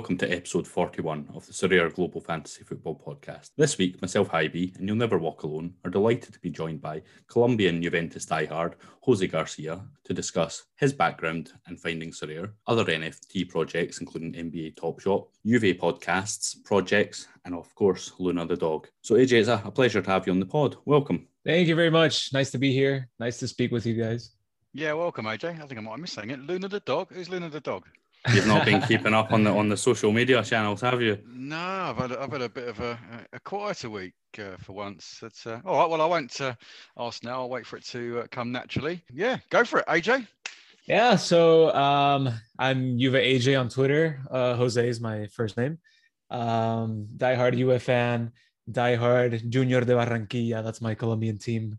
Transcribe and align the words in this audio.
Hello, 0.00 0.06
and 0.08 0.18
welcome 0.18 0.28
to 0.28 0.34
episode 0.34 0.66
41 0.66 1.28
of 1.34 1.46
the 1.46 1.52
Sorare 1.52 1.92
Global 1.92 2.22
Fantasy 2.22 2.64
Football 2.64 2.98
Podcast. 3.06 3.50
This 3.58 3.76
week, 3.76 4.00
myself, 4.00 4.30
Hibee, 4.30 4.74
and 4.78 4.88
You'll 4.88 4.96
Never 4.96 5.18
Walk 5.18 5.42
Alone, 5.42 5.74
are 5.84 5.90
delighted 5.90 6.32
to 6.32 6.40
be 6.40 6.48
joined 6.48 6.80
by 6.80 7.02
Colombian 7.26 7.82
Juventus 7.82 8.24
diehard 8.24 8.76
Jose 9.02 9.26
Garcia 9.26 9.84
to 10.04 10.14
discuss 10.14 10.64
his 10.76 10.94
background 10.94 11.52
and 11.66 11.78
finding 11.78 12.12
Sorare, 12.12 12.52
other 12.66 12.86
NFT 12.86 13.50
projects, 13.50 14.00
including 14.00 14.32
NBA 14.32 14.76
Top 14.76 15.00
Shot, 15.00 15.28
Juve 15.44 15.76
podcasts, 15.76 16.56
projects, 16.64 17.28
and 17.44 17.54
of 17.54 17.74
course, 17.74 18.12
Luna 18.18 18.46
the 18.46 18.56
dog. 18.56 18.88
So, 19.02 19.16
AJ, 19.16 19.32
it's 19.32 19.48
a 19.48 19.70
pleasure 19.70 20.00
to 20.00 20.10
have 20.10 20.26
you 20.26 20.32
on 20.32 20.40
the 20.40 20.46
pod. 20.46 20.76
Welcome. 20.86 21.26
Thank 21.44 21.68
you 21.68 21.74
very 21.74 21.90
much. 21.90 22.32
Nice 22.32 22.50
to 22.52 22.58
be 22.58 22.72
here. 22.72 23.10
Nice 23.18 23.36
to 23.40 23.48
speak 23.48 23.70
with 23.70 23.84
you 23.84 24.02
guys. 24.02 24.30
Yeah, 24.72 24.94
welcome, 24.94 25.26
AJ. 25.26 25.62
I 25.62 25.66
think 25.66 25.78
I 25.78 25.82
might 25.82 25.90
have 25.90 26.00
missed 26.00 26.14
saying 26.14 26.30
it. 26.30 26.40
Luna 26.40 26.68
the 26.68 26.80
dog. 26.80 27.12
Who's 27.12 27.28
Luna 27.28 27.50
the 27.50 27.60
dog? 27.60 27.86
You've 28.28 28.46
not 28.46 28.64
been 28.64 28.82
keeping 28.88 29.14
up 29.14 29.32
on 29.32 29.44
the 29.44 29.50
on 29.50 29.68
the 29.68 29.76
social 29.76 30.12
media 30.12 30.42
channels, 30.44 30.80
have 30.82 31.00
you? 31.00 31.18
No, 31.26 31.56
I've 31.56 31.96
had 31.96 32.12
a, 32.12 32.20
I've 32.20 32.32
had 32.32 32.42
a 32.42 32.48
bit 32.48 32.68
of 32.68 32.80
a, 32.80 32.98
a 33.32 33.40
quieter 33.40 33.88
week 33.88 34.14
uh, 34.38 34.56
for 34.58 34.74
once. 34.74 35.18
That's 35.22 35.46
uh, 35.46 35.60
all 35.64 35.78
right. 35.78 35.88
Well, 35.88 36.02
I 36.02 36.06
won't 36.06 36.40
uh, 36.40 36.54
ask 36.98 37.24
now. 37.24 37.40
I'll 37.40 37.48
wait 37.48 37.66
for 37.66 37.76
it 37.76 37.86
to 37.86 38.20
uh, 38.20 38.26
come 38.30 38.52
naturally. 38.52 39.02
Yeah, 39.12 39.38
go 39.50 39.64
for 39.64 39.80
it, 39.80 39.86
AJ. 39.86 40.26
Yeah, 40.86 41.16
so 41.16 41.74
um, 41.74 42.30
I'm 42.58 42.98
Juve 42.98 43.14
AJ 43.14 43.58
on 43.58 43.68
Twitter. 43.68 44.20
Uh, 44.30 44.54
Jose 44.54 44.88
is 44.88 45.00
my 45.00 45.26
first 45.28 45.56
name. 45.56 45.78
Um, 46.30 47.06
diehard 47.16 47.56
Juve 47.56 47.82
fan. 47.82 48.32
Diehard 48.70 49.48
Junior 49.48 49.80
de 49.80 49.94
Barranquilla. 49.94 50.62
That's 50.62 50.80
my 50.80 50.94
Colombian 50.94 51.38
team 51.38 51.78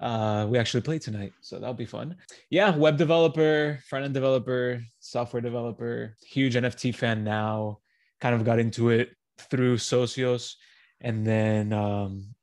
uh, 0.00 0.46
we 0.48 0.58
actually 0.58 0.82
play 0.82 0.98
tonight, 0.98 1.32
so 1.40 1.58
that'll 1.58 1.74
be 1.74 1.86
fun. 1.86 2.16
Yeah, 2.50 2.76
web 2.76 2.98
developer, 2.98 3.78
front 3.88 4.04
end 4.04 4.14
developer, 4.14 4.82
software 4.98 5.40
developer, 5.40 6.16
huge 6.26 6.54
NFT 6.54 6.94
fan 6.94 7.24
now. 7.24 7.78
Kind 8.20 8.34
of 8.34 8.44
got 8.44 8.58
into 8.58 8.90
it 8.90 9.10
through 9.50 9.76
Socios 9.76 10.54
and 11.00 11.26
then 11.26 11.72
um, 11.72 12.34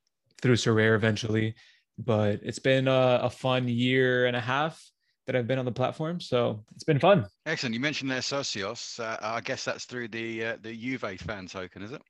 through 0.41 0.55
Sorare 0.55 0.95
eventually. 0.95 1.55
But 1.97 2.39
it's 2.43 2.59
been 2.59 2.87
a, 2.87 3.19
a, 3.23 3.29
fun 3.29 3.67
year 3.67 4.25
and 4.25 4.35
a 4.35 4.41
half 4.41 4.83
that 5.27 5.35
I've 5.35 5.47
been 5.47 5.59
on 5.59 5.65
the 5.65 5.71
platform, 5.71 6.19
so 6.19 6.63
it's 6.73 6.83
been 6.83 6.99
fun. 6.99 7.27
Excellent. 7.45 7.75
You 7.75 7.79
mentioned 7.79 8.09
there 8.09 8.19
Socios. 8.19 8.99
Uh, 8.99 9.17
I 9.21 9.41
guess 9.41 9.63
that's 9.63 9.85
through 9.85 10.07
the 10.07 10.45
uh, 10.45 10.57
the 10.61 10.75
Juve 10.75 11.19
fan 11.19 11.45
token, 11.47 11.83
is 11.83 11.91
it? 11.91 12.01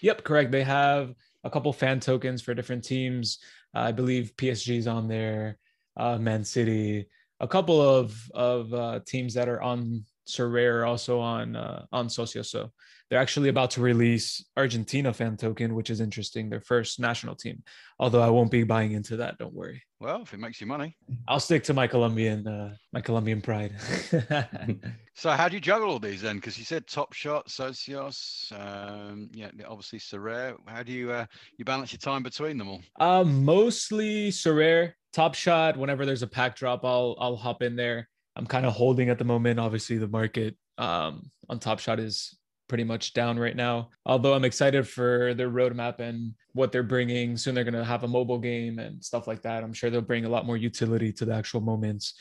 Yep, 0.00 0.24
correct. 0.24 0.50
They 0.50 0.64
have 0.64 1.14
a 1.44 1.50
couple 1.50 1.72
fan 1.72 2.00
tokens 2.00 2.42
for 2.42 2.54
different 2.54 2.84
teams. 2.84 3.38
Uh, 3.74 3.80
I 3.80 3.92
believe 3.92 4.36
PSG 4.36 4.76
is 4.76 4.86
on 4.86 5.08
there, 5.08 5.58
uh, 5.96 6.18
Man 6.18 6.44
City, 6.44 7.06
a 7.40 7.48
couple 7.48 7.80
of 7.80 8.14
of 8.34 8.72
uh, 8.74 9.00
teams 9.06 9.34
that 9.34 9.48
are 9.48 9.62
on 9.62 10.04
Sorare 10.28 10.86
also 10.86 11.18
on 11.20 11.56
uh, 11.56 11.84
on 11.92 12.08
Socio. 12.08 12.42
So 12.42 12.70
they're 13.10 13.20
actually 13.20 13.48
about 13.48 13.72
to 13.72 13.80
release 13.80 14.44
Argentina 14.56 15.12
fan 15.12 15.36
token, 15.36 15.74
which 15.74 15.90
is 15.90 16.00
interesting. 16.00 16.48
Their 16.48 16.60
first 16.60 17.00
national 17.00 17.34
team. 17.34 17.64
Although 17.98 18.22
I 18.22 18.30
won't 18.30 18.52
be 18.52 18.62
buying 18.62 18.92
into 18.92 19.16
that. 19.16 19.36
Don't 19.36 19.52
worry. 19.52 19.82
Well, 19.98 20.22
if 20.22 20.32
it 20.32 20.38
makes 20.38 20.60
you 20.60 20.66
money, 20.68 20.96
I'll 21.26 21.40
stick 21.40 21.64
to 21.64 21.74
my 21.74 21.88
Colombian 21.88 22.46
uh, 22.46 22.74
my 22.92 23.00
Colombian 23.00 23.42
pride. 23.42 23.74
so 25.14 25.30
how 25.32 25.48
do 25.48 25.56
you 25.56 25.60
juggle 25.60 25.90
all 25.90 25.98
these 25.98 26.22
then? 26.22 26.36
Because 26.36 26.56
you 26.56 26.64
said 26.64 26.86
Top 26.86 27.12
Shot, 27.12 27.48
Socios, 27.48 28.50
um, 28.52 29.28
yeah, 29.32 29.50
obviously 29.68 29.98
Sorare. 29.98 30.54
How 30.66 30.84
do 30.84 30.92
you 30.92 31.10
uh, 31.10 31.26
you 31.58 31.64
balance 31.64 31.92
your 31.92 31.98
time 31.98 32.22
between 32.22 32.56
them 32.56 32.68
all? 32.68 32.80
Uh, 32.98 33.24
mostly 33.24 34.30
Sorare. 34.30 34.92
Top 35.12 35.34
Shot. 35.34 35.76
Whenever 35.76 36.06
there's 36.06 36.22
a 36.22 36.28
pack 36.28 36.54
drop, 36.54 36.84
I'll 36.84 37.16
I'll 37.18 37.36
hop 37.36 37.60
in 37.62 37.74
there. 37.74 38.08
I'm 38.36 38.46
kind 38.46 38.64
of 38.64 38.72
holding 38.72 39.10
at 39.10 39.18
the 39.18 39.24
moment. 39.24 39.58
Obviously, 39.58 39.98
the 39.98 40.08
market 40.08 40.56
um, 40.78 41.30
on 41.48 41.58
Top 41.58 41.80
Shot 41.80 41.98
is 41.98 42.38
pretty 42.70 42.84
much 42.84 43.12
down 43.12 43.36
right 43.36 43.56
now. 43.56 43.90
Although 44.06 44.32
I'm 44.32 44.44
excited 44.44 44.86
for 44.86 45.34
their 45.34 45.50
roadmap 45.50 45.98
and 45.98 46.34
what 46.52 46.70
they're 46.70 46.84
bringing. 46.84 47.36
Soon 47.36 47.54
they're 47.54 47.64
going 47.64 47.74
to 47.74 47.84
have 47.84 48.04
a 48.04 48.08
mobile 48.08 48.38
game 48.38 48.78
and 48.78 49.04
stuff 49.04 49.26
like 49.26 49.42
that. 49.42 49.64
I'm 49.64 49.72
sure 49.72 49.90
they'll 49.90 50.00
bring 50.00 50.24
a 50.24 50.28
lot 50.28 50.46
more 50.46 50.56
utility 50.56 51.12
to 51.14 51.24
the 51.24 51.34
actual 51.34 51.60
moments. 51.60 52.14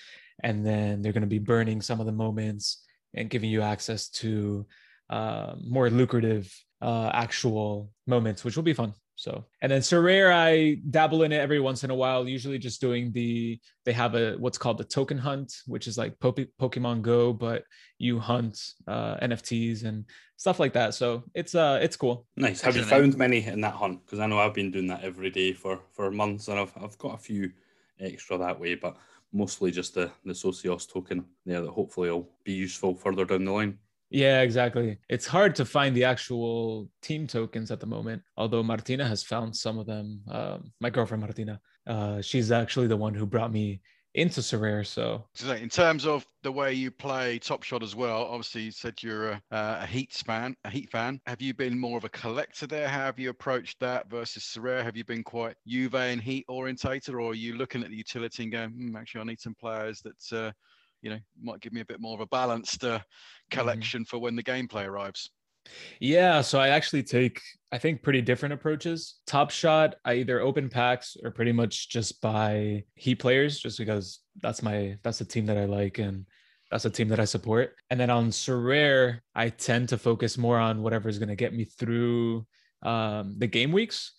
And 0.44 0.66
then 0.66 1.02
they're 1.02 1.14
going 1.14 1.22
to 1.22 1.28
be 1.28 1.38
burning 1.40 1.82
some 1.82 2.00
of 2.00 2.08
the 2.08 2.12
moments 2.12 2.84
and 3.14 3.30
giving 3.30 3.52
you 3.52 3.62
access 3.62 4.10
to 4.10 4.66
uh, 5.12 5.54
more 5.64 5.90
lucrative 5.92 6.52
uh, 6.82 7.12
actual 7.14 7.92
moments, 8.08 8.44
which 8.44 8.56
will 8.56 8.64
be 8.64 8.74
fun. 8.74 8.94
So, 9.20 9.44
and 9.62 9.70
then 9.70 9.82
Sorare, 9.82 10.32
I 10.32 10.78
dabble 10.90 11.24
in 11.24 11.34
it 11.34 11.42
every 11.42 11.60
once 11.60 11.84
in 11.84 11.92
a 11.92 11.96
while, 11.96 12.26
usually 12.26 12.58
just 12.58 12.80
doing 12.80 13.12
the, 13.12 13.60
they 13.84 13.92
have 13.92 14.16
a, 14.16 14.36
what's 14.38 14.58
called 14.58 14.78
the 14.78 14.86
token 14.86 15.18
hunt, 15.18 15.54
which 15.68 15.88
is 15.88 15.98
like 15.98 16.18
Pokemon 16.20 17.02
Go, 17.02 17.34
but 17.34 17.66
you 17.98 18.18
hunt 18.18 18.58
uh, 18.88 19.18
NFTs 19.18 19.84
and 19.84 20.06
stuff 20.38 20.58
like 20.58 20.72
that. 20.72 20.94
So 20.94 21.24
it's, 21.34 21.54
uh, 21.54 21.80
it's 21.82 21.98
cool. 21.98 22.28
Nice. 22.38 22.62
Have 22.62 22.78
you 22.78 22.84
found 22.84 23.18
many 23.18 23.46
in 23.46 23.60
that 23.60 23.74
hunt? 23.74 24.06
Because 24.06 24.20
I 24.20 24.26
know 24.26 24.40
I've 24.40 24.54
been 24.54 24.72
doing 24.72 24.88
that 24.88 25.04
every 25.04 25.32
day 25.32 25.52
for, 25.52 25.82
for 25.92 26.10
months 26.12 26.48
and 26.48 26.58
I've, 26.58 26.72
I've 26.82 26.98
got 26.98 27.16
a 27.16 27.18
few 27.18 27.52
extra 28.00 28.38
that 28.38 28.58
way, 28.58 28.76
but 28.76 28.96
mostly 29.34 29.70
just 29.70 29.96
the, 29.96 30.10
the 30.24 30.32
Socios 30.32 30.90
token 30.90 31.26
there 31.46 31.60
that 31.62 31.72
hopefully 31.72 32.10
will 32.10 32.30
be 32.46 32.54
useful 32.54 32.96
further 32.96 33.26
down 33.26 33.44
the 33.44 33.52
line. 33.52 33.80
Yeah, 34.10 34.42
exactly. 34.42 34.98
It's 35.08 35.28
hard 35.28 35.56
to 35.56 35.66
find 35.66 35.96
the 35.96 36.04
actual 36.04 36.90
team 37.02 37.28
tokens 37.28 37.70
at 37.70 37.80
the 37.80 37.86
moment, 37.86 38.24
although 38.38 38.64
Martina 38.64 39.08
has 39.08 39.24
found 39.24 39.56
some 39.56 39.78
of 39.78 39.86
them. 39.86 40.22
Um, 40.28 40.72
my 40.80 40.90
girlfriend 40.90 41.22
Martina, 41.22 41.62
uh, 41.86 42.22
she's 42.22 42.52
actually 42.52 42.88
the 42.88 42.98
one 42.98 43.14
who 43.14 43.26
brought 43.26 43.52
me 43.52 43.82
into 44.16 44.42
Sorare. 44.42 44.86
So, 44.86 45.24
in 45.48 45.70
terms 45.70 46.08
of 46.08 46.26
the 46.42 46.52
way 46.52 46.74
you 46.74 46.90
play 46.90 47.38
Top 47.38 47.62
Shot 47.62 47.84
as 47.84 47.96
well, 47.96 48.24
obviously 48.24 48.64
you 48.64 48.72
said 48.72 48.96
you're 49.04 49.32
a, 49.32 49.42
a 49.52 49.86
Heat 49.86 50.12
fan. 50.12 50.56
A 50.64 50.70
Heat 50.70 50.90
fan. 50.90 51.22
Have 51.28 51.42
you 51.42 51.54
been 51.54 51.78
more 51.78 51.98
of 51.98 52.04
a 52.04 52.10
collector 52.10 52.66
there? 52.66 52.88
How 52.88 53.02
have 53.02 53.20
you 53.20 53.30
approached 53.30 53.80
that 53.80 54.10
versus 54.10 54.44
Sorare? 54.44 54.84
Have 54.84 54.98
you 54.98 55.06
been 55.06 55.24
quite 55.24 55.56
Juve 55.68 55.96
and 55.96 56.20
Heat 56.20 56.46
orientated, 56.48 57.14
or 57.14 57.32
are 57.32 57.36
you 57.36 57.56
looking 57.56 57.84
at 57.84 57.90
the 57.90 57.96
utility 57.96 58.44
and 58.44 58.52
going, 58.52 58.70
hmm, 58.72 58.96
actually, 58.96 59.22
I 59.22 59.26
need 59.26 59.40
some 59.40 59.56
players 59.56 60.02
that 60.02 60.38
uh, 60.38 60.52
you 61.02 61.10
know 61.10 61.20
might 61.42 61.62
give 61.62 61.74
me 61.74 61.82
a 61.82 61.86
bit 61.86 62.00
more 62.00 62.14
of 62.14 62.22
a 62.22 62.28
balanced 62.28 62.84
uh, 62.84 62.98
mm-hmm. 62.98 63.58
collection 63.58 64.02
mm-hmm. 64.02 64.10
for 64.10 64.20
when 64.20 64.36
the 64.36 64.44
gameplay 64.44 64.86
arrives 64.86 65.30
yeah 66.00 66.42
so 66.42 66.60
i 66.60 66.70
actually 66.70 67.04
take 67.04 67.42
i 67.72 67.78
think 67.78 68.02
pretty 68.02 68.22
different 68.22 68.54
approaches 68.54 69.16
top 69.28 69.52
shot 69.52 69.96
i 70.06 70.14
either 70.14 70.40
open 70.40 70.70
packs 70.70 71.18
or 71.24 71.32
pretty 71.32 71.52
much 71.52 71.90
just 71.90 72.22
buy 72.22 72.82
heat 72.96 73.16
players 73.16 73.60
just 73.60 73.78
because 73.78 74.20
that's 74.42 74.64
my 74.64 74.98
that's 75.04 75.20
the 75.20 75.26
team 75.26 75.46
that 75.46 75.58
i 75.58 75.66
like 75.66 76.00
and 76.00 76.26
that's 76.72 76.86
a 76.86 76.90
team 76.90 77.08
that 77.10 77.20
I 77.20 77.26
support. 77.26 77.76
And 77.90 78.00
then 78.00 78.10
on 78.10 78.30
Sorare, 78.30 79.22
I 79.34 79.50
tend 79.50 79.90
to 79.90 79.98
focus 79.98 80.38
more 80.38 80.60
on 80.60 80.84
whatever 80.84 81.10
is 81.10 81.18
going 81.18 81.30
to 81.30 81.36
get 81.36 81.54
me 81.54 81.66
through 81.66 82.46
um, 82.84 83.36
the 83.38 83.48
game 83.48 83.72
weeks 83.72 84.14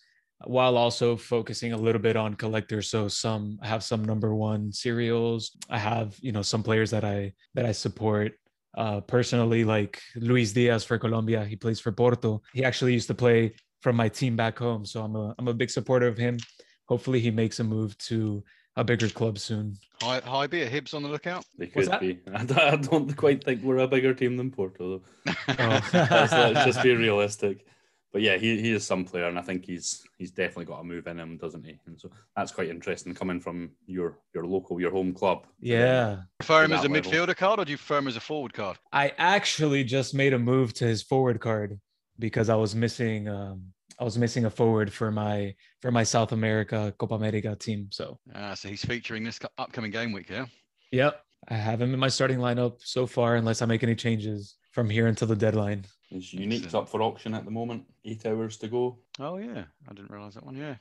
while 0.45 0.77
also 0.77 1.15
focusing 1.15 1.73
a 1.73 1.77
little 1.77 2.01
bit 2.01 2.15
on 2.15 2.35
collectors. 2.35 2.89
So 2.89 3.07
some 3.07 3.59
i 3.61 3.67
have 3.67 3.83
some 3.83 4.03
number 4.03 4.33
one 4.33 4.71
serials. 4.71 5.55
I 5.69 5.77
have 5.77 6.17
you 6.21 6.31
know 6.31 6.41
some 6.41 6.63
players 6.63 6.91
that 6.91 7.03
i 7.03 7.33
that 7.55 7.65
i 7.65 7.71
support. 7.71 8.33
Uh, 8.77 9.01
personally 9.01 9.65
like 9.65 10.01
luis 10.15 10.53
diaz 10.53 10.85
for 10.85 10.97
colombia 10.97 11.43
he 11.43 11.57
plays 11.57 11.79
for 11.79 11.91
porto. 11.91 12.41
He 12.53 12.63
actually 12.63 12.93
used 12.93 13.07
to 13.07 13.13
play 13.13 13.53
from 13.81 13.97
my 13.97 14.07
team 14.07 14.37
back 14.37 14.57
home 14.57 14.85
so 14.85 15.03
i'm 15.03 15.15
a, 15.15 15.35
I'm 15.37 15.49
a 15.49 15.53
big 15.53 15.69
supporter 15.69 16.07
of 16.07 16.17
him. 16.17 16.37
Hopefully 16.87 17.19
he 17.19 17.31
makes 17.31 17.59
a 17.59 17.65
move 17.65 17.97
to 18.09 18.43
a 18.77 18.83
bigger 18.85 19.09
club 19.09 19.39
soon. 19.39 19.77
Hi 20.01 20.21
hi 20.23 20.47
be 20.47 20.61
a 20.61 20.69
hibs 20.69 20.93
on 20.93 21.03
the 21.03 21.09
lookout? 21.09 21.43
They 21.57 21.67
could 21.67 21.99
be. 21.99 22.19
I 22.33 22.45
don't, 22.45 22.59
I 22.59 22.75
don't 22.77 23.17
quite 23.17 23.43
think 23.43 23.61
we're 23.61 23.79
a 23.79 23.87
bigger 23.87 24.13
team 24.13 24.37
than 24.37 24.51
porto 24.51 25.01
though. 25.25 25.33
Oh. 25.49 25.81
let's, 25.93 26.31
let's 26.31 26.65
just 26.65 26.81
be 26.81 26.95
realistic 26.95 27.65
but 28.11 28.21
yeah, 28.21 28.37
he, 28.37 28.59
he 28.59 28.71
is 28.71 28.85
some 28.85 29.05
player, 29.05 29.27
and 29.27 29.39
I 29.39 29.41
think 29.41 29.65
he's 29.65 30.03
he's 30.17 30.31
definitely 30.31 30.65
got 30.65 30.81
a 30.81 30.83
move 30.83 31.07
in 31.07 31.17
him, 31.17 31.37
doesn't 31.37 31.65
he? 31.65 31.79
And 31.85 31.99
so 31.99 32.09
that's 32.35 32.51
quite 32.51 32.69
interesting 32.69 33.13
coming 33.13 33.39
from 33.39 33.71
your 33.85 34.19
your 34.35 34.45
local, 34.45 34.81
your 34.81 34.91
home 34.91 35.13
club. 35.13 35.45
Yeah. 35.59 36.21
Prefer 36.39 36.65
him 36.65 36.73
as 36.73 36.83
a 36.83 36.89
level. 36.89 37.11
midfielder 37.11 37.35
card, 37.35 37.59
or 37.59 37.65
do 37.65 37.71
you 37.71 37.77
prefer 37.77 37.99
him 37.99 38.07
as 38.07 38.17
a 38.17 38.21
forward 38.21 38.53
card? 38.53 38.77
I 38.91 39.13
actually 39.17 39.83
just 39.83 40.13
made 40.13 40.33
a 40.33 40.39
move 40.39 40.73
to 40.75 40.85
his 40.85 41.01
forward 41.01 41.39
card 41.39 41.79
because 42.19 42.49
I 42.49 42.55
was 42.55 42.75
missing 42.75 43.29
um, 43.29 43.63
I 43.99 44.03
was 44.03 44.17
missing 44.17 44.45
a 44.45 44.49
forward 44.49 44.91
for 44.91 45.11
my 45.11 45.55
for 45.81 45.91
my 45.91 46.03
South 46.03 46.33
America 46.33 46.93
Copa 46.97 47.15
America 47.15 47.55
team. 47.55 47.87
So 47.91 48.19
ah, 48.35 48.55
so 48.55 48.67
he's 48.67 48.83
featuring 48.83 49.23
this 49.23 49.39
upcoming 49.57 49.91
game 49.91 50.11
week, 50.11 50.29
yeah. 50.29 50.47
Yep, 50.91 51.23
I 51.47 51.53
have 51.53 51.81
him 51.81 51.93
in 51.93 51.99
my 51.99 52.09
starting 52.09 52.39
lineup 52.39 52.79
so 52.79 53.05
far, 53.05 53.35
unless 53.35 53.61
I 53.61 53.65
make 53.65 53.83
any 53.83 53.95
changes 53.95 54.55
from 54.71 54.89
here 54.89 55.07
until 55.07 55.27
the 55.27 55.35
deadline. 55.35 55.85
His 56.11 56.33
unique's 56.33 56.75
up 56.75 56.89
for 56.89 57.01
auction 57.01 57.33
at 57.33 57.45
the 57.45 57.51
moment. 57.51 57.85
Eight 58.03 58.25
hours 58.25 58.57
to 58.57 58.67
go. 58.67 58.99
Oh 59.19 59.37
yeah, 59.37 59.63
I 59.89 59.93
didn't 59.93 60.11
realize 60.11 60.33
that 60.33 60.45
one. 60.45 60.55
Yeah. 60.57 60.75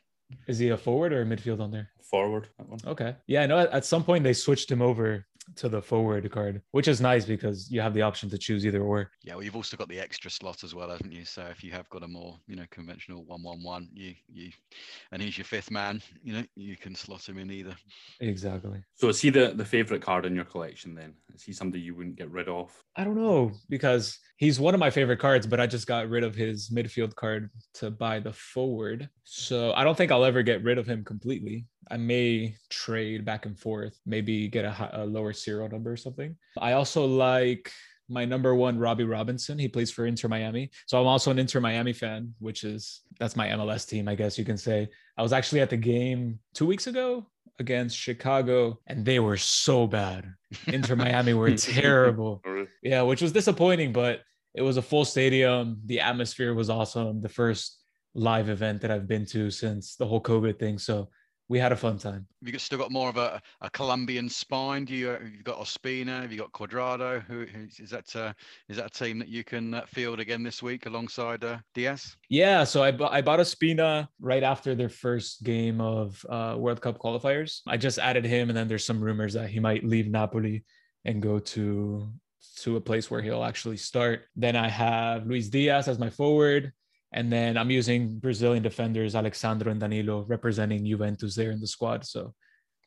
Is 0.46 0.58
he 0.58 0.68
a 0.70 0.76
forward 0.76 1.12
or 1.12 1.22
a 1.22 1.24
midfield 1.24 1.60
on 1.60 1.70
there? 1.70 1.90
Forward. 2.02 2.48
That 2.58 2.68
one. 2.68 2.80
Okay. 2.86 3.16
Yeah, 3.26 3.42
I 3.42 3.46
know. 3.46 3.58
At 3.58 3.84
some 3.84 4.04
point 4.04 4.24
they 4.24 4.32
switched 4.32 4.70
him 4.70 4.82
over 4.82 5.26
to 5.56 5.68
the 5.68 5.82
forward 5.82 6.30
card, 6.30 6.62
which 6.70 6.88
is 6.88 7.00
nice 7.00 7.24
because 7.24 7.70
you 7.70 7.80
have 7.80 7.94
the 7.94 8.02
option 8.02 8.30
to 8.30 8.38
choose 8.38 8.64
either 8.66 8.82
or. 8.82 9.10
Yeah, 9.22 9.34
well, 9.34 9.44
you've 9.44 9.56
also 9.56 9.76
got 9.76 9.88
the 9.88 9.98
extra 9.98 10.30
slot 10.30 10.64
as 10.64 10.74
well, 10.74 10.90
haven't 10.90 11.12
you? 11.12 11.24
So 11.24 11.42
if 11.50 11.62
you 11.62 11.72
have 11.72 11.88
got 11.90 12.02
a 12.02 12.08
more, 12.08 12.38
you 12.46 12.56
know, 12.56 12.64
conventional 12.70 13.24
one-one-one, 13.24 13.88
you 13.92 14.14
you, 14.28 14.50
and 15.12 15.22
he's 15.22 15.38
your 15.38 15.44
fifth 15.44 15.70
man, 15.70 16.02
you 16.22 16.32
know, 16.32 16.44
you 16.56 16.76
can 16.76 16.94
slot 16.94 17.28
him 17.28 17.38
in 17.38 17.50
either. 17.50 17.74
Exactly. 18.20 18.82
So 18.94 19.08
is 19.08 19.20
he 19.20 19.30
the, 19.30 19.52
the 19.54 19.64
favorite 19.64 20.02
card 20.02 20.26
in 20.26 20.34
your 20.34 20.44
collection 20.44 20.94
then? 20.94 21.14
Is 21.34 21.42
he 21.42 21.52
somebody 21.52 21.82
you 21.82 21.94
wouldn't 21.94 22.16
get 22.16 22.30
rid 22.30 22.48
of? 22.48 22.70
I 22.96 23.04
don't 23.04 23.16
know 23.16 23.52
because 23.68 24.18
he's 24.36 24.60
one 24.60 24.74
of 24.74 24.80
my 24.80 24.90
favorite 24.90 25.18
cards, 25.18 25.46
but 25.46 25.60
I 25.60 25.66
just 25.66 25.86
got 25.86 26.08
rid 26.08 26.24
of 26.24 26.34
his 26.34 26.70
midfield 26.70 27.14
card 27.14 27.50
to 27.74 27.90
buy 27.90 28.20
the 28.20 28.32
forward. 28.32 29.08
So 29.24 29.72
I 29.74 29.84
don't 29.84 29.96
think 29.96 30.12
I'll 30.12 30.24
ever 30.24 30.42
get 30.42 30.62
rid 30.62 30.78
of 30.78 30.86
him 30.86 31.04
completely. 31.04 31.66
I 31.90 31.96
may 31.96 32.54
trade 32.68 33.24
back 33.24 33.46
and 33.46 33.58
forth, 33.58 33.98
maybe 34.06 34.48
get 34.48 34.64
a, 34.64 35.02
a 35.02 35.04
lower 35.04 35.32
serial 35.32 35.68
number 35.68 35.92
or 35.92 35.96
something. 35.96 36.36
I 36.58 36.72
also 36.72 37.04
like 37.04 37.70
my 38.08 38.24
number 38.24 38.54
one, 38.54 38.78
Robbie 38.78 39.04
Robinson. 39.04 39.58
He 39.58 39.68
plays 39.68 39.90
for 39.90 40.06
Inter 40.06 40.28
Miami. 40.28 40.70
So 40.86 41.00
I'm 41.00 41.06
also 41.06 41.30
an 41.30 41.38
Inter 41.38 41.60
Miami 41.60 41.92
fan, 41.92 42.34
which 42.40 42.64
is 42.64 43.02
that's 43.18 43.36
my 43.36 43.48
MLS 43.48 43.88
team, 43.88 44.08
I 44.08 44.16
guess 44.16 44.36
you 44.38 44.44
can 44.44 44.58
say. 44.58 44.88
I 45.16 45.22
was 45.22 45.32
actually 45.32 45.60
at 45.60 45.70
the 45.70 45.76
game 45.76 46.40
two 46.54 46.66
weeks 46.66 46.86
ago 46.86 47.26
against 47.58 47.96
Chicago, 47.96 48.80
and 48.86 49.04
they 49.04 49.20
were 49.20 49.36
so 49.36 49.86
bad. 49.86 50.32
Inter 50.66 50.96
Miami 50.96 51.34
were 51.34 51.54
terrible. 51.56 52.42
Yeah, 52.82 53.02
which 53.02 53.22
was 53.22 53.32
disappointing, 53.32 53.92
but 53.92 54.20
it 54.54 54.62
was 54.62 54.76
a 54.76 54.82
full 54.82 55.04
stadium. 55.04 55.80
The 55.86 56.00
atmosphere 56.00 56.54
was 56.54 56.70
awesome. 56.70 57.20
The 57.20 57.28
first 57.28 57.78
live 58.14 58.48
event 58.48 58.80
that 58.80 58.90
I've 58.90 59.06
been 59.06 59.26
to 59.26 59.50
since 59.50 59.94
the 59.94 60.06
whole 60.06 60.22
COVID 60.22 60.58
thing. 60.58 60.78
So 60.78 61.10
we 61.50 61.58
had 61.58 61.72
a 61.72 61.76
fun 61.76 61.98
time. 61.98 62.24
Have 62.44 62.54
you 62.54 62.58
still 62.60 62.78
got 62.78 62.92
more 62.92 63.08
of 63.08 63.16
a, 63.16 63.42
a 63.60 63.68
Colombian 63.70 64.28
spine? 64.28 64.84
Do 64.84 64.94
you 64.94 65.08
have 65.08 65.42
got 65.42 65.58
Ospina? 65.58 66.22
Have 66.22 66.30
you 66.30 66.38
got 66.38 66.52
Cuadrado? 66.52 67.24
Who 67.24 67.44
is 67.76 67.90
that? 67.90 68.14
Uh, 68.14 68.32
is 68.68 68.76
that 68.76 68.86
a 68.86 68.88
team 68.88 69.18
that 69.18 69.26
you 69.26 69.42
can 69.42 69.74
uh, 69.74 69.84
field 69.84 70.20
again 70.20 70.44
this 70.44 70.62
week 70.62 70.86
alongside 70.86 71.42
uh, 71.42 71.58
Diaz? 71.74 72.16
Yeah, 72.28 72.62
so 72.62 72.84
I, 72.84 72.96
I 73.10 73.20
bought 73.20 73.40
Ospina 73.40 74.06
right 74.20 74.44
after 74.44 74.76
their 74.76 74.88
first 74.88 75.42
game 75.42 75.80
of 75.80 76.24
uh, 76.30 76.54
World 76.56 76.80
Cup 76.80 76.98
qualifiers. 76.98 77.62
I 77.66 77.76
just 77.76 77.98
added 77.98 78.24
him, 78.24 78.48
and 78.48 78.56
then 78.56 78.68
there's 78.68 78.84
some 78.84 79.00
rumors 79.00 79.34
that 79.34 79.50
he 79.50 79.58
might 79.58 79.82
leave 79.82 80.08
Napoli 80.08 80.64
and 81.04 81.20
go 81.20 81.40
to 81.40 82.12
to 82.60 82.76
a 82.76 82.80
place 82.80 83.10
where 83.10 83.22
he'll 83.22 83.42
actually 83.42 83.76
start. 83.76 84.22
Then 84.36 84.54
I 84.54 84.68
have 84.68 85.26
Luis 85.26 85.48
Diaz 85.48 85.88
as 85.88 85.98
my 85.98 86.10
forward. 86.10 86.72
And 87.12 87.32
then 87.32 87.56
I'm 87.56 87.70
using 87.70 88.18
Brazilian 88.18 88.62
defenders, 88.62 89.14
Alex 89.14 89.38
Sandro 89.38 89.70
and 89.70 89.80
Danilo, 89.80 90.24
representing 90.28 90.86
Juventus 90.86 91.34
there 91.34 91.50
in 91.50 91.60
the 91.60 91.66
squad. 91.66 92.06
So 92.06 92.34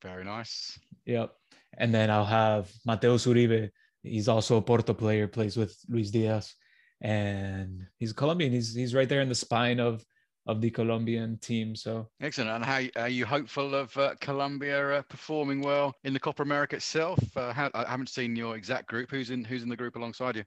very 0.02 0.24
nice. 0.24 0.80
Yep. 1.06 1.34
And 1.78 1.94
then 1.94 2.10
I'll 2.10 2.26
have 2.26 2.72
Mateus 2.86 3.26
Uribe. 3.26 3.70
He's 4.02 4.28
also 4.28 4.58
a 4.58 4.62
Porto 4.62 4.94
player, 4.94 5.28
plays 5.28 5.58
with 5.58 5.76
Luis 5.90 6.12
Diaz. 6.12 6.54
And 7.02 7.86
he's 7.98 8.14
Colombian. 8.14 8.54
He's 8.54 8.74
he's 8.74 8.96
right 8.96 9.10
there 9.10 9.22
in 9.22 9.30
the 9.30 9.36
spine 9.36 9.80
of 9.80 10.06
of 10.46 10.62
the 10.62 10.70
Colombian 10.70 11.38
team. 11.38 11.76
So 11.76 12.10
excellent. 12.22 12.52
And 12.52 12.66
how 12.66 13.02
are 13.02 13.10
you 13.10 13.26
hopeful 13.26 13.76
of 13.76 13.96
uh, 13.98 14.16
Colombia 14.20 15.00
uh, 15.00 15.02
performing 15.04 15.62
well 15.62 15.96
in 16.04 16.14
the 16.14 16.20
Copa 16.20 16.44
America 16.44 16.76
itself? 16.76 17.20
Uh, 17.36 17.54
how, 17.54 17.70
I 17.74 17.90
haven't 17.90 18.10
seen 18.10 18.36
your 18.36 18.56
exact 18.56 18.88
group. 18.88 19.10
Who's 19.10 19.30
in 19.30 19.44
Who's 19.44 19.64
in 19.64 19.70
the 19.70 19.78
group 19.78 19.96
alongside 19.96 20.36
you? 20.36 20.44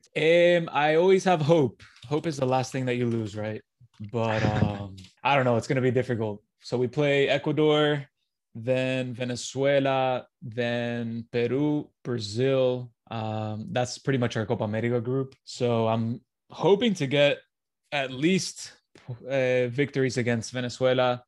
Um, 0.57 0.69
I 0.73 0.97
always 0.97 1.25
have 1.25 1.41
hope. 1.41 1.83
Hope 2.07 2.27
is 2.27 2.37
the 2.37 2.47
last 2.47 2.73
thing 2.73 2.85
that 2.87 2.97
you 2.97 3.07
lose, 3.07 3.37
right? 3.37 3.63
But 4.13 4.43
um, 4.63 4.97
I 5.25 5.35
don't 5.35 5.45
know. 5.45 5.57
It's 5.57 5.67
going 5.67 5.77
to 5.77 5.83
be 5.83 5.91
difficult. 5.91 6.43
So 6.61 6.77
we 6.77 6.89
play 6.89 7.29
Ecuador, 7.29 8.05
then 8.55 9.15
Venezuela, 9.15 10.27
then 10.43 11.27
Peru, 11.31 11.89
Brazil. 12.03 12.91
Um, 13.11 13.69
that's 13.71 13.99
pretty 13.99 14.19
much 14.19 14.37
our 14.37 14.45
Copa 14.45 14.65
America 14.65 15.01
group. 15.01 15.37
So 15.45 15.87
I'm 15.87 16.21
hoping 16.51 16.95
to 16.95 17.07
get 17.07 17.39
at 17.93 18.11
least 18.11 18.73
uh, 19.29 19.69
victories 19.69 20.17
against 20.17 20.53
Venezuela 20.53 21.23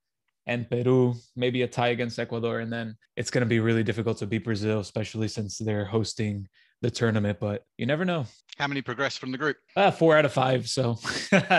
and 0.46 0.68
Peru, 0.68 1.14
maybe 1.36 1.62
a 1.62 1.68
tie 1.68 1.88
against 1.88 2.18
Ecuador, 2.18 2.60
and 2.60 2.72
then 2.72 2.96
it's 3.16 3.30
going 3.30 3.42
to 3.42 3.46
be 3.46 3.60
really 3.60 3.82
difficult 3.84 4.18
to 4.18 4.26
beat 4.26 4.44
Brazil, 4.44 4.80
especially 4.80 5.28
since 5.28 5.58
they're 5.58 5.84
hosting 5.84 6.48
the 6.80 6.90
tournament. 6.90 7.38
But 7.38 7.64
you 7.76 7.86
never 7.86 8.04
know. 8.04 8.26
How 8.56 8.66
many 8.66 8.82
progressed 8.82 9.18
from 9.18 9.30
the 9.30 9.38
group? 9.38 9.56
Uh, 9.76 9.90
four 9.90 10.16
out 10.16 10.24
of 10.24 10.32
five, 10.32 10.68
so 10.68 10.98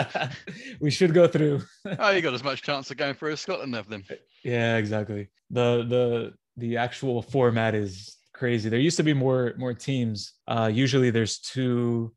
we 0.80 0.90
should 0.90 1.14
go 1.14 1.26
through. 1.26 1.62
oh, 1.98 2.10
you 2.10 2.20
got 2.20 2.34
as 2.34 2.44
much 2.44 2.62
chance 2.62 2.90
of 2.90 2.96
going 2.96 3.14
through 3.14 3.32
as 3.32 3.40
Scotland 3.40 3.74
have 3.74 3.88
them. 3.88 4.04
Yeah, 4.44 4.76
exactly. 4.76 5.28
The 5.50 5.84
the 5.88 6.34
the 6.56 6.76
actual 6.76 7.22
format 7.22 7.74
is 7.74 8.16
crazy. 8.34 8.68
There 8.68 8.80
used 8.80 8.96
to 8.98 9.02
be 9.02 9.14
more 9.14 9.54
more 9.56 9.72
teams. 9.72 10.32
Uh, 10.48 10.70
usually, 10.72 11.10
there's 11.10 11.38
two 11.38 12.12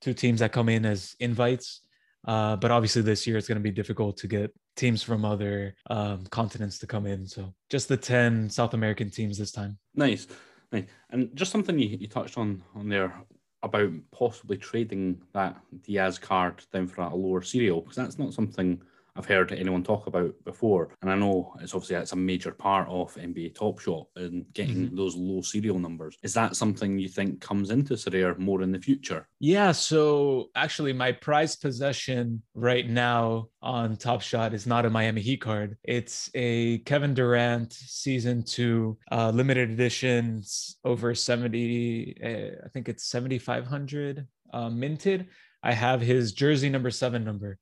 two 0.00 0.14
teams 0.14 0.40
that 0.40 0.52
come 0.52 0.68
in 0.68 0.86
as 0.86 1.14
invites 1.20 1.80
uh, 2.26 2.56
but 2.56 2.70
obviously, 2.70 3.02
this 3.02 3.26
year 3.26 3.36
it's 3.36 3.48
going 3.48 3.58
to 3.58 3.62
be 3.62 3.70
difficult 3.70 4.16
to 4.18 4.26
get 4.26 4.54
teams 4.76 5.02
from 5.02 5.24
other 5.24 5.74
um, 5.90 6.24
continents 6.26 6.78
to 6.78 6.86
come 6.86 7.06
in. 7.06 7.26
So 7.26 7.52
just 7.68 7.88
the 7.88 7.96
10 7.96 8.48
South 8.50 8.74
American 8.74 9.10
teams 9.10 9.38
this 9.38 9.52
time. 9.52 9.78
Nice. 9.94 10.26
nice. 10.70 10.84
And 11.10 11.34
just 11.34 11.52
something 11.52 11.78
you, 11.78 11.88
you 11.88 12.06
touched 12.06 12.38
on 12.38 12.62
on 12.74 12.88
there 12.88 13.14
about 13.62 13.92
possibly 14.10 14.56
trading 14.56 15.20
that 15.32 15.56
Diaz 15.82 16.18
card 16.18 16.64
down 16.72 16.86
for 16.86 17.02
a 17.02 17.14
lower 17.14 17.42
serial, 17.42 17.80
because 17.80 17.96
that's 17.96 18.18
not 18.18 18.34
something 18.34 18.80
I've 19.16 19.26
heard 19.26 19.52
anyone 19.52 19.82
talk 19.82 20.06
about 20.06 20.32
before. 20.44 20.90
And 21.02 21.10
I 21.10 21.14
know 21.14 21.54
it's 21.60 21.74
obviously 21.74 21.96
that's 21.96 22.12
a 22.12 22.16
major 22.16 22.52
part 22.52 22.88
of 22.88 23.14
NBA 23.14 23.54
Top 23.54 23.78
Shot 23.78 24.06
and 24.16 24.44
getting 24.54 24.86
mm-hmm. 24.86 24.96
those 24.96 25.16
low 25.16 25.42
serial 25.42 25.78
numbers. 25.78 26.16
Is 26.22 26.34
that 26.34 26.56
something 26.56 26.98
you 26.98 27.08
think 27.08 27.40
comes 27.40 27.70
into 27.70 27.94
Sorare 27.94 28.38
more 28.38 28.62
in 28.62 28.72
the 28.72 28.78
future? 28.78 29.28
Yeah. 29.38 29.72
So 29.72 30.50
actually, 30.54 30.92
my 30.92 31.12
prized 31.12 31.60
possession 31.60 32.42
right 32.54 32.88
now 32.88 33.48
on 33.60 33.96
Top 33.96 34.22
Shot 34.22 34.54
is 34.54 34.66
not 34.66 34.86
a 34.86 34.90
Miami 34.90 35.20
Heat 35.20 35.42
card. 35.42 35.76
It's 35.84 36.30
a 36.34 36.78
Kevin 36.78 37.14
Durant 37.14 37.72
season 37.72 38.42
two 38.42 38.98
uh, 39.10 39.30
limited 39.30 39.70
editions 39.70 40.76
over 40.84 41.14
70, 41.14 42.16
uh, 42.22 42.64
I 42.64 42.68
think 42.68 42.88
it's 42.88 43.04
7,500 43.04 44.26
uh, 44.52 44.70
minted. 44.70 45.28
I 45.62 45.72
have 45.72 46.00
his 46.00 46.32
jersey 46.32 46.68
number 46.68 46.90
seven 46.90 47.24
number. 47.24 47.58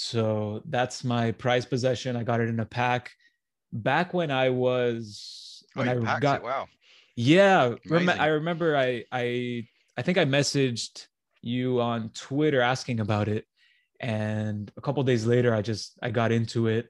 So 0.00 0.62
that's 0.66 1.02
my 1.02 1.32
prize 1.32 1.66
possession. 1.66 2.14
I 2.14 2.22
got 2.22 2.40
it 2.40 2.48
in 2.48 2.60
a 2.60 2.64
pack 2.64 3.10
back 3.72 4.14
when 4.14 4.30
I 4.30 4.48
was 4.48 5.64
oh, 5.74 5.80
when 5.80 5.88
I 5.88 6.20
got 6.20 6.36
it. 6.36 6.44
wow. 6.44 6.68
Yeah, 7.16 7.74
rem- 7.90 8.08
I 8.08 8.26
remember 8.26 8.76
I 8.76 9.02
I 9.10 9.66
I 9.96 10.02
think 10.02 10.16
I 10.16 10.24
messaged 10.24 11.08
you 11.42 11.80
on 11.80 12.10
Twitter 12.10 12.60
asking 12.60 13.00
about 13.00 13.26
it, 13.26 13.44
and 13.98 14.70
a 14.76 14.80
couple 14.80 15.02
days 15.02 15.26
later 15.26 15.52
I 15.52 15.62
just 15.62 15.98
I 16.00 16.10
got 16.10 16.30
into 16.30 16.68
it, 16.68 16.86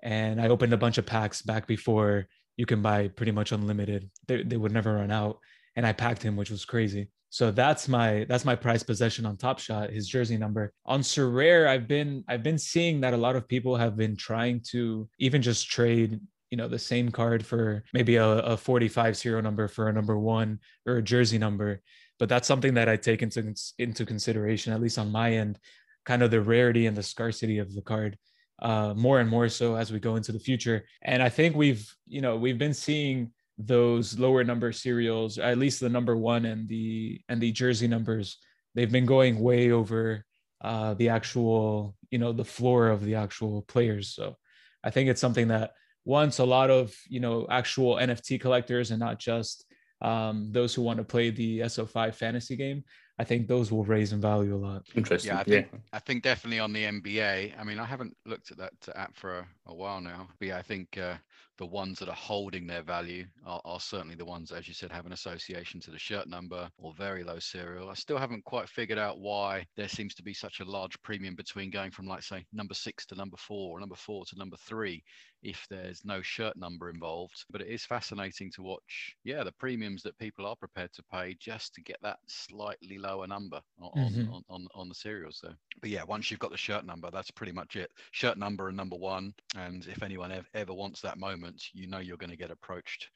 and 0.00 0.40
I 0.40 0.46
opened 0.50 0.72
a 0.72 0.76
bunch 0.76 0.98
of 0.98 1.06
packs 1.06 1.42
back 1.42 1.66
before 1.66 2.28
you 2.56 2.64
can 2.64 2.80
buy 2.80 3.08
pretty 3.08 3.32
much 3.32 3.50
unlimited. 3.50 4.08
They 4.28 4.44
they 4.44 4.56
would 4.56 4.70
never 4.70 4.94
run 4.94 5.10
out, 5.10 5.40
and 5.74 5.84
I 5.84 5.92
packed 5.92 6.22
him, 6.22 6.36
which 6.36 6.50
was 6.50 6.64
crazy. 6.64 7.08
So 7.30 7.52
that's 7.52 7.86
my 7.86 8.26
that's 8.28 8.44
my 8.44 8.56
prized 8.56 8.88
possession 8.88 9.24
on 9.24 9.36
Top 9.36 9.60
Shot, 9.60 9.90
his 9.90 10.08
jersey 10.08 10.36
number. 10.36 10.72
On 10.84 11.00
Sorare, 11.00 11.68
I've 11.68 11.86
been 11.86 12.24
I've 12.28 12.42
been 12.42 12.58
seeing 12.58 13.00
that 13.00 13.14
a 13.14 13.16
lot 13.16 13.36
of 13.36 13.46
people 13.46 13.76
have 13.76 13.96
been 13.96 14.16
trying 14.16 14.62
to 14.70 15.08
even 15.20 15.40
just 15.40 15.70
trade, 15.70 16.20
you 16.50 16.56
know, 16.56 16.66
the 16.66 16.78
same 16.78 17.08
card 17.08 17.46
for 17.46 17.84
maybe 17.94 18.16
a, 18.16 18.26
a 18.26 18.56
45 18.56 19.16
serial 19.16 19.42
number 19.42 19.68
for 19.68 19.88
a 19.88 19.92
number 19.92 20.18
one 20.18 20.58
or 20.86 20.96
a 20.96 21.02
jersey 21.02 21.38
number. 21.38 21.80
But 22.18 22.28
that's 22.28 22.48
something 22.48 22.74
that 22.74 22.88
I 22.88 22.96
take 22.96 23.22
into 23.22 23.54
into 23.78 24.04
consideration, 24.04 24.72
at 24.72 24.80
least 24.80 24.98
on 24.98 25.12
my 25.12 25.32
end, 25.34 25.60
kind 26.04 26.22
of 26.22 26.32
the 26.32 26.40
rarity 26.40 26.86
and 26.86 26.96
the 26.96 27.02
scarcity 27.02 27.58
of 27.58 27.72
the 27.72 27.82
card. 27.82 28.18
Uh, 28.60 28.92
more 28.94 29.20
and 29.20 29.30
more 29.30 29.48
so 29.48 29.76
as 29.76 29.90
we 29.90 29.98
go 29.98 30.16
into 30.16 30.32
the 30.32 30.38
future. 30.38 30.84
And 31.00 31.22
I 31.22 31.30
think 31.30 31.56
we've, 31.56 31.90
you 32.06 32.20
know, 32.20 32.36
we've 32.36 32.58
been 32.58 32.74
seeing 32.74 33.32
those 33.66 34.18
lower 34.18 34.44
number 34.44 34.72
serials, 34.72 35.38
at 35.38 35.58
least 35.58 35.80
the 35.80 35.88
number 35.88 36.16
one 36.16 36.44
and 36.44 36.68
the 36.68 37.20
and 37.28 37.40
the 37.40 37.52
jersey 37.52 37.88
numbers, 37.88 38.38
they've 38.74 38.92
been 38.92 39.06
going 39.06 39.40
way 39.40 39.70
over 39.70 40.24
uh, 40.62 40.94
the 40.94 41.08
actual, 41.08 41.94
you 42.10 42.18
know, 42.18 42.32
the 42.32 42.44
floor 42.44 42.88
of 42.88 43.04
the 43.04 43.14
actual 43.14 43.62
players. 43.62 44.14
So 44.14 44.36
I 44.84 44.90
think 44.90 45.08
it's 45.08 45.20
something 45.20 45.48
that 45.48 45.72
once 46.04 46.38
a 46.38 46.44
lot 46.44 46.70
of 46.70 46.94
you 47.08 47.20
know 47.20 47.46
actual 47.50 47.96
NFT 47.96 48.40
collectors 48.40 48.90
and 48.90 49.00
not 49.00 49.18
just 49.18 49.64
um, 50.02 50.48
those 50.50 50.74
who 50.74 50.82
want 50.82 50.98
to 50.98 51.04
play 51.04 51.30
the 51.30 51.60
SO5 51.60 52.14
fantasy 52.14 52.56
game. 52.56 52.84
I 53.18 53.24
think 53.24 53.48
those 53.48 53.70
will 53.70 53.84
raise 53.84 54.14
in 54.14 54.20
value 54.20 54.56
a 54.56 54.56
lot. 54.56 54.82
Interesting. 54.94 55.32
Yeah, 55.32 55.40
I 55.40 55.44
think 55.44 55.68
I 55.92 55.98
think 55.98 56.22
definitely 56.22 56.58
on 56.58 56.72
the 56.72 56.84
NBA. 56.84 57.52
I 57.58 57.64
mean, 57.64 57.78
I 57.78 57.84
haven't 57.84 58.16
looked 58.24 58.50
at 58.50 58.56
that 58.56 58.72
app 58.96 59.14
for 59.14 59.40
a, 59.40 59.46
a 59.66 59.74
while 59.74 60.00
now, 60.00 60.28
but 60.38 60.48
yeah, 60.48 60.56
I 60.56 60.62
think 60.62 60.96
uh, 60.96 61.16
the 61.60 61.66
ones 61.66 61.98
that 61.98 62.08
are 62.08 62.14
holding 62.14 62.66
their 62.66 62.82
value 62.82 63.26
are, 63.44 63.60
are, 63.66 63.78
certainly 63.78 64.14
the 64.14 64.24
ones, 64.24 64.50
as 64.50 64.66
you 64.66 64.72
said, 64.72 64.90
have 64.90 65.04
an 65.04 65.12
association 65.12 65.78
to 65.78 65.90
the 65.90 65.98
shirt 65.98 66.26
number 66.26 66.70
or 66.78 66.94
very 66.94 67.22
low 67.22 67.38
serial. 67.38 67.90
I 67.90 67.94
still 67.94 68.16
haven't 68.16 68.46
quite 68.46 68.66
figured 68.66 68.98
out 68.98 69.20
why 69.20 69.66
there 69.76 69.86
seems 69.86 70.14
to 70.14 70.22
be 70.22 70.32
such 70.32 70.60
a 70.60 70.64
large 70.64 71.00
premium 71.02 71.34
between 71.34 71.70
going 71.70 71.90
from, 71.90 72.06
like, 72.06 72.22
say, 72.22 72.46
number 72.50 72.72
six 72.72 73.04
to 73.06 73.14
number 73.14 73.36
four 73.36 73.76
or 73.76 73.80
number 73.80 73.94
four 73.94 74.24
to 74.24 74.38
number 74.38 74.56
three 74.56 75.04
if 75.42 75.66
there's 75.70 76.04
no 76.04 76.22
shirt 76.22 76.56
number 76.56 76.90
involved. 76.90 77.44
But 77.50 77.60
it 77.60 77.68
is 77.68 77.84
fascinating 77.84 78.50
to 78.52 78.62
watch, 78.62 79.16
yeah, 79.24 79.44
the 79.44 79.52
premiums 79.52 80.02
that 80.02 80.18
people 80.18 80.46
are 80.46 80.56
prepared 80.56 80.92
to 80.94 81.02
pay 81.12 81.36
just 81.38 81.74
to 81.74 81.82
get 81.82 81.98
that 82.02 82.18
slightly 82.26 82.98
lower 82.98 83.26
number 83.26 83.60
on, 83.80 83.90
mm-hmm. 83.96 84.32
on, 84.32 84.42
on, 84.48 84.66
on, 84.74 84.88
the 84.88 84.94
serials. 84.94 85.38
So, 85.42 85.52
but 85.80 85.90
yeah, 85.90 86.04
once 86.04 86.30
you've 86.30 86.40
got 86.40 86.50
the 86.50 86.56
shirt 86.56 86.84
number, 86.84 87.10
that's 87.10 87.30
pretty 87.30 87.52
much 87.52 87.76
it. 87.76 87.90
Shirt 88.12 88.38
number 88.38 88.68
and 88.68 88.76
number 88.76 88.96
one. 88.96 89.32
And 89.56 89.86
if 89.86 90.02
anyone 90.02 90.32
ever, 90.32 90.46
ever 90.54 90.74
wants 90.74 91.00
that 91.02 91.18
moment, 91.18 91.62
you 91.72 91.86
know 91.86 91.98
you're 91.98 92.16
going 92.16 92.30
to 92.30 92.36
get 92.36 92.50
approached 92.50 93.08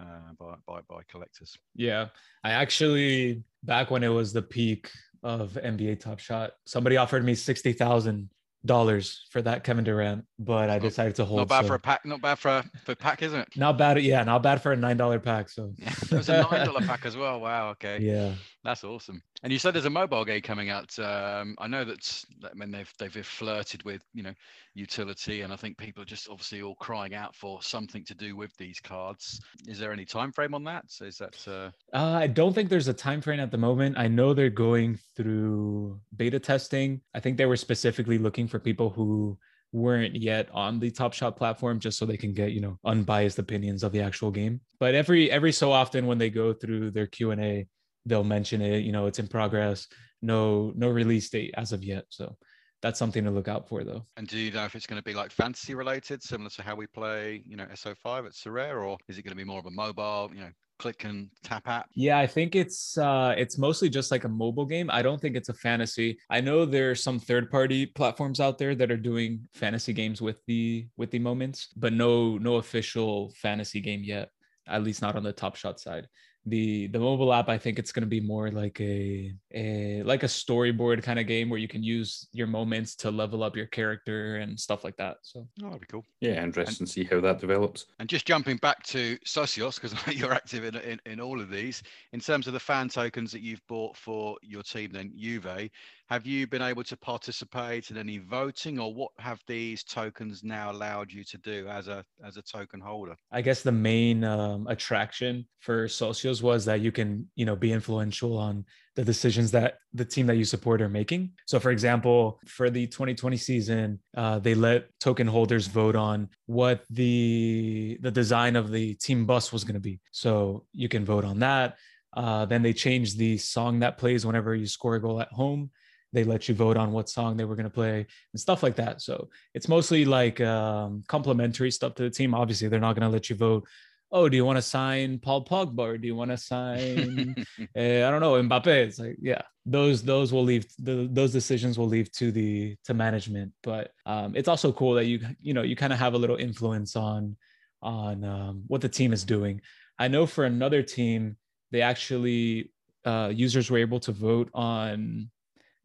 uh, 0.00 0.32
by, 0.38 0.54
by, 0.66 0.80
by 0.88 1.02
collectors. 1.10 1.56
Yeah. 1.74 2.08
I 2.44 2.52
actually, 2.52 3.42
back 3.62 3.90
when 3.90 4.02
it 4.02 4.08
was 4.08 4.32
the 4.32 4.42
peak 4.42 4.90
of 5.22 5.52
NBA 5.52 6.00
Top 6.00 6.18
Shot, 6.18 6.52
somebody 6.64 6.96
offered 6.96 7.24
me 7.24 7.34
60,000 7.34 8.28
dollars 8.64 9.26
for 9.30 9.42
that 9.42 9.64
Kevin 9.64 9.84
Durant, 9.84 10.24
but 10.38 10.70
I 10.70 10.78
decided 10.78 11.16
to 11.16 11.24
hold. 11.24 11.40
Not 11.40 11.48
bad 11.48 11.62
so. 11.62 11.68
for 11.68 11.74
a 11.74 11.78
pack. 11.80 12.04
Not 12.04 12.20
bad 12.20 12.38
for 12.38 12.48
a 12.48 12.64
for 12.84 12.92
a 12.92 12.96
pack, 12.96 13.22
isn't 13.22 13.38
it? 13.38 13.48
Not 13.56 13.78
bad. 13.78 14.00
Yeah, 14.02 14.22
not 14.24 14.42
bad 14.42 14.62
for 14.62 14.72
a 14.72 14.76
nine 14.76 14.96
dollar 14.96 15.18
pack. 15.18 15.48
So 15.48 15.72
it 15.78 16.12
was 16.12 16.28
a 16.28 16.42
nine 16.50 16.66
dollar 16.66 16.80
pack 16.86 17.04
as 17.04 17.16
well. 17.16 17.40
Wow. 17.40 17.70
Okay. 17.70 17.98
Yeah. 18.00 18.34
That's 18.64 18.84
awesome. 18.84 19.20
And 19.42 19.52
you 19.52 19.58
said 19.58 19.74
there's 19.74 19.86
a 19.86 19.90
mobile 19.90 20.24
game 20.24 20.40
coming 20.40 20.70
out. 20.70 20.96
Um, 20.98 21.56
I 21.58 21.66
know 21.66 21.84
that 21.84 22.24
I 22.44 22.54
mean 22.54 22.70
they've 22.70 22.92
they've 22.98 23.26
flirted 23.26 23.82
with 23.82 24.02
you 24.14 24.22
know 24.22 24.32
utility, 24.74 25.40
and 25.40 25.52
I 25.52 25.56
think 25.56 25.76
people 25.76 26.02
are 26.02 26.06
just 26.06 26.28
obviously 26.28 26.62
all 26.62 26.76
crying 26.76 27.14
out 27.14 27.34
for 27.34 27.60
something 27.60 28.04
to 28.04 28.14
do 28.14 28.36
with 28.36 28.56
these 28.58 28.78
cards. 28.78 29.40
Is 29.66 29.80
there 29.80 29.92
any 29.92 30.04
time 30.04 30.30
frame 30.30 30.54
on 30.54 30.62
that? 30.64 30.84
Is 31.00 31.18
that? 31.18 31.36
Uh... 31.46 31.70
Uh, 31.96 32.18
I 32.20 32.28
don't 32.28 32.54
think 32.54 32.68
there's 32.68 32.88
a 32.88 32.94
time 32.94 33.20
frame 33.20 33.40
at 33.40 33.50
the 33.50 33.58
moment. 33.58 33.98
I 33.98 34.06
know 34.06 34.32
they're 34.32 34.48
going 34.48 34.98
through 35.16 36.00
beta 36.16 36.38
testing. 36.38 37.00
I 37.14 37.20
think 37.20 37.38
they 37.38 37.46
were 37.46 37.56
specifically 37.56 38.18
looking 38.18 38.46
for 38.46 38.60
people 38.60 38.90
who 38.90 39.38
weren't 39.72 40.14
yet 40.14 40.48
on 40.52 40.78
the 40.78 40.90
top 40.90 41.14
shot 41.14 41.36
platform 41.36 41.80
just 41.80 41.98
so 41.98 42.04
they 42.04 42.16
can 42.16 42.34
get 42.34 42.52
you 42.52 42.60
know 42.60 42.78
unbiased 42.84 43.38
opinions 43.38 43.82
of 43.82 43.90
the 43.90 44.02
actual 44.02 44.30
game 44.30 44.60
but 44.78 44.94
every 44.94 45.30
every 45.30 45.50
so 45.50 45.72
often 45.72 46.06
when 46.06 46.18
they 46.18 46.28
go 46.28 46.52
through 46.52 46.90
their 46.90 47.06
q&a 47.06 47.66
they'll 48.06 48.24
mention 48.24 48.60
it 48.60 48.84
you 48.84 48.92
know 48.92 49.06
it's 49.06 49.18
in 49.18 49.28
progress. 49.28 49.86
No 50.20 50.72
no 50.76 50.88
release 50.88 51.28
date 51.30 51.54
as 51.56 51.72
of 51.72 51.82
yet. 51.82 52.04
So 52.08 52.36
that's 52.82 52.98
something 52.98 53.24
to 53.24 53.30
look 53.30 53.48
out 53.48 53.68
for 53.68 53.84
though. 53.84 54.04
And 54.16 54.26
do 54.26 54.38
you 54.38 54.50
know 54.50 54.64
if 54.64 54.74
it's 54.74 54.86
going 54.86 55.00
to 55.00 55.04
be 55.04 55.14
like 55.14 55.30
fantasy 55.30 55.74
related 55.74 56.22
similar 56.22 56.50
to 56.50 56.62
how 56.62 56.74
we 56.74 56.86
play 56.88 57.42
you 57.46 57.56
know 57.56 57.66
so5 57.74 58.26
at 58.26 58.32
Sorare 58.32 58.84
or 58.84 58.98
is 59.08 59.18
it 59.18 59.22
going 59.22 59.30
to 59.30 59.36
be 59.36 59.44
more 59.44 59.60
of 59.60 59.66
a 59.66 59.70
mobile 59.70 60.30
you 60.34 60.40
know 60.40 60.50
click 60.78 61.04
and 61.04 61.28
tap 61.44 61.68
app? 61.68 61.86
Yeah 61.94 62.18
i 62.18 62.26
think 62.26 62.56
it's 62.56 62.98
uh 62.98 63.34
it's 63.38 63.56
mostly 63.56 63.88
just 63.88 64.10
like 64.10 64.24
a 64.24 64.28
mobile 64.28 64.66
game. 64.66 64.90
I 64.90 65.00
don't 65.00 65.20
think 65.20 65.36
it's 65.36 65.48
a 65.48 65.54
fantasy. 65.54 66.18
I 66.28 66.40
know 66.40 66.64
there's 66.64 67.02
some 67.02 67.20
third 67.20 67.50
party 67.50 67.86
platforms 67.86 68.40
out 68.40 68.58
there 68.58 68.74
that 68.74 68.90
are 68.90 68.96
doing 68.96 69.48
fantasy 69.54 69.92
games 69.92 70.20
with 70.20 70.44
the 70.46 70.86
with 70.96 71.10
the 71.12 71.20
moments 71.20 71.68
but 71.76 71.92
no 71.92 72.36
no 72.38 72.56
official 72.56 73.32
fantasy 73.40 73.80
game 73.80 74.02
yet 74.02 74.30
at 74.68 74.82
least 74.82 75.02
not 75.02 75.16
on 75.16 75.22
the 75.22 75.32
top 75.32 75.56
shot 75.56 75.80
side 75.80 76.08
the 76.46 76.88
the 76.88 76.98
mobile 76.98 77.32
app 77.32 77.48
i 77.48 77.56
think 77.56 77.78
it's 77.78 77.92
going 77.92 78.02
to 78.02 78.08
be 78.08 78.20
more 78.20 78.50
like 78.50 78.80
a, 78.80 79.32
a 79.54 80.02
like 80.02 80.24
a 80.24 80.26
storyboard 80.26 81.00
kind 81.02 81.20
of 81.20 81.26
game 81.26 81.48
where 81.48 81.60
you 81.60 81.68
can 81.68 81.84
use 81.84 82.26
your 82.32 82.48
moments 82.48 82.96
to 82.96 83.10
level 83.10 83.44
up 83.44 83.56
your 83.56 83.66
character 83.66 84.36
and 84.36 84.58
stuff 84.58 84.82
like 84.82 84.96
that 84.96 85.18
so. 85.22 85.46
Oh 85.62 85.66
that'd 85.66 85.80
be 85.80 85.86
cool. 85.86 86.04
Yeah 86.20 86.42
interesting 86.42 86.86
to 86.86 86.92
see 86.92 87.04
how 87.04 87.20
that 87.20 87.38
develops. 87.38 87.86
And 87.98 88.08
just 88.08 88.26
jumping 88.26 88.56
back 88.56 88.82
to 88.84 89.16
socios 89.18 89.80
because 89.80 89.94
you're 90.16 90.32
active 90.34 90.64
in, 90.64 90.76
in 90.76 91.00
in 91.06 91.20
all 91.20 91.40
of 91.40 91.50
these 91.50 91.82
in 92.12 92.20
terms 92.20 92.46
of 92.46 92.52
the 92.52 92.60
fan 92.60 92.88
tokens 92.88 93.30
that 93.32 93.42
you've 93.42 93.66
bought 93.68 93.96
for 93.96 94.36
your 94.42 94.62
team 94.62 94.90
then 94.92 95.12
juve 95.16 95.70
have 96.08 96.26
you 96.26 96.46
been 96.46 96.62
able 96.62 96.84
to 96.84 96.96
participate 96.96 97.90
in 97.90 97.96
any 97.96 98.18
voting, 98.18 98.78
or 98.78 98.92
what 98.92 99.10
have 99.18 99.40
these 99.46 99.82
tokens 99.82 100.44
now 100.44 100.70
allowed 100.70 101.10
you 101.10 101.24
to 101.24 101.38
do 101.38 101.66
as 101.68 101.88
a 101.88 102.04
as 102.24 102.36
a 102.36 102.42
token 102.42 102.80
holder? 102.80 103.16
I 103.30 103.40
guess 103.40 103.62
the 103.62 103.72
main 103.72 104.24
um, 104.24 104.66
attraction 104.66 105.46
for 105.60 105.86
Socios 105.86 106.42
was 106.42 106.64
that 106.66 106.80
you 106.80 106.92
can 106.92 107.30
you 107.34 107.46
know 107.46 107.56
be 107.56 107.72
influential 107.72 108.36
on 108.36 108.64
the 108.94 109.04
decisions 109.04 109.50
that 109.52 109.78
the 109.94 110.04
team 110.04 110.26
that 110.26 110.36
you 110.36 110.44
support 110.44 110.82
are 110.82 110.88
making. 110.88 111.30
So, 111.46 111.58
for 111.58 111.70
example, 111.70 112.40
for 112.46 112.68
the 112.68 112.86
2020 112.86 113.36
season, 113.38 114.00
uh, 114.16 114.38
they 114.38 114.54
let 114.54 114.88
token 115.00 115.26
holders 115.26 115.66
vote 115.66 115.96
on 115.96 116.28
what 116.46 116.84
the 116.90 117.98
the 118.02 118.10
design 118.10 118.56
of 118.56 118.70
the 118.70 118.94
team 118.96 119.24
bus 119.24 119.52
was 119.52 119.64
going 119.64 119.74
to 119.74 119.80
be. 119.80 120.00
So 120.10 120.66
you 120.72 120.88
can 120.88 121.04
vote 121.04 121.24
on 121.24 121.38
that. 121.38 121.76
Uh, 122.14 122.44
then 122.44 122.60
they 122.60 122.74
changed 122.74 123.16
the 123.16 123.38
song 123.38 123.78
that 123.78 123.96
plays 123.96 124.26
whenever 124.26 124.54
you 124.54 124.66
score 124.66 124.96
a 124.96 125.00
goal 125.00 125.18
at 125.18 125.32
home 125.32 125.70
they 126.12 126.24
let 126.24 126.48
you 126.48 126.54
vote 126.54 126.76
on 126.76 126.92
what 126.92 127.08
song 127.08 127.36
they 127.36 127.44
were 127.44 127.56
going 127.56 127.64
to 127.64 127.70
play 127.70 128.06
and 128.32 128.40
stuff 128.40 128.62
like 128.62 128.76
that. 128.76 129.00
So 129.00 129.28
it's 129.54 129.68
mostly 129.68 130.04
like 130.04 130.40
um, 130.40 131.02
complimentary 131.08 131.70
stuff 131.70 131.94
to 131.96 132.02
the 132.04 132.10
team. 132.10 132.34
Obviously, 132.34 132.68
they're 132.68 132.80
not 132.80 132.96
going 132.96 133.08
to 133.08 133.12
let 133.12 133.30
you 133.30 133.36
vote. 133.36 133.66
Oh, 134.14 134.28
do 134.28 134.36
you 134.36 134.44
want 134.44 134.58
to 134.58 134.62
sign 134.62 135.18
Paul 135.18 135.44
Pogba 135.44 135.78
or 135.78 135.98
do 135.98 136.06
you 136.06 136.14
want 136.14 136.30
to 136.30 136.36
sign? 136.36 137.34
uh, 137.38 137.62
I 137.76 138.10
don't 138.10 138.20
know 138.20 138.34
Mbappe. 138.42 138.66
It's 138.66 138.98
like 138.98 139.16
yeah, 139.20 139.40
those 139.64 140.02
those 140.02 140.34
will 140.34 140.44
leave 140.44 140.66
the, 140.78 141.08
those 141.10 141.32
decisions 141.32 141.78
will 141.78 141.86
leave 141.86 142.12
to 142.12 142.30
the 142.30 142.76
to 142.84 142.92
management. 142.92 143.52
But 143.62 143.92
um, 144.04 144.36
it's 144.36 144.48
also 144.48 144.70
cool 144.70 144.94
that 144.94 145.06
you 145.06 145.20
you 145.40 145.54
know 145.54 145.62
you 145.62 145.76
kind 145.76 145.94
of 145.94 145.98
have 145.98 146.12
a 146.12 146.18
little 146.18 146.36
influence 146.36 146.94
on 146.94 147.36
on 147.80 148.22
um, 148.22 148.64
what 148.66 148.82
the 148.82 148.88
team 148.88 149.14
is 149.14 149.24
doing. 149.24 149.62
I 149.98 150.08
know 150.08 150.26
for 150.26 150.44
another 150.44 150.82
team, 150.82 151.36
they 151.70 151.80
actually 151.80 152.70
uh, 153.06 153.32
users 153.34 153.70
were 153.70 153.78
able 153.78 154.00
to 154.00 154.12
vote 154.12 154.50
on 154.52 155.30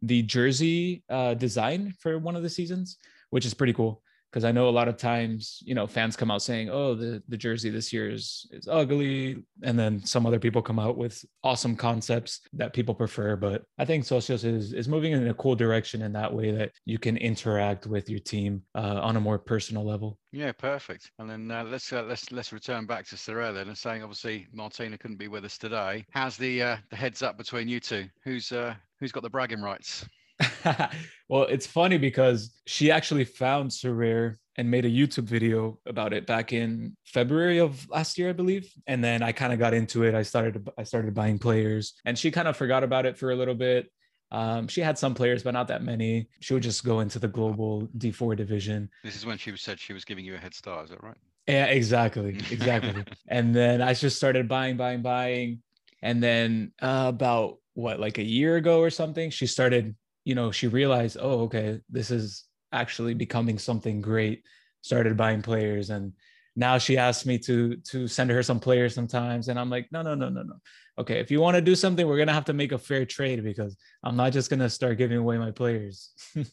the 0.01 0.21
jersey 0.23 1.03
uh, 1.09 1.33
design 1.33 1.93
for 1.99 2.19
one 2.19 2.35
of 2.35 2.43
the 2.43 2.49
seasons, 2.49 2.97
which 3.29 3.45
is 3.45 3.53
pretty 3.53 3.73
cool 3.73 4.01
because 4.31 4.43
I 4.43 4.51
know 4.51 4.67
a 4.67 4.71
lot 4.71 4.87
of 4.87 4.97
times, 4.97 5.61
you 5.65 5.73
know, 5.73 5.87
fans 5.87 6.15
come 6.15 6.31
out 6.31 6.41
saying, 6.41 6.69
"Oh, 6.69 6.95
the 6.95 7.23
the 7.27 7.37
jersey 7.37 7.69
this 7.69 7.93
year 7.93 8.09
is 8.09 8.47
is 8.51 8.67
ugly," 8.67 9.43
and 9.63 9.77
then 9.77 10.03
some 10.05 10.25
other 10.25 10.39
people 10.39 10.61
come 10.61 10.79
out 10.79 10.97
with 10.97 11.23
awesome 11.43 11.75
concepts 11.75 12.41
that 12.53 12.73
people 12.73 12.93
prefer. 12.93 13.35
But 13.35 13.63
I 13.77 13.85
think 13.85 14.03
Socios 14.03 14.43
is 14.43 14.73
is 14.73 14.87
moving 14.87 15.13
in 15.13 15.27
a 15.27 15.33
cool 15.33 15.55
direction 15.55 16.01
in 16.01 16.13
that 16.13 16.33
way 16.33 16.51
that 16.51 16.71
you 16.85 16.99
can 16.99 17.17
interact 17.17 17.87
with 17.87 18.09
your 18.09 18.19
team 18.19 18.63
uh, 18.75 18.99
on 19.01 19.15
a 19.15 19.21
more 19.21 19.39
personal 19.39 19.85
level. 19.85 20.17
Yeah, 20.31 20.51
perfect. 20.51 21.11
And 21.19 21.29
then 21.29 21.49
uh, 21.49 21.63
let's 21.63 21.91
uh, 21.93 22.03
let's 22.03 22.31
let's 22.31 22.51
return 22.51 22.85
back 22.85 23.05
to 23.07 23.15
Sorare 23.15 23.53
then, 23.53 23.69
and 23.69 23.77
saying 23.77 24.03
obviously 24.03 24.47
Martina 24.53 24.97
couldn't 24.97 25.17
be 25.17 25.29
with 25.29 25.45
us 25.45 25.57
today. 25.57 26.05
How's 26.11 26.37
the 26.37 26.61
uh, 26.61 26.77
the 26.89 26.95
heads 26.95 27.21
up 27.21 27.37
between 27.37 27.67
you 27.67 27.79
two? 27.79 28.07
Who's 28.23 28.51
uh, 28.51 28.75
who's 28.99 29.11
got 29.11 29.23
the 29.23 29.29
bragging 29.29 29.61
rights? 29.61 30.05
well, 31.29 31.43
it's 31.43 31.67
funny 31.67 31.97
because 31.97 32.51
she 32.65 32.91
actually 32.91 33.25
found 33.25 33.71
Sorare 33.71 34.35
and 34.57 34.69
made 34.69 34.85
a 34.85 34.89
YouTube 34.89 35.25
video 35.25 35.79
about 35.85 36.13
it 36.13 36.25
back 36.25 36.51
in 36.51 36.95
February 37.05 37.59
of 37.59 37.87
last 37.89 38.17
year, 38.17 38.29
I 38.29 38.33
believe. 38.33 38.71
And 38.87 39.03
then 39.03 39.21
I 39.21 39.31
kind 39.31 39.53
of 39.53 39.59
got 39.59 39.73
into 39.73 40.03
it. 40.03 40.15
I 40.15 40.23
started 40.23 40.67
I 40.77 40.83
started 40.83 41.13
buying 41.13 41.39
players, 41.39 41.93
and 42.05 42.17
she 42.17 42.31
kind 42.31 42.47
of 42.47 42.57
forgot 42.57 42.83
about 42.83 43.05
it 43.05 43.17
for 43.17 43.31
a 43.31 43.35
little 43.35 43.55
bit. 43.55 43.91
Um, 44.31 44.67
she 44.67 44.81
had 44.81 44.97
some 44.97 45.13
players, 45.13 45.43
but 45.43 45.51
not 45.51 45.69
that 45.69 45.83
many. 45.83 46.27
She 46.41 46.53
would 46.53 46.63
just 46.63 46.83
go 46.83 46.99
into 46.99 47.17
the 47.17 47.29
global 47.29 47.87
D4 47.97 48.35
division. 48.35 48.89
This 49.03 49.15
is 49.15 49.25
when 49.25 49.37
she 49.37 49.55
said 49.55 49.79
she 49.79 49.93
was 49.93 50.03
giving 50.03 50.25
you 50.25 50.35
a 50.35 50.37
head 50.37 50.53
start. 50.53 50.85
Is 50.85 50.89
that 50.89 51.01
right? 51.01 51.15
Yeah, 51.47 51.65
exactly, 51.65 52.29
exactly. 52.51 53.05
and 53.29 53.55
then 53.55 53.81
I 53.81 53.93
just 53.93 54.17
started 54.17 54.49
buying, 54.49 54.75
buying, 54.75 55.01
buying, 55.01 55.61
and 56.01 56.21
then 56.21 56.73
uh, 56.81 57.05
about 57.07 57.59
what 57.73 57.99
like 57.99 58.17
a 58.17 58.23
year 58.23 58.57
ago 58.57 58.81
or 58.81 58.89
something, 58.89 59.29
she 59.29 59.47
started 59.47 59.95
you 60.27 60.35
know, 60.35 60.51
she 60.51 60.67
realized, 60.67 61.15
oh, 61.21 61.43
okay, 61.43 61.79
this 61.89 62.11
is 62.11 62.43
actually 62.73 63.13
becoming 63.13 63.57
something 63.57 64.01
great. 64.01 64.43
Started 64.81 65.15
buying 65.15 65.41
players, 65.41 65.89
and 65.89 66.11
now 66.53 66.77
she 66.77 66.97
asks 66.97 67.25
me 67.25 67.37
to 67.39 67.77
to 67.91 68.09
send 68.09 68.29
her 68.29 68.43
some 68.43 68.59
players 68.59 68.93
sometimes, 68.93 69.47
and 69.47 69.57
I'm 69.57 69.69
like, 69.69 69.87
no, 69.93 70.01
no, 70.01 70.15
no, 70.15 70.27
no, 70.27 70.43
no. 70.43 70.55
Okay, 70.99 71.19
if 71.19 71.31
you 71.31 71.39
want 71.39 71.55
to 71.55 71.61
do 71.61 71.75
something, 71.75 72.05
we're 72.05 72.17
gonna 72.17 72.33
have 72.33 72.45
to 72.45 72.53
make 72.53 72.73
a 72.73 72.77
fair 72.77 73.05
trade 73.05 73.41
because 73.41 73.77
I'm 74.03 74.17
not 74.17 74.33
just 74.33 74.49
gonna 74.49 74.69
start 74.69 74.97
giving 74.97 75.17
away 75.17 75.37
my 75.37 75.51
players. 75.51 76.11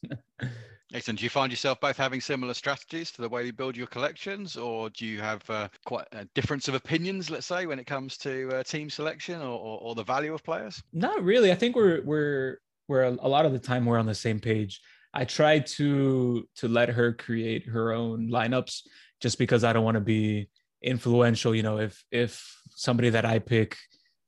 Excellent. 0.95 1.19
Do 1.19 1.25
you 1.25 1.31
find 1.31 1.51
yourself 1.51 1.81
both 1.81 1.97
having 1.97 2.21
similar 2.21 2.55
strategies 2.55 3.11
to 3.13 3.23
the 3.23 3.29
way 3.29 3.45
you 3.45 3.53
build 3.53 3.77
your 3.77 3.89
collections, 3.89 4.57
or 4.57 4.89
do 4.91 5.05
you 5.05 5.21
have 5.21 5.43
uh, 5.51 5.69
quite 5.85 6.07
a 6.13 6.25
difference 6.37 6.69
of 6.69 6.75
opinions, 6.75 7.29
let's 7.29 7.47
say, 7.47 7.67
when 7.67 7.81
it 7.81 7.87
comes 7.87 8.17
to 8.19 8.51
uh, 8.55 8.63
team 8.63 8.89
selection 8.89 9.41
or, 9.41 9.59
or, 9.59 9.79
or, 9.81 9.95
the 9.97 10.05
value 10.05 10.33
of 10.33 10.45
players? 10.45 10.81
Not 10.93 11.25
really. 11.25 11.51
I 11.51 11.57
think 11.57 11.75
we're 11.75 12.03
we're 12.05 12.59
where 12.87 13.05
a 13.05 13.29
lot 13.29 13.47
of 13.47 13.53
the 13.53 13.59
time 13.59 13.87
we're 13.87 13.99
on 13.99 14.07
the 14.07 14.15
same 14.15 14.41
page. 14.41 14.81
I 15.13 15.25
try 15.25 15.61
to 15.61 16.49
to 16.57 16.69
let 16.69 16.89
her 16.89 17.13
create 17.13 17.69
her 17.69 17.93
own 17.93 18.31
lineups 18.31 18.83
just 19.21 19.39
because 19.39 19.63
I 19.65 19.73
don't 19.73 19.85
want 19.85 19.95
to 19.95 20.01
be 20.01 20.49
influential. 20.83 21.55
You 21.55 21.63
know, 21.63 21.79
if 21.79 22.05
if 22.11 22.45
somebody 22.71 23.11
that 23.11 23.25
I 23.25 23.39
pick 23.39 23.77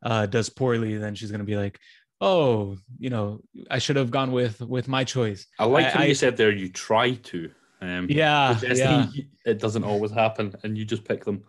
uh, 0.03 0.27
does 0.27 0.49
poorly, 0.49 0.97
then 0.97 1.15
she's 1.15 1.31
gonna 1.31 1.45
be 1.45 1.57
like, 1.57 1.79
oh, 2.21 2.77
you 2.99 3.11
know, 3.11 3.41
I 3.71 3.79
should 3.79 3.97
have 3.97 4.11
gone 4.11 4.33
with 4.33 4.61
with 4.61 4.89
my 4.89 5.05
choice. 5.05 5.47
I 5.59 5.65
like 5.65 5.87
how 5.87 6.03
you 6.05 6.15
said 6.15 6.37
there 6.37 6.53
you 6.53 6.71
try 6.71 7.15
to. 7.15 7.51
Um, 7.81 8.07
Yeah, 8.09 8.59
yeah. 8.63 9.07
It 9.45 9.59
doesn't 9.59 9.85
always 9.85 10.11
happen, 10.11 10.55
and 10.63 10.77
you 10.79 10.85
just 10.85 11.05
pick 11.05 11.25
them. 11.25 11.45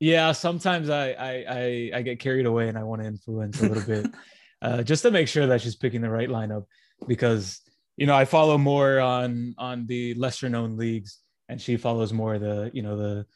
Yeah, 0.00 0.32
sometimes 0.32 0.90
I 0.90 1.10
I 1.10 1.44
I, 1.48 1.90
I 1.94 2.02
get 2.02 2.18
carried 2.20 2.46
away 2.46 2.68
and 2.68 2.78
I 2.78 2.82
want 2.84 3.02
to 3.02 3.08
influence 3.08 3.60
a 3.60 3.68
little 3.68 3.82
bit, 3.82 4.06
uh, 4.62 4.82
just 4.82 5.02
to 5.02 5.10
make 5.10 5.28
sure 5.28 5.46
that 5.46 5.60
she's 5.60 5.76
picking 5.76 6.00
the 6.00 6.10
right 6.10 6.28
lineup, 6.28 6.64
because 7.06 7.60
you 7.96 8.06
know 8.06 8.14
I 8.14 8.24
follow 8.24 8.58
more 8.58 9.00
on 9.00 9.54
on 9.58 9.86
the 9.86 10.14
lesser 10.14 10.48
known 10.48 10.76
leagues, 10.76 11.18
and 11.48 11.60
she 11.60 11.76
follows 11.76 12.12
more 12.12 12.38
the 12.38 12.70
you 12.72 12.82
know 12.82 12.96
the 12.96 13.26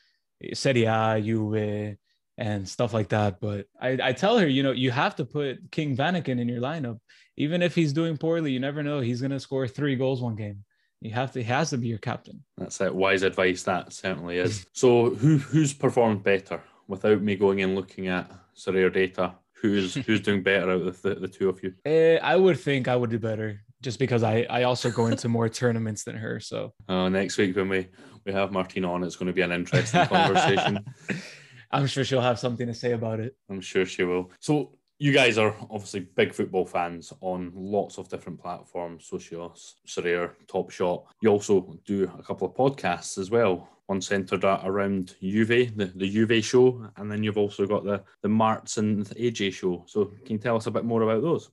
Serie 0.54 0.84
A, 0.84 1.20
Juve, 1.22 1.96
and 2.38 2.68
stuff 2.68 2.92
like 2.92 3.08
that. 3.10 3.40
But 3.40 3.66
I 3.80 3.98
I 4.02 4.12
tell 4.12 4.38
her, 4.38 4.48
you 4.48 4.62
know, 4.62 4.72
you 4.72 4.90
have 4.90 5.16
to 5.16 5.24
put 5.24 5.70
King 5.70 5.96
Vanaken 5.96 6.40
in 6.40 6.48
your 6.48 6.60
lineup, 6.60 6.98
even 7.36 7.62
if 7.62 7.74
he's 7.74 7.92
doing 7.92 8.16
poorly. 8.16 8.52
You 8.52 8.60
never 8.60 8.82
know; 8.82 9.00
he's 9.00 9.20
gonna 9.20 9.40
score 9.40 9.68
three 9.68 9.96
goals 9.96 10.20
one 10.20 10.36
game. 10.36 10.64
You 11.00 11.10
have 11.10 11.32
to, 11.32 11.40
he 11.40 11.44
has 11.44 11.70
to 11.70 11.78
be 11.78 11.88
your 11.88 11.98
captain. 11.98 12.44
That's 12.56 12.80
it. 12.80 12.94
Wise 12.94 13.22
advice. 13.22 13.64
That 13.64 13.92
certainly 13.92 14.38
is. 14.38 14.66
so, 14.72 15.10
who 15.10 15.38
who's 15.38 15.72
performed 15.72 16.22
better? 16.22 16.62
Without 16.88 17.22
me 17.22 17.36
going 17.36 17.62
and 17.62 17.74
looking 17.74 18.08
at 18.08 18.30
Sorare 18.56 18.92
data, 18.92 19.34
who's 19.62 19.94
who's 20.06 20.20
doing 20.20 20.42
better 20.42 20.70
out 20.70 20.82
of 20.82 21.00
the, 21.02 21.14
the 21.14 21.28
two 21.28 21.48
of 21.48 21.62
you? 21.62 21.72
Eh, 21.84 22.18
I 22.22 22.36
would 22.36 22.58
think 22.58 22.88
I 22.88 22.96
would 22.96 23.10
do 23.10 23.18
better 23.18 23.62
just 23.80 23.98
because 23.98 24.22
I, 24.22 24.46
I 24.50 24.64
also 24.64 24.90
go 24.90 25.06
into 25.06 25.28
more 25.28 25.48
tournaments 25.60 26.04
than 26.04 26.16
her. 26.16 26.40
So 26.40 26.74
Uh, 26.88 27.08
next 27.08 27.38
week 27.38 27.56
when 27.56 27.68
we 27.68 27.88
we 28.26 28.32
have 28.32 28.52
Martina 28.52 28.92
on, 28.92 29.02
it's 29.02 29.16
going 29.16 29.26
to 29.28 29.32
be 29.32 29.42
an 29.42 29.52
interesting 29.52 30.06
conversation. 30.06 30.84
I'm 31.72 31.86
sure 31.86 32.04
she'll 32.04 32.20
have 32.20 32.38
something 32.38 32.66
to 32.66 32.74
say 32.74 32.92
about 32.92 33.18
it. 33.18 33.34
I'm 33.48 33.60
sure 33.60 33.86
she 33.86 34.04
will. 34.04 34.30
So 34.40 34.76
you 34.98 35.12
guys 35.12 35.38
are 35.38 35.56
obviously 35.70 36.00
big 36.00 36.32
football 36.32 36.64
fans 36.64 37.12
on 37.20 37.50
lots 37.54 37.98
of 37.98 38.08
different 38.08 38.40
platforms, 38.40 39.08
Socios, 39.10 39.72
Sorare, 39.88 40.32
Top 40.46 40.70
Shot. 40.70 41.06
You 41.22 41.30
also 41.30 41.76
do 41.84 42.08
a 42.16 42.22
couple 42.22 42.46
of 42.46 42.54
podcasts 42.54 43.18
as 43.18 43.28
well. 43.30 43.68
One 43.86 44.00
centered 44.00 44.44
around 44.44 45.16
Juve, 45.20 45.76
the, 45.76 45.92
the 45.94 46.08
Juve 46.08 46.44
show, 46.44 46.88
and 46.96 47.10
then 47.10 47.22
you've 47.22 47.38
also 47.38 47.66
got 47.66 47.84
the 47.84 48.02
the 48.22 48.28
Marts 48.28 48.78
and 48.78 49.04
AJ 49.10 49.54
show. 49.54 49.84
So 49.86 50.06
can 50.24 50.36
you 50.36 50.38
tell 50.38 50.56
us 50.56 50.66
a 50.66 50.70
bit 50.70 50.84
more 50.84 51.02
about 51.02 51.22
those? 51.22 51.50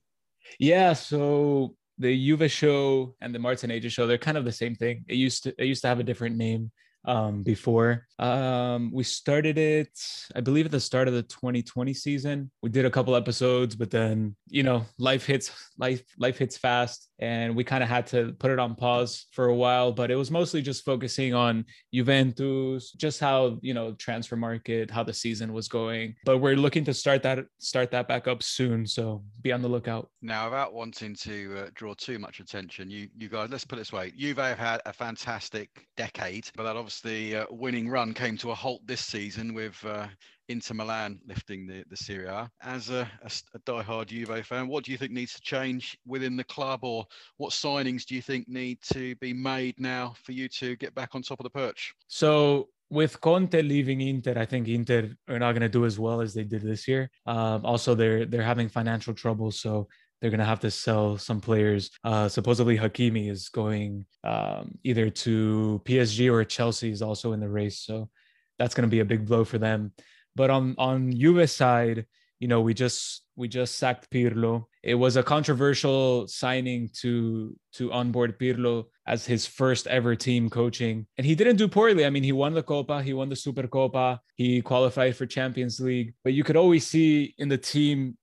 Yeah. 0.59 0.93
So 0.93 1.75
the 1.97 2.15
Juve 2.15 2.49
show 2.49 3.15
and 3.19 3.33
the 3.33 3.39
Marts 3.39 3.63
and 3.63 3.73
AJ 3.73 3.91
show, 3.91 4.07
they're 4.07 4.17
kind 4.17 4.37
of 4.37 4.45
the 4.45 4.51
same 4.51 4.75
thing. 4.75 5.03
It 5.07 5.15
used 5.15 5.43
to 5.43 5.55
it 5.57 5.65
used 5.65 5.81
to 5.81 5.87
have 5.87 5.99
a 5.99 6.03
different 6.03 6.37
name 6.37 6.71
um, 7.05 7.43
before. 7.43 8.07
Um, 8.17 8.91
we 8.93 9.03
started 9.03 9.57
it, 9.57 9.97
I 10.35 10.41
believe, 10.41 10.65
at 10.65 10.71
the 10.71 10.79
start 10.79 11.07
of 11.07 11.13
the 11.13 11.23
2020 11.23 11.93
season. 11.93 12.51
We 12.61 12.69
did 12.69 12.85
a 12.85 12.91
couple 12.91 13.15
episodes, 13.15 13.75
but 13.75 13.89
then 13.89 14.35
you 14.47 14.63
know, 14.63 14.85
life 14.97 15.25
hits 15.25 15.51
life 15.77 16.03
life 16.17 16.37
hits 16.37 16.57
fast, 16.57 17.09
and 17.19 17.55
we 17.55 17.63
kind 17.63 17.83
of 17.83 17.89
had 17.89 18.07
to 18.07 18.33
put 18.39 18.51
it 18.51 18.59
on 18.59 18.75
pause 18.75 19.27
for 19.31 19.45
a 19.45 19.55
while. 19.55 19.91
But 19.91 20.11
it 20.11 20.15
was 20.15 20.31
mostly 20.31 20.61
just 20.61 20.83
focusing 20.83 21.33
on 21.33 21.65
Juventus, 21.93 22.91
just 22.91 23.19
how 23.19 23.59
you 23.61 23.73
know 23.73 23.93
transfer 23.93 24.35
market, 24.35 24.91
how 24.91 25.03
the 25.03 25.13
season 25.13 25.53
was 25.53 25.67
going. 25.67 26.15
But 26.25 26.39
we're 26.39 26.57
looking 26.57 26.83
to 26.85 26.93
start 26.93 27.23
that 27.23 27.45
start 27.59 27.91
that 27.91 28.07
back 28.07 28.27
up 28.27 28.43
soon, 28.43 28.85
so 28.85 29.23
be 29.41 29.53
on 29.53 29.61
the 29.61 29.69
lookout. 29.69 30.09
Now, 30.21 30.45
without 30.45 30.73
wanting 30.73 31.15
to 31.15 31.57
uh, 31.57 31.69
draw 31.73 31.93
too 31.93 32.19
much 32.19 32.41
attention, 32.41 32.89
you 32.89 33.07
you 33.17 33.29
guys, 33.29 33.49
let's 33.49 33.63
put 33.63 33.77
it 33.77 33.81
this 33.81 33.93
way: 33.93 34.11
Juve 34.17 34.37
have 34.37 34.59
had 34.59 34.81
a 34.85 34.91
fantastic 34.91 35.69
decade, 35.95 36.49
but 36.55 36.63
that 36.63 36.75
obviously 36.75 36.88
uh, 37.35 37.45
winning 37.49 37.89
run 37.89 38.13
came 38.13 38.37
to 38.37 38.51
a 38.51 38.55
halt 38.55 38.81
this 38.85 39.01
season 39.01 39.53
with 39.53 39.83
uh, 39.85 40.07
Inter 40.47 40.73
Milan 40.73 41.19
lifting 41.27 41.67
the 41.67 41.83
the 41.89 41.97
Serie 41.97 42.27
A. 42.27 42.49
As 42.61 42.89
a, 42.89 43.09
a 43.23 43.31
a 43.53 43.59
diehard 43.59 44.07
Juve 44.07 44.45
fan, 44.45 44.67
what 44.67 44.83
do 44.83 44.91
you 44.91 44.97
think 44.97 45.11
needs 45.11 45.33
to 45.33 45.41
change 45.41 45.97
within 46.05 46.35
the 46.35 46.43
club, 46.43 46.79
or 46.83 47.05
what 47.37 47.51
signings 47.51 48.05
do 48.05 48.15
you 48.15 48.21
think 48.21 48.47
need 48.47 48.79
to 48.93 49.15
be 49.15 49.33
made 49.33 49.75
now 49.79 50.15
for 50.23 50.31
you 50.31 50.49
to 50.49 50.75
get 50.77 50.95
back 50.95 51.15
on 51.15 51.21
top 51.21 51.39
of 51.39 51.43
the 51.43 51.49
perch? 51.49 51.93
So 52.07 52.69
with 52.89 53.21
Conte 53.21 53.61
leaving 53.61 54.01
Inter, 54.01 54.33
I 54.37 54.45
think 54.45 54.67
Inter 54.67 55.11
are 55.27 55.39
not 55.39 55.51
going 55.51 55.61
to 55.61 55.69
do 55.69 55.85
as 55.85 55.99
well 55.99 56.21
as 56.21 56.33
they 56.33 56.43
did 56.43 56.63
this 56.63 56.87
year. 56.87 57.11
Um, 57.25 57.65
also, 57.65 57.93
they're 57.95 58.25
they're 58.25 58.41
having 58.41 58.69
financial 58.69 59.13
trouble, 59.13 59.51
so 59.51 59.87
they're 60.21 60.31
going 60.31 60.39
to 60.39 60.45
have 60.45 60.59
to 60.61 60.71
sell 60.71 61.17
some 61.17 61.39
players. 61.39 61.91
Uh, 62.03 62.27
supposedly, 62.27 62.77
Hakimi 62.77 63.29
is 63.29 63.49
going 63.49 64.05
um, 64.23 64.77
either 64.83 65.09
to 65.09 65.81
PSG 65.85 66.31
or 66.31 66.43
Chelsea 66.43 66.91
is 66.91 67.01
also 67.01 67.33
in 67.33 67.39
the 67.39 67.49
race, 67.49 67.79
so 67.79 68.09
that's 68.57 68.75
going 68.75 68.87
to 68.87 68.91
be 68.91 68.99
a 68.99 69.05
big 69.05 69.25
blow 69.25 69.43
for 69.43 69.57
them. 69.57 69.93
But 70.35 70.49
on 70.49 70.75
on 70.77 71.11
Juve 71.11 71.49
side, 71.49 72.05
you 72.39 72.47
know, 72.47 72.61
we 72.61 72.73
just 72.73 73.23
we 73.35 73.47
just 73.47 73.77
sacked 73.77 74.09
Pirlo. 74.11 74.65
It 74.83 74.95
was 74.95 75.15
a 75.15 75.23
controversial 75.23 76.27
signing 76.27 76.89
to 77.01 77.55
to 77.73 77.91
onboard 77.91 78.37
Pirlo 78.37 78.85
as 79.07 79.25
his 79.25 79.45
first 79.45 79.87
ever 79.87 80.15
team 80.15 80.49
coaching, 80.49 81.07
and 81.17 81.25
he 81.25 81.35
didn't 81.35 81.55
do 81.55 81.67
poorly. 81.67 82.05
I 82.05 82.09
mean, 82.09 82.23
he 82.23 82.31
won 82.31 82.53
the 82.53 82.63
Copa, 82.63 83.01
he 83.01 83.13
won 83.13 83.29
the 83.29 83.35
Supercopa, 83.35 84.19
he 84.35 84.61
qualified 84.61 85.15
for 85.15 85.25
Champions 85.25 85.79
League. 85.79 86.13
But 86.23 86.33
you 86.33 86.43
could 86.43 86.57
always 86.57 86.85
see 86.85 87.33
in 87.37 87.49
the 87.49 87.57
team 87.57 88.17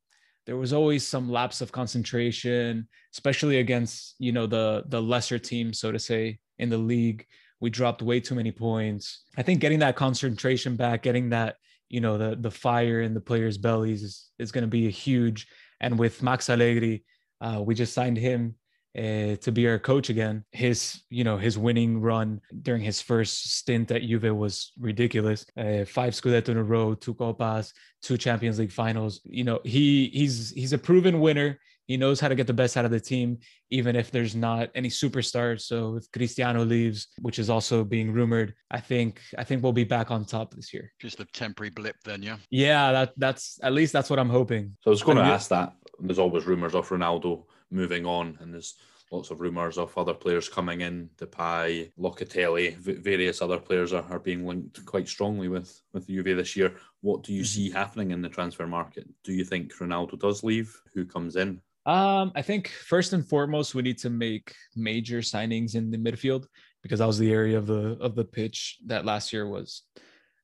there 0.47 0.57
was 0.57 0.73
always 0.73 1.07
some 1.07 1.31
lapse 1.31 1.61
of 1.61 1.73
concentration, 1.73 2.89
especially 3.13 3.59
against 3.59 4.15
you 4.19 4.33
know 4.33 4.47
the 4.47 4.85
the 4.87 5.03
lesser 5.03 5.39
teams, 5.39 5.79
so 5.79 5.93
to 5.93 5.99
say, 5.99 6.39
in 6.59 6.71
the 6.71 6.79
league. 6.79 7.27
We 7.59 7.71
dropped 7.71 8.03
way 8.03 8.21
too 8.21 8.35
many 8.35 8.53
points. 8.53 9.23
I 9.39 9.43
think 9.43 9.61
getting 9.61 9.79
that 9.79 9.97
concentration 9.97 10.77
back, 10.77 11.03
getting 11.03 11.31
that 11.31 11.57
you 11.89 12.01
know 12.01 12.17
the 12.19 12.37
the 12.37 12.51
fire 12.51 13.01
in 13.01 13.15
the 13.15 13.21
players' 13.21 13.59
bellies 13.59 14.03
is, 14.03 14.31
is 14.39 14.53
going 14.53 14.63
to 14.63 14.69
be 14.69 14.87
a 14.87 14.91
huge. 14.91 15.47
And 15.81 15.99
with 15.99 16.23
Max 16.23 16.49
Allegri, 16.49 17.05
uh, 17.41 17.63
we 17.65 17.75
just 17.75 17.93
signed 17.93 18.17
him 18.17 18.55
uh, 18.97 19.37
to 19.37 19.53
be 19.53 19.67
our 19.69 19.79
coach 19.79 20.09
again. 20.09 20.45
His 20.53 21.03
you 21.11 21.25
know 21.25 21.37
his 21.37 21.59
winning 21.59 22.01
run 22.01 22.41
during 22.63 22.83
his 22.83 23.01
first 23.01 23.53
stint 23.57 23.91
at 23.91 24.03
Juve 24.03 24.35
was 24.35 24.73
ridiculous. 24.79 25.45
Uh, 25.57 25.85
five 25.85 26.15
Scudetto 26.15 26.51
in 26.51 26.57
a 26.57 26.65
row, 26.65 26.95
two 26.95 27.15
Copas, 27.15 27.73
two 28.03 28.17
Champions 28.17 28.59
League 28.59 28.73
finals. 28.73 29.21
You 29.25 29.45
know 29.45 29.61
he 29.65 30.09
he's 30.13 30.51
he's 30.51 30.73
a 30.73 30.79
proven 30.79 31.21
winner. 31.21 31.59
He 31.87 31.97
knows 31.97 32.19
how 32.19 32.27
to 32.27 32.35
get 32.35 32.49
the 32.49 32.53
best 32.53 32.77
out 32.77 32.85
of 32.85 32.91
the 32.91 32.99
team, 32.99 33.39
even 33.71 33.95
if 33.95 34.11
there's 34.11 34.35
not 34.35 34.71
any 34.75 34.89
superstars. 34.89 35.61
So 35.61 35.95
if 35.95 36.11
Cristiano 36.11 36.65
leaves, 36.65 37.07
which 37.21 37.39
is 37.39 37.49
also 37.49 37.85
being 37.85 38.13
rumored, 38.13 38.55
I 38.73 38.81
think 38.81 39.21
I 39.39 39.45
think 39.45 39.63
we'll 39.63 39.73
be 39.73 39.85
back 39.85 40.11
on 40.11 40.25
top 40.25 40.53
this 40.53 40.75
year. 40.75 40.93
Just 41.01 41.21
a 41.21 41.25
temporary 41.27 41.71
blip, 41.71 41.97
then, 42.05 42.23
yeah. 42.25 42.39
Yeah, 42.51 42.91
that 42.93 43.13
that's 43.17 43.61
at 43.63 43.73
least 43.73 43.93
that's 43.93 44.11
what 44.11 44.19
I'm 44.19 44.31
hoping. 44.31 44.77
So 44.81 44.91
I 44.91 44.93
was 44.93 45.03
going 45.03 45.19
to 45.19 45.23
ask 45.23 45.49
that. 45.51 45.75
There's 46.01 46.19
always 46.19 46.45
rumours 46.45 46.75
of 46.75 46.89
Ronaldo 46.89 47.45
moving 47.71 48.07
on, 48.07 48.37
and 48.41 48.53
there's 48.53 48.77
lots 49.13 49.31
of 49.31 49.41
rumours 49.41 49.79
of 49.79 49.97
other 49.97 50.15
players 50.15 50.49
coming 50.49 50.81
in. 50.81 51.09
Depay, 51.17 51.93
Locatelli, 51.99 52.77
v- 52.77 52.95
various 52.95 53.41
other 53.41 53.59
players 53.59 53.93
are, 53.93 54.05
are 54.11 54.19
being 54.19 54.45
linked 54.47 54.85
quite 54.85 55.09
strongly 55.09 55.49
with 55.49 55.81
with 55.93 56.07
Juve 56.09 56.37
this 56.37 56.57
year. 56.57 56.75
What 57.03 57.23
do 57.23 57.33
you 57.33 57.43
Mhm. 57.43 57.47
see 57.47 57.71
happening 57.71 58.11
in 58.11 58.23
the 58.23 58.29
transfer 58.29 58.67
market? 58.67 59.07
Do 59.23 59.33
you 59.33 59.45
think 59.45 59.73
Ronaldo 59.75 60.19
does 60.19 60.43
leave? 60.43 60.75
Who 60.95 61.05
comes 61.05 61.37
in? 61.37 61.61
Um, 61.87 62.33
I 62.35 62.43
think 62.43 62.69
first 62.69 63.13
and 63.13 63.25
foremost 63.25 63.77
we 63.77 63.83
need 63.83 63.99
to 63.99 64.11
make 64.11 64.53
major 64.75 65.19
signings 65.21 65.77
in 65.77 65.93
the 65.93 65.99
midfield 65.99 66.47
because 66.83 66.99
that 66.99 67.07
was 67.07 67.19
the 67.19 67.31
area 67.33 67.57
of 67.57 67.67
the 67.69 67.97
of 68.01 68.17
the 68.17 68.25
pitch 68.25 68.79
that 68.87 69.05
last 69.05 69.33
year 69.33 69.47
was 69.49 69.83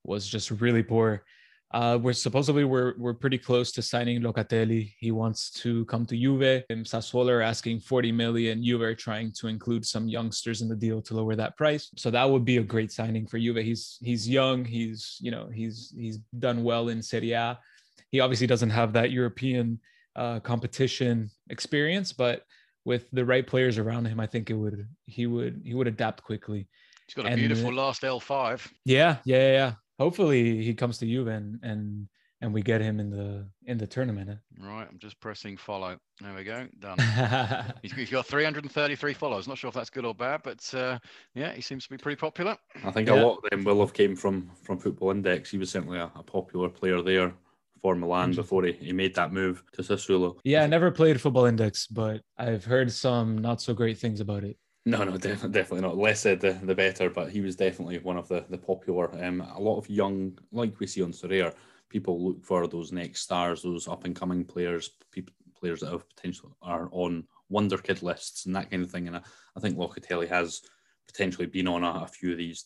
was 0.04 0.26
just 0.28 0.50
really 0.52 0.82
poor. 0.84 1.24
Uh, 1.72 1.98
we're 2.00 2.12
supposedly 2.12 2.64
we're 2.64 2.94
we're 2.98 3.14
pretty 3.14 3.38
close 3.38 3.72
to 3.72 3.80
signing 3.80 4.20
Locatelli. 4.20 4.92
He 4.98 5.10
wants 5.10 5.50
to 5.62 5.86
come 5.86 6.04
to 6.06 6.16
Juve. 6.16 6.64
And 6.68 6.84
Sassuolo 6.84 7.30
are 7.30 7.40
asking 7.40 7.80
40 7.80 8.12
million. 8.12 8.62
Juve 8.62 8.82
are 8.82 8.94
trying 8.94 9.32
to 9.32 9.48
include 9.48 9.86
some 9.86 10.06
youngsters 10.06 10.60
in 10.60 10.68
the 10.68 10.76
deal 10.76 11.00
to 11.02 11.14
lower 11.14 11.34
that 11.36 11.56
price. 11.56 11.90
So 11.96 12.10
that 12.10 12.28
would 12.28 12.44
be 12.44 12.58
a 12.58 12.62
great 12.62 12.92
signing 12.92 13.26
for 13.26 13.38
Juve. 13.38 13.56
He's 13.56 13.98
he's 14.02 14.28
young. 14.28 14.64
He's 14.64 15.16
you 15.20 15.30
know 15.30 15.48
he's 15.52 15.94
he's 15.96 16.18
done 16.38 16.62
well 16.62 16.88
in 16.90 17.02
Serie 17.02 17.32
A. 17.32 17.58
He 18.10 18.20
obviously 18.20 18.46
doesn't 18.46 18.70
have 18.70 18.92
that 18.92 19.10
European 19.10 19.80
uh, 20.14 20.40
competition 20.40 21.30
experience, 21.48 22.12
but 22.12 22.44
with 22.84 23.10
the 23.12 23.24
right 23.24 23.46
players 23.46 23.78
around 23.78 24.06
him, 24.06 24.20
I 24.20 24.26
think 24.26 24.50
it 24.50 24.54
would 24.54 24.86
he 25.06 25.26
would 25.26 25.62
he 25.64 25.72
would 25.72 25.86
adapt 25.86 26.22
quickly. 26.22 26.68
He's 27.06 27.14
got 27.14 27.24
a 27.24 27.28
And, 27.28 27.36
beautiful 27.36 27.72
last 27.72 28.02
L5. 28.02 28.68
Yeah, 28.84 29.16
yeah, 29.24 29.36
yeah, 29.36 29.52
yeah. 29.52 29.72
Hopefully 30.02 30.62
he 30.64 30.74
comes 30.74 30.98
to 30.98 31.06
you 31.06 31.28
and 31.28 31.60
and 31.62 32.08
and 32.40 32.52
we 32.52 32.60
get 32.60 32.80
him 32.80 32.98
in 32.98 33.08
the 33.08 33.46
in 33.66 33.78
the 33.78 33.86
tournament. 33.86 34.28
Right, 34.58 34.86
I'm 34.90 34.98
just 34.98 35.20
pressing 35.20 35.56
follow. 35.56 35.96
There 36.20 36.34
we 36.34 36.42
go, 36.42 36.66
done. 36.80 36.98
He's, 37.82 37.92
he's 37.92 38.10
got 38.10 38.26
333 38.26 39.14
followers. 39.14 39.46
Not 39.46 39.58
sure 39.58 39.68
if 39.68 39.74
that's 39.74 39.90
good 39.90 40.04
or 40.04 40.12
bad, 40.14 40.40
but 40.42 40.74
uh, 40.74 40.98
yeah, 41.36 41.52
he 41.52 41.60
seems 41.60 41.84
to 41.84 41.90
be 41.90 41.98
pretty 41.98 42.16
popular. 42.18 42.56
I 42.84 42.90
think 42.90 43.06
Yeah. 43.08 43.22
a 43.22 43.24
lot 43.24 43.38
of 43.44 43.50
them 43.50 43.62
will 43.62 43.78
have 43.80 43.92
came 43.92 44.16
from 44.16 44.50
from 44.64 44.78
Football 44.78 45.12
Index. 45.12 45.50
He 45.52 45.58
was 45.58 45.70
certainly 45.70 45.98
a, 45.98 46.10
a 46.16 46.22
popular 46.24 46.68
player 46.68 47.00
there 47.00 47.32
for 47.80 47.94
Milan 47.94 48.32
Mhm. 48.32 48.36
before 48.36 48.64
he, 48.64 48.72
he 48.72 48.92
made 48.92 49.14
that 49.14 49.32
move 49.32 49.62
to 49.74 49.82
Sassuolo. 49.82 50.38
yeah, 50.42 50.64
I 50.64 50.66
never 50.66 50.90
played 50.90 51.20
Football 51.20 51.44
Index, 51.46 51.86
but 51.86 52.22
I've 52.36 52.64
heard 52.64 52.90
some 52.92 53.38
not 53.38 53.60
so 53.62 53.72
great 53.72 53.98
things 53.98 54.20
about 54.20 54.42
it. 54.42 54.56
No, 54.84 55.04
no, 55.04 55.12
definitely, 55.16 55.50
definitely 55.50 55.88
not. 55.88 55.96
Less 55.96 56.20
said, 56.20 56.40
the, 56.40 56.52
the 56.62 56.74
better. 56.74 57.10
But 57.10 57.30
he 57.30 57.40
was 57.40 57.56
definitely 57.56 57.98
one 57.98 58.16
of 58.16 58.28
the 58.28 58.44
the 58.48 58.58
popular. 58.58 59.10
Um, 59.24 59.40
a 59.40 59.60
lot 59.60 59.78
of 59.78 59.88
young, 59.88 60.38
like 60.50 60.78
we 60.80 60.86
see 60.86 61.02
on 61.02 61.12
Sorare, 61.12 61.54
people 61.88 62.24
look 62.24 62.44
for 62.44 62.66
those 62.66 62.92
next 62.92 63.20
stars, 63.20 63.62
those 63.62 63.86
up 63.86 64.04
and 64.04 64.16
coming 64.16 64.44
players, 64.44 64.90
people, 65.10 65.34
players 65.54 65.80
that 65.80 65.92
have 65.92 66.08
potential 66.08 66.56
are 66.62 66.88
on 66.90 67.24
wonder 67.48 67.78
kid 67.78 68.02
lists 68.02 68.46
and 68.46 68.56
that 68.56 68.70
kind 68.70 68.82
of 68.82 68.90
thing. 68.90 69.06
And 69.06 69.16
I, 69.16 69.20
I 69.56 69.60
think 69.60 69.76
Locatelli 69.76 70.28
has 70.28 70.62
potentially 71.06 71.46
been 71.46 71.68
on 71.68 71.84
a, 71.84 72.02
a, 72.04 72.06
few 72.06 72.32
of 72.32 72.38
these 72.38 72.64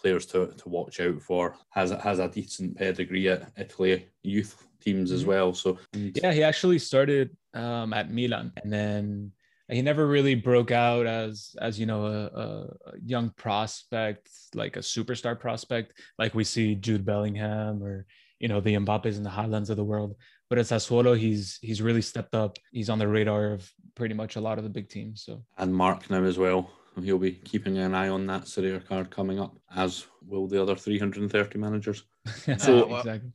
players 0.00 0.24
to, 0.26 0.54
to 0.56 0.68
watch 0.68 1.00
out 1.00 1.20
for. 1.20 1.56
Has 1.70 1.90
has 1.90 2.20
a 2.20 2.28
decent 2.28 2.76
pedigree 2.76 3.28
at 3.28 3.50
Italy 3.58 4.08
youth 4.22 4.66
teams 4.80 5.10
as 5.10 5.20
mm-hmm. 5.20 5.30
well. 5.30 5.54
So 5.54 5.78
yeah, 5.92 6.32
he 6.32 6.42
actually 6.42 6.78
started 6.78 7.36
um, 7.52 7.92
at 7.92 8.10
Milan 8.10 8.52
and 8.62 8.72
then 8.72 9.32
he 9.76 9.82
never 9.82 10.06
really 10.06 10.34
broke 10.34 10.70
out 10.70 11.06
as 11.06 11.54
as 11.60 11.78
you 11.78 11.86
know 11.86 12.06
a, 12.06 12.40
a, 12.40 12.68
young 13.04 13.30
prospect 13.30 14.30
like 14.54 14.76
a 14.76 14.80
superstar 14.80 15.38
prospect 15.38 15.92
like 16.18 16.34
we 16.34 16.44
see 16.44 16.74
Jude 16.74 17.04
Bellingham 17.04 17.82
or 17.82 18.06
you 18.38 18.48
know 18.48 18.60
the 18.60 18.74
Mbappes 18.74 19.16
and 19.16 19.26
the 19.26 19.30
Haalands 19.30 19.70
of 19.70 19.76
the 19.76 19.84
world. 19.84 20.16
But 20.48 20.58
at 20.58 20.66
Sassuolo 20.66 21.18
he's 21.18 21.58
he's 21.60 21.82
really 21.82 22.02
stepped 22.02 22.34
up. 22.34 22.56
He's 22.72 22.88
on 22.88 22.98
the 22.98 23.08
radar 23.08 23.52
of 23.52 23.70
pretty 23.94 24.14
much 24.14 24.36
a 24.36 24.40
lot 24.40 24.58
of 24.58 24.64
the 24.64 24.70
big 24.70 24.88
teams 24.88 25.24
so. 25.24 25.42
And 25.58 25.74
Mark 25.74 26.08
now 26.10 26.24
as 26.24 26.38
well 26.38 26.70
Um, 26.98 27.04
he'll 27.04 27.18
be 27.18 27.32
keeping 27.32 27.78
an 27.78 27.94
eye 27.94 28.08
on 28.08 28.26
that 28.26 28.48
Serie 28.48 28.80
card 28.80 29.10
coming 29.10 29.38
up 29.38 29.56
as 29.74 30.06
will 30.26 30.46
the 30.46 30.60
other 30.60 30.74
330 30.74 31.58
managers 31.58 32.04
so 32.58 32.84
uh, 32.84 32.86
well, 32.86 32.98
exactly. 32.98 33.30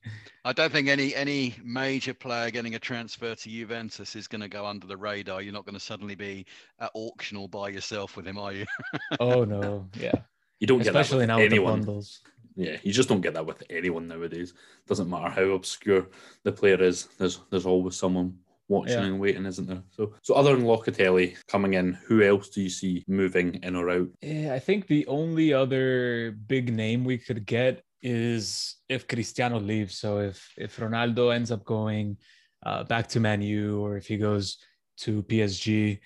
I 0.46 0.54
don't 0.54 0.72
think 0.72 0.88
any 0.88 1.16
any 1.16 1.56
major 1.64 2.14
player 2.14 2.52
getting 2.52 2.76
a 2.76 2.80
transfer 2.80 3.34
to 3.34 3.50
Juventus 3.50 4.16
is 4.16 4.28
going 4.28 4.42
to 4.42 4.48
go 4.48 4.68
under 4.68 4.86
the 4.86 4.98
radar. 4.98 5.42
You're 5.42 5.54
not 5.54 5.66
going 5.66 5.74
to 5.74 5.80
suddenly 5.80 6.14
be 6.14 6.46
uh, 6.80 6.86
at 6.86 6.92
auction 6.94 7.38
all 7.38 7.48
by 7.48 7.70
yourself 7.70 8.16
with 8.16 8.28
him, 8.28 8.38
are 8.38 8.54
you? 8.54 8.66
oh 9.20 9.46
no, 9.46 9.88
yeah. 10.00 10.14
You 10.60 10.68
don't 10.68 10.82
Especially 10.82 11.26
get 11.26 11.28
that 11.28 11.38
with 11.38 11.40
now 11.40 11.56
anyone. 11.56 11.80
With 11.80 11.88
bundles. 11.88 12.22
Yeah, 12.56 12.78
you 12.84 12.94
just 12.94 13.10
don't 13.10 13.22
get 13.22 13.34
that 13.34 13.48
with 13.48 13.64
anyone 13.70 14.08
nowadays. 14.08 14.54
Doesn't 14.88 15.10
matter 15.10 15.30
how 15.30 15.44
obscure 15.54 16.08
the 16.44 16.52
player 16.52 16.82
is. 16.84 17.06
There's 17.18 17.40
there's 17.50 17.66
always 17.66 17.96
someone 17.96 18.38
watching 18.74 19.04
yeah. 19.04 19.06
and 19.12 19.20
waiting, 19.20 19.46
isn't 19.46 19.68
there? 19.68 19.84
So, 19.92 20.14
so 20.22 20.34
other 20.34 20.56
than 20.56 20.66
Locatelli 20.66 21.38
coming 21.48 21.74
in, 21.76 21.94
who 22.08 22.22
else 22.22 22.50
do 22.50 22.62
you 22.62 22.70
see 22.70 23.06
moving 23.08 23.60
in 23.64 23.76
or 23.76 23.90
out? 23.90 24.10
Yeah, 24.22 24.54
I 24.54 24.60
think 24.60 24.88
the 24.88 25.06
only 25.08 25.54
other 25.54 26.36
big 26.48 26.74
name 26.74 27.04
we 27.04 27.18
could 27.18 27.46
get 27.46 27.84
is 28.02 28.76
if 28.90 29.08
Cristiano 29.08 29.60
leaves. 29.60 29.98
So 29.98 30.20
if 30.20 30.38
if 30.58 30.78
Ronaldo 30.78 31.34
ends 31.34 31.52
up 31.52 31.64
going 31.64 32.18
uh, 32.66 32.84
back 32.84 33.08
to 33.10 33.20
Man 33.20 33.42
U 33.42 33.80
or 33.84 33.98
if 33.98 34.08
he 34.08 34.18
goes 34.18 34.58
to 35.04 35.24
PSG, 35.24 36.00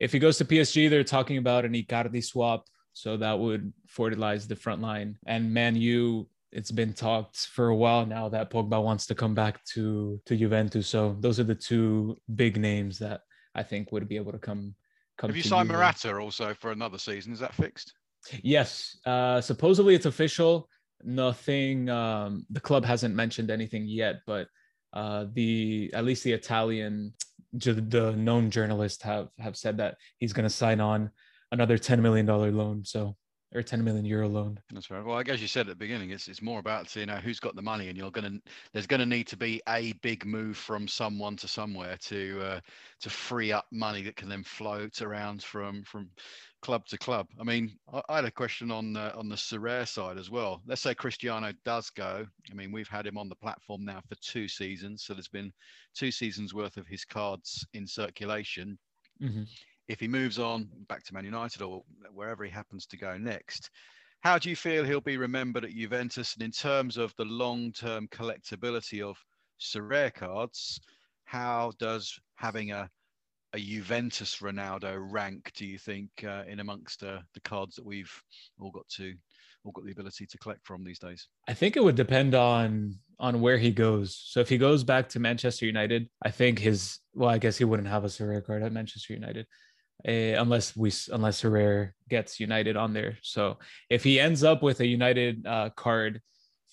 if 0.00 0.12
he 0.12 0.18
goes 0.18 0.38
to 0.38 0.44
PSG, 0.44 0.90
they're 0.90 1.04
talking 1.04 1.38
about 1.38 1.64
an 1.64 1.74
Icardi 1.74 2.24
swap. 2.24 2.66
So 2.92 3.16
that 3.16 3.38
would 3.38 3.72
fertilize 3.86 4.48
the 4.48 4.56
front 4.56 4.80
line. 4.82 5.18
And 5.26 5.54
Man 5.54 5.76
U, 5.76 6.28
it's 6.52 6.70
been 6.70 6.92
talked 6.92 7.46
for 7.46 7.68
a 7.68 7.76
while 7.76 8.06
now 8.06 8.28
that 8.28 8.50
Pogba 8.50 8.82
wants 8.82 9.06
to 9.06 9.14
come 9.14 9.34
back 9.34 9.64
to 9.74 10.20
to 10.26 10.36
Juventus. 10.36 10.86
So 10.88 11.16
those 11.20 11.38
are 11.38 11.44
the 11.44 11.54
two 11.54 12.16
big 12.34 12.58
names 12.58 12.98
that 12.98 13.20
I 13.54 13.62
think 13.62 13.92
would 13.92 14.08
be 14.08 14.16
able 14.16 14.32
to 14.32 14.38
come. 14.38 14.74
come 15.18 15.30
Have 15.30 15.36
you 15.36 15.42
signed 15.42 15.68
Morata 15.68 16.16
also 16.16 16.54
for 16.54 16.70
another 16.70 16.98
season? 16.98 17.32
Is 17.32 17.40
that 17.40 17.54
fixed? 17.54 17.92
Yes, 18.42 18.98
uh, 19.06 19.40
supposedly 19.40 19.94
it's 19.94 20.06
official 20.06 20.68
nothing. 21.04 21.88
Um, 21.88 22.46
the 22.50 22.60
club 22.60 22.84
hasn't 22.84 23.14
mentioned 23.14 23.50
anything 23.50 23.86
yet, 23.86 24.20
but 24.26 24.48
uh, 24.92 25.26
the 25.32 25.90
at 25.94 26.04
least 26.04 26.24
the 26.24 26.32
Italian, 26.32 27.12
the 27.52 28.14
known 28.16 28.50
journalists 28.50 29.02
have 29.02 29.28
have 29.38 29.56
said 29.56 29.76
that 29.78 29.96
he's 30.18 30.32
going 30.32 30.48
to 30.48 30.54
sign 30.54 30.80
on 30.80 31.10
another 31.52 31.78
ten 31.78 32.02
million 32.02 32.26
dollar 32.26 32.50
loan. 32.50 32.84
So 32.84 33.16
or 33.54 33.62
10 33.62 33.82
million 33.82 34.04
euro 34.04 34.28
loan. 34.28 34.60
That's 34.70 34.90
right. 34.90 35.04
Well, 35.04 35.16
I 35.16 35.22
guess 35.22 35.40
you 35.40 35.48
said 35.48 35.62
at 35.62 35.68
the 35.68 35.76
beginning, 35.76 36.10
it's 36.10 36.28
it's 36.28 36.42
more 36.42 36.58
about 36.58 36.94
you 36.94 37.06
know 37.06 37.16
who's 37.16 37.40
got 37.40 37.56
the 37.56 37.62
money, 37.62 37.88
and 37.88 37.96
you're 37.96 38.10
gonna 38.10 38.38
there's 38.72 38.86
gonna 38.86 39.06
need 39.06 39.26
to 39.28 39.36
be 39.36 39.62
a 39.68 39.92
big 40.02 40.26
move 40.26 40.56
from 40.56 40.86
someone 40.86 41.36
to 41.36 41.48
somewhere 41.48 41.96
to 42.02 42.40
uh, 42.42 42.60
to 43.00 43.10
free 43.10 43.50
up 43.52 43.66
money 43.72 44.02
that 44.02 44.16
can 44.16 44.28
then 44.28 44.44
float 44.44 45.00
around 45.00 45.42
from 45.42 45.82
from 45.84 46.10
club 46.60 46.84
to 46.86 46.98
club. 46.98 47.26
I 47.40 47.44
mean, 47.44 47.76
I, 47.92 48.02
I 48.08 48.16
had 48.16 48.24
a 48.26 48.30
question 48.30 48.70
on 48.70 48.96
uh, 48.96 49.12
on 49.14 49.28
the 49.30 49.36
Sorare 49.36 49.88
side 49.88 50.18
as 50.18 50.30
well. 50.30 50.60
Let's 50.66 50.82
say 50.82 50.94
Cristiano 50.94 51.52
does 51.64 51.88
go. 51.88 52.26
I 52.50 52.54
mean, 52.54 52.70
we've 52.70 52.88
had 52.88 53.06
him 53.06 53.16
on 53.16 53.30
the 53.30 53.36
platform 53.36 53.84
now 53.84 54.02
for 54.08 54.16
two 54.16 54.46
seasons, 54.46 55.04
so 55.04 55.14
there's 55.14 55.28
been 55.28 55.52
two 55.94 56.10
seasons 56.10 56.52
worth 56.52 56.76
of 56.76 56.86
his 56.86 57.04
cards 57.04 57.66
in 57.72 57.86
circulation. 57.86 58.78
Mm-hmm. 59.22 59.44
If 59.88 60.00
he 60.00 60.08
moves 60.08 60.38
on 60.38 60.68
back 60.88 61.02
to 61.04 61.14
Man 61.14 61.24
United 61.24 61.62
or 61.62 61.82
wherever 62.12 62.44
he 62.44 62.50
happens 62.50 62.86
to 62.86 62.96
go 62.96 63.16
next, 63.16 63.70
how 64.20 64.38
do 64.38 64.50
you 64.50 64.56
feel 64.56 64.84
he'll 64.84 65.00
be 65.00 65.16
remembered 65.16 65.64
at 65.64 65.70
Juventus? 65.70 66.34
And 66.34 66.42
in 66.42 66.50
terms 66.50 66.96
of 66.96 67.14
the 67.16 67.24
long-term 67.24 68.08
collectability 68.08 69.02
of 69.02 69.16
Sorare 69.60 70.12
cards, 70.12 70.80
how 71.24 71.72
does 71.78 72.18
having 72.36 72.72
a 72.72 72.90
a 73.54 73.58
Juventus 73.58 74.36
Ronaldo 74.38 74.98
rank 75.10 75.50
do 75.54 75.64
you 75.64 75.78
think 75.78 76.10
uh, 76.22 76.42
in 76.46 76.60
amongst 76.60 77.02
uh, 77.02 77.20
the 77.32 77.40
cards 77.40 77.76
that 77.76 77.84
we've 77.84 78.12
all 78.60 78.70
got 78.70 78.86
to 78.96 79.14
all 79.64 79.72
got 79.72 79.84
the 79.84 79.92
ability 79.92 80.26
to 80.26 80.38
collect 80.38 80.66
from 80.66 80.84
these 80.84 80.98
days? 80.98 81.28
I 81.48 81.54
think 81.54 81.76
it 81.76 81.82
would 81.82 81.94
depend 81.94 82.34
on 82.34 82.96
on 83.18 83.40
where 83.40 83.58
he 83.58 83.70
goes. 83.70 84.20
So 84.22 84.40
if 84.40 84.48
he 84.48 84.58
goes 84.58 84.84
back 84.84 85.08
to 85.10 85.20
Manchester 85.20 85.66
United, 85.66 86.08
I 86.22 86.30
think 86.30 86.58
his 86.58 86.98
well, 87.14 87.30
I 87.30 87.38
guess 87.38 87.56
he 87.56 87.64
wouldn't 87.64 87.88
have 87.88 88.04
a 88.04 88.08
Sorare 88.08 88.44
card 88.44 88.62
at 88.62 88.72
Manchester 88.72 89.14
United. 89.14 89.46
Uh, 90.06 90.38
unless 90.38 90.76
we 90.76 90.92
unless 91.10 91.42
Sorare 91.42 91.90
gets 92.08 92.38
United 92.38 92.76
on 92.76 92.92
there. 92.92 93.18
So 93.22 93.58
if 93.90 94.04
he 94.04 94.20
ends 94.20 94.44
up 94.44 94.62
with 94.62 94.78
a 94.78 94.86
United 94.86 95.44
uh, 95.44 95.70
card 95.70 96.20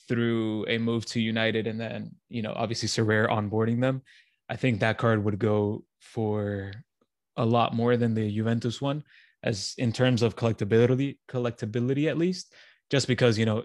through 0.08 0.66
a 0.68 0.78
move 0.78 1.08
to 1.08 1.20
United 1.20 1.66
and 1.66 1.80
then 1.80 2.12
you 2.30 2.44
know 2.44 2.54
obviously 2.56 2.88
Sorare 2.88 3.28
onboarding 3.28 3.82
them, 3.82 4.04
I 4.48 4.56
think 4.58 4.80
that 4.80 5.00
card 5.00 5.24
would 5.24 5.40
go 5.40 5.84
for 6.02 6.72
a 7.36 7.46
lot 7.46 7.74
more 7.74 7.98
than 7.98 8.14
the 8.14 8.32
Juventus 8.32 8.80
one, 8.80 9.04
as 9.44 9.74
in 9.80 9.92
terms 9.92 10.22
of 10.22 10.36
collectability, 10.36 11.18
collectability 11.28 12.08
at 12.08 12.20
least, 12.20 12.54
just 12.92 13.08
because 13.08 13.40
you 13.40 13.46
know 13.46 13.64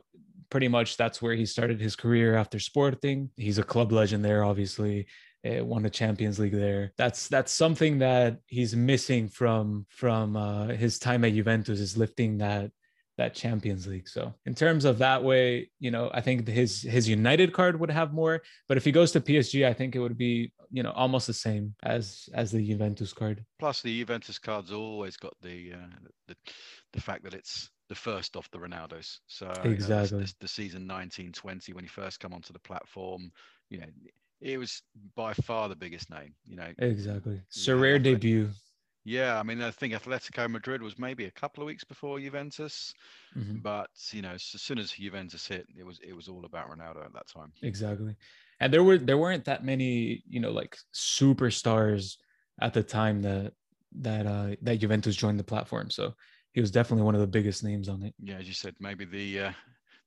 pretty 0.51 0.69
much 0.69 0.97
that's 0.97 1.23
where 1.23 1.35
he 1.35 1.47
started 1.47 1.81
his 1.81 1.97
career 1.97 2.35
after 2.35 2.59
Sporting. 2.59 3.31
He's 3.37 3.59
a 3.59 3.63
club 3.63 3.93
legend 3.93 4.25
there, 4.25 4.43
obviously. 4.45 5.07
Uh, 5.43 5.65
won 5.65 5.83
the 5.83 5.89
Champions 5.89 6.39
League 6.39 6.53
there. 6.53 6.93
That's 6.99 7.29
that's 7.29 7.51
something 7.51 7.99
that 8.01 8.41
he's 8.47 8.77
missing 8.77 9.27
from 9.27 9.87
from 9.89 10.37
uh, 10.37 10.67
his 10.67 10.99
time 10.99 11.25
at 11.25 11.33
Juventus 11.33 11.81
is 11.81 11.97
lifting 11.97 12.39
that 12.39 12.71
that 13.17 13.35
Champions 13.35 13.87
League. 13.87 14.09
So 14.09 14.35
in 14.47 14.55
terms 14.55 14.85
of 14.85 14.99
that 14.99 15.23
way, 15.23 15.71
you 15.79 15.91
know, 15.91 16.11
I 16.13 16.21
think 16.21 16.47
his 16.47 16.83
his 16.83 17.09
United 17.09 17.53
card 17.53 17.79
would 17.81 17.91
have 17.91 18.13
more. 18.13 18.43
But 18.69 18.77
if 18.77 18.85
he 18.85 18.93
goes 18.93 19.13
to 19.13 19.21
PSG, 19.21 19.67
I 19.67 19.73
think 19.73 19.95
it 19.95 20.01
would 20.01 20.19
be 20.19 20.53
you 20.71 20.83
know 20.83 20.93
almost 20.93 21.27
the 21.27 21.35
same 21.35 21.75
as 21.83 22.29
as 22.35 22.51
the 22.51 22.67
Juventus 22.67 23.13
card. 23.13 23.45
Plus, 23.59 23.83
the 23.83 24.01
Juventus 24.01 24.39
card's 24.39 24.73
always 24.73 25.17
got 25.17 25.35
the 25.43 25.73
uh, 25.75 26.09
the, 26.29 26.37
the 26.93 27.01
fact 27.01 27.25
that 27.25 27.35
it's 27.35 27.71
the 27.91 27.95
first 27.95 28.37
off 28.37 28.51
the 28.51 28.59
Ronaldos. 28.59 29.19
So 29.27 29.53
exactly 29.65 30.19
you 30.19 30.25
know, 30.25 30.31
the 30.41 30.49
season 30.49 30.83
1920 30.83 31.73
when 31.73 31.85
he 31.85 31.89
first 31.89 32.21
come 32.21 32.33
onto 32.33 32.53
the 32.53 32.59
platform, 32.61 33.33
you 33.69 33.79
know, 33.79 33.87
it 34.41 34.59
was 34.59 34.83
by 35.17 35.35
far 35.35 35.69
the 35.69 35.77
biggest 35.77 36.11
name. 36.11 36.35
You 36.45 36.57
know, 36.57 36.73
exactly. 36.79 37.41
Sorare 37.53 38.03
debut. 38.03 38.51
Yeah, 39.05 39.39
I 39.39 39.43
mean, 39.43 39.63
I 39.63 39.71
think 39.71 39.95
Atletico 39.95 40.49
Madrid 40.51 40.83
was 40.83 40.99
maybe 40.99 41.25
a 41.25 41.31
couple 41.31 41.63
of 41.63 41.67
weeks 41.67 41.85
before 41.85 42.21
Juventus, 42.21 42.93
mm-hmm. 43.37 43.59
but 43.59 43.89
you 44.13 44.21
know, 44.21 44.33
as 44.33 44.43
soon 44.43 44.79
as 44.79 44.93
Juventus 44.93 45.47
hit, 45.47 45.67
it 45.77 45.85
was 45.85 45.99
it 46.07 46.15
was 46.15 46.29
all 46.29 46.45
about 46.45 46.71
Ronaldo 46.71 47.05
at 47.05 47.13
that 47.15 47.27
time. 47.27 47.53
Exactly, 47.63 48.15
and 48.61 48.73
there 48.73 48.85
were 48.85 48.99
there 48.99 49.19
weren't 49.19 49.45
that 49.47 49.65
many 49.65 50.23
you 50.29 50.41
know 50.41 50.51
like 50.51 50.77
superstars 50.95 52.17
at 52.61 52.75
the 52.75 52.83
time 52.83 53.23
that 53.23 53.53
that 54.01 54.27
uh 54.27 54.55
that 54.63 54.77
Juventus 54.77 55.17
joined 55.17 55.41
the 55.41 55.45
platform. 55.45 55.91
So 55.91 56.13
he 56.53 56.61
was 56.61 56.71
definitely 56.71 57.05
one 57.05 57.15
of 57.15 57.21
the 57.21 57.27
biggest 57.27 57.65
names 57.65 57.89
on 57.89 58.03
it. 58.03 58.15
Yeah, 58.23 58.37
as 58.37 58.49
you 58.49 58.55
said, 58.55 58.75
maybe 58.81 59.07
the 59.07 59.41
uh, 59.41 59.53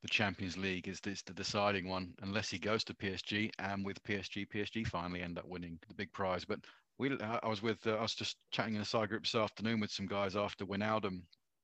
the 0.03 0.09
Champions 0.09 0.57
League 0.57 0.87
is 0.87 0.99
this 0.99 1.21
the 1.23 1.33
deciding 1.33 1.87
one, 1.87 2.13
unless 2.21 2.49
he 2.49 2.59
goes 2.59 2.83
to 2.83 2.93
PSG, 2.93 3.49
and 3.57 3.85
with 3.85 4.03
PSG, 4.03 4.47
PSG 4.47 4.85
finally 4.85 5.21
end 5.21 5.39
up 5.39 5.47
winning 5.47 5.79
the 5.87 5.95
big 5.95 6.11
prize. 6.11 6.45
But 6.45 6.59
we 6.99 7.17
I 7.19 7.47
was 7.47 7.63
with 7.63 7.87
uh, 7.87 7.93
I 7.93 8.01
was 8.01 8.13
just 8.13 8.37
chatting 8.51 8.75
in 8.75 8.81
a 8.81 8.85
side 8.85 9.09
group 9.09 9.23
this 9.23 9.33
afternoon 9.33 9.79
with 9.79 9.91
some 9.91 10.05
guys 10.05 10.35
after 10.35 10.65
Wijnaldum 10.65 11.21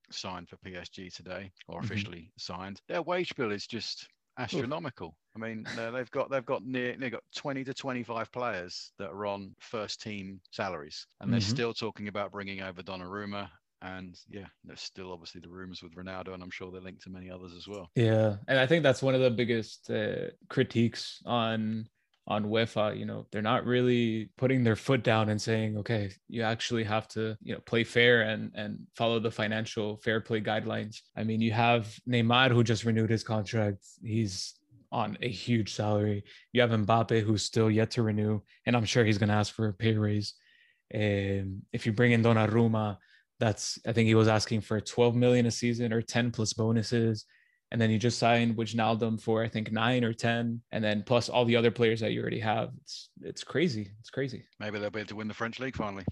signed 0.10 0.50
for 0.50 0.58
PSG 0.58 1.14
today 1.14 1.52
or 1.68 1.76
mm-hmm. 1.76 1.86
officially 1.86 2.20
mm-hmm. 2.20 2.54
signed. 2.54 2.82
Their 2.88 3.02
wage 3.02 3.36
bill 3.36 3.52
is 3.52 3.68
just 3.68 4.08
astronomical. 4.40 5.16
I 5.36 5.40
mean, 5.40 5.66
they've 5.76 6.10
got 6.12 6.32
they've 6.32 6.46
got 6.46 6.66
near 6.66 6.96
they've 6.98 7.12
got 7.12 7.24
20 7.36 7.66
to 7.66 7.74
25 7.74 8.32
players 8.32 8.92
that 8.98 9.10
are 9.10 9.26
on 9.26 9.54
first 9.60 10.02
team 10.02 10.40
salaries, 10.52 11.06
and 11.20 11.28
mm-hmm. 11.28 11.34
they're 11.34 11.42
still 11.42 11.74
talking 11.74 12.08
about 12.08 12.32
bringing 12.32 12.62
over 12.62 12.82
Donnarumma. 12.82 13.50
And 13.82 14.18
yeah, 14.30 14.48
there's 14.66 14.82
still 14.82 15.14
obviously 15.14 15.42
the 15.42 15.50
rumors 15.50 15.82
with 15.82 15.96
Ronaldo, 15.96 16.34
and 16.34 16.44
I'm 16.44 16.52
sure 16.52 16.72
they're 16.72 16.82
linked 16.82 17.04
to 17.04 17.10
many 17.10 17.30
others 17.30 17.54
as 17.56 17.68
well. 17.68 17.90
Yeah, 17.96 18.36
and 18.48 18.60
I 18.60 18.66
think 18.66 18.84
that's 18.84 19.02
one 19.02 19.16
of 19.16 19.22
the 19.22 19.32
biggest 19.32 19.90
uh, 19.90 20.32
critiques 20.50 21.22
on 21.26 21.88
on 22.30 22.46
UEFA, 22.46 22.98
you 22.98 23.06
know, 23.06 23.26
they're 23.32 23.42
not 23.42 23.66
really 23.66 24.30
putting 24.38 24.64
their 24.64 24.76
foot 24.76 25.04
down 25.04 25.30
and 25.30 25.42
saying, 25.42 25.78
okay, 25.78 26.12
you 26.28 26.44
actually 26.44 26.84
have 26.84 27.08
to, 27.08 27.36
you 27.42 27.54
know, 27.54 27.60
play 27.62 27.84
fair 27.84 28.22
and 28.22 28.52
and 28.54 28.80
follow 28.96 29.20
the 29.20 29.32
financial 29.32 29.98
fair 29.98 30.22
play 30.22 30.40
guidelines. 30.40 31.02
I 31.18 31.24
mean, 31.24 31.42
you 31.42 31.52
have 31.52 31.92
Neymar 32.08 32.52
who 32.52 32.64
just 32.64 32.86
renewed 32.86 33.10
his 33.10 33.24
contract. 33.24 33.84
He's 34.04 34.54
on 34.92 35.18
a 35.22 35.30
huge 35.30 35.74
salary. 35.74 36.24
You 36.54 36.62
have 36.62 36.70
Mbappe, 36.70 37.22
who's 37.22 37.44
still 37.44 37.70
yet 37.70 37.92
to 37.92 38.04
renew, 38.04 38.42
and 38.66 38.76
I'm 38.76 38.86
sure 38.86 39.04
he's 39.04 39.18
going 39.18 39.30
to 39.30 39.36
ask 39.36 39.54
for 39.54 39.68
a 39.68 39.74
pay 39.74 39.98
raise. 39.98 40.36
Um, 40.94 41.64
if 41.74 41.86
you 41.86 41.94
bring 41.94 42.12
in 42.12 42.24
Donnarumma, 42.24 42.98
that's 43.40 43.80
I 43.88 43.94
think 43.94 44.08
he 44.08 44.16
was 44.16 44.28
asking 44.28 44.62
for 44.62 44.80
12 44.80 45.16
million 45.16 45.46
a 45.46 45.52
season 45.52 45.94
or 45.94 46.02
10 46.02 46.32
plus 46.32 46.54
bonuses. 46.54 47.26
And 47.72 47.80
then 47.80 47.92
you 47.92 48.00
just 48.00 48.18
signed 48.18 48.58
Wijnaldum 48.58 49.22
for 49.22 49.44
I 49.44 49.48
think 49.48 49.72
nine 49.72 50.04
or 50.04 50.12
10, 50.12 50.60
and 50.72 50.84
then 50.84 51.04
plus 51.06 51.30
all 51.30 51.46
the 51.46 51.56
other 51.56 51.70
players 51.70 52.00
that 52.00 52.14
you 52.14 52.22
already 52.22 52.40
have. 52.40 52.72
It's 52.82 53.10
it's 53.22 53.44
crazy. 53.44 53.92
It's 54.00 54.10
crazy. 54.10 54.44
Maybe 54.60 54.80
they'll 54.80 54.90
be 54.90 55.02
able 55.02 55.10
to 55.10 55.16
win 55.16 55.28
the 55.28 55.36
French 55.36 55.60
league 55.60 55.76
finally. 55.76 56.04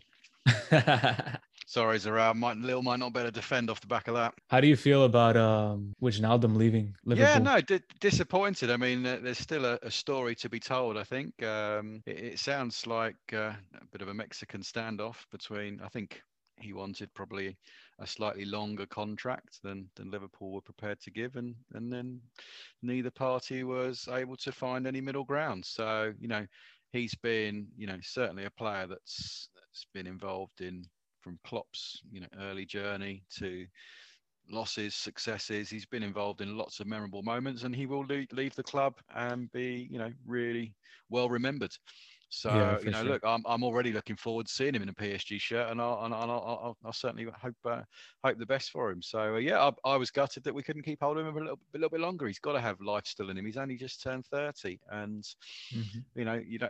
Sorry, 1.66 2.00
Zara. 2.00 2.34
Might, 2.34 2.58
Lille 2.58 2.82
might 2.82 3.00
not 3.00 3.12
be 3.12 3.20
able 3.20 3.28
to 3.28 3.34
defend 3.34 3.70
off 3.70 3.82
the 3.82 3.88
back 3.88 4.08
of 4.08 4.16
that. 4.16 4.34
How 4.48 4.62
do 4.62 4.68
you 4.68 4.78
feel 4.78 5.04
about 5.04 5.36
um, 5.36 5.94
Wijnaldum 6.02 6.56
leaving 6.56 6.96
Liverpool? 7.04 7.30
Yeah, 7.30 7.40
no, 7.40 7.60
d- 7.60 7.82
disappointed. 8.00 8.72
I 8.72 8.78
mean, 8.78 9.06
uh, 9.06 9.20
there's 9.22 9.38
still 9.38 9.66
a, 9.66 9.78
a, 9.82 9.92
story 9.92 10.34
to 10.36 10.48
be 10.48 10.62
told. 10.62 10.98
I 10.98 11.04
think 11.04 11.44
um, 11.44 12.02
it, 12.06 12.20
it, 12.20 12.40
sounds 12.40 12.88
like 12.88 13.18
uh, 13.34 13.52
a 13.76 13.86
bit 13.92 14.02
of 14.02 14.08
a 14.08 14.14
Mexican 14.14 14.62
standoff 14.62 15.26
between. 15.30 15.82
I 15.84 15.90
think 15.90 16.22
he 16.60 16.74
wanted 16.74 17.14
probably 17.14 17.58
a 18.00 18.08
slightly 18.08 18.46
longer 18.46 18.86
contract 18.86 19.62
than 19.64 19.90
than 19.96 20.12
Liverpool 20.12 20.52
were 20.52 20.62
prepared 20.62 21.00
to 21.02 21.12
give, 21.12 21.36
and 21.36 21.56
and 21.74 21.92
then 21.92 22.22
neither 22.82 23.12
party 23.12 23.64
was 23.64 24.08
able 24.12 24.38
to 24.38 24.52
find 24.52 24.88
any 24.88 25.02
middle 25.02 25.24
ground. 25.26 25.66
So 25.66 26.14
you 26.20 26.28
know, 26.28 26.46
he's 26.92 27.16
been 27.16 27.68
you 27.78 27.88
know 27.88 27.98
certainly 28.02 28.46
a 28.46 28.52
player 28.52 28.88
that's 28.88 29.50
that's 29.56 29.86
been 29.94 30.08
involved 30.08 30.62
in 30.62 30.84
from 31.22 31.40
Klopp's 31.44 32.02
you 32.12 32.22
know 32.22 32.28
early 32.40 32.66
journey 32.66 33.24
to 33.38 33.66
losses, 34.50 34.96
successes. 34.96 35.70
He's 35.70 35.86
been 35.86 36.04
involved 36.04 36.42
in 36.42 36.58
lots 36.58 36.80
of 36.80 36.88
memorable 36.88 37.24
moments, 37.24 37.64
and 37.64 37.76
he 37.76 37.86
will 37.86 38.06
leave, 38.06 38.56
the 38.56 38.64
club 38.64 38.96
and 39.16 39.52
be 39.52 39.88
you 39.92 40.00
know 40.00 40.12
really 40.26 40.74
well 41.10 41.30
remembered. 41.30 41.76
So 42.30 42.50
yeah, 42.50 42.78
you 42.84 42.92
know, 42.92 43.04
sure. 43.04 43.14
look, 43.14 43.24
I'm, 43.26 43.42
I'm 43.46 43.64
already 43.64 43.94
looking 43.94 44.18
forward 44.18 44.48
to 44.48 44.54
seeing 44.54 44.76
him 44.76 44.84
in 44.84 44.90
a 44.90 44.94
PSG 44.94 45.40
shirt, 45.40 45.72
and 45.72 45.82
I'll 45.82 46.04
and 46.04 46.14
I'll, 46.14 46.30
I'll, 46.30 46.78
I'll 46.84 46.94
certainly 46.94 47.26
hope 47.42 47.56
uh, 47.66 47.82
hope 48.24 48.38
the 48.38 48.46
best 48.46 48.72
for 48.72 48.92
him. 48.92 49.02
So 49.02 49.36
uh, 49.36 49.38
yeah, 49.38 49.60
I, 49.60 49.94
I, 49.94 49.96
was 49.96 50.12
gutted 50.12 50.44
that 50.44 50.54
we 50.54 50.62
couldn't 50.62 50.84
keep 50.84 51.00
hold 51.02 51.18
of 51.18 51.26
him 51.26 51.38
a 51.38 51.40
little, 51.40 51.60
a 51.74 51.78
little 51.78 51.90
bit 51.90 52.02
longer. 52.02 52.28
He's 52.28 52.40
got 52.40 52.54
to 52.54 52.62
have 52.62 52.82
life 52.82 53.06
still 53.06 53.30
in 53.30 53.38
him. 53.38 53.46
He's 53.46 53.58
only 53.58 53.78
just 53.78 54.04
turned 54.04 54.26
30, 54.26 54.80
and 54.92 55.24
mm-hmm. 55.74 56.00
you 56.16 56.26
know, 56.26 56.42
you 56.46 56.60
know, 56.60 56.70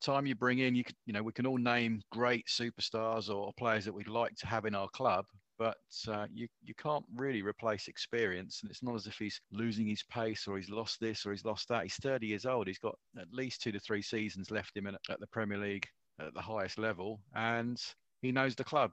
time 0.00 0.24
you 0.26 0.34
bring 0.34 0.60
in, 0.60 0.74
you 0.74 0.84
could, 0.84 0.96
you 1.04 1.12
know, 1.12 1.22
we 1.22 1.32
can 1.32 1.46
all 1.46 1.58
name 1.58 2.00
great 2.10 2.46
superstars 2.46 3.28
or 3.28 3.52
players 3.58 3.84
that 3.84 3.92
we'd 3.92 4.08
like 4.08 4.34
to 4.36 4.46
have 4.46 4.64
in 4.64 4.74
our 4.74 4.88
club, 4.88 5.26
but 5.58 5.76
uh, 6.08 6.26
you 6.32 6.48
you 6.62 6.74
can't 6.74 7.04
really 7.14 7.42
replace 7.42 7.88
experience. 7.88 8.60
And 8.62 8.70
it's 8.70 8.82
not 8.82 8.94
as 8.94 9.06
if 9.06 9.16
he's 9.16 9.40
losing 9.52 9.86
his 9.86 10.02
pace 10.10 10.46
or 10.46 10.56
he's 10.56 10.70
lost 10.70 11.00
this 11.00 11.24
or 11.24 11.32
he's 11.32 11.44
lost 11.44 11.68
that. 11.68 11.84
He's 11.84 11.96
30 11.96 12.26
years 12.26 12.46
old. 12.46 12.66
He's 12.66 12.78
got 12.78 12.96
at 13.18 13.32
least 13.32 13.62
two 13.62 13.72
to 13.72 13.80
three 13.80 14.02
seasons 14.02 14.50
left 14.50 14.76
him 14.76 14.86
at, 14.86 14.94
at 15.10 15.20
the 15.20 15.26
Premier 15.26 15.58
League 15.58 15.86
at 16.20 16.34
the 16.34 16.40
highest 16.40 16.78
level, 16.78 17.20
and 17.34 17.80
he 18.22 18.32
knows 18.32 18.54
the 18.54 18.64
club. 18.64 18.90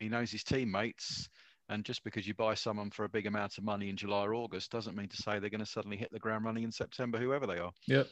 He 0.00 0.08
knows 0.08 0.30
his 0.30 0.44
teammates. 0.44 1.28
And 1.70 1.82
just 1.82 2.04
because 2.04 2.26
you 2.26 2.34
buy 2.34 2.54
someone 2.54 2.90
for 2.90 3.04
a 3.04 3.08
big 3.08 3.26
amount 3.26 3.56
of 3.56 3.64
money 3.64 3.88
in 3.88 3.96
July 3.96 4.24
or 4.24 4.34
August 4.34 4.70
doesn't 4.70 4.94
mean 4.94 5.08
to 5.08 5.16
say 5.16 5.38
they're 5.38 5.48
going 5.48 5.60
to 5.60 5.66
suddenly 5.66 5.96
hit 5.96 6.12
the 6.12 6.18
ground 6.18 6.44
running 6.44 6.62
in 6.62 6.70
September, 6.70 7.18
whoever 7.18 7.46
they 7.46 7.58
are. 7.58 7.72
Yep. 7.86 8.08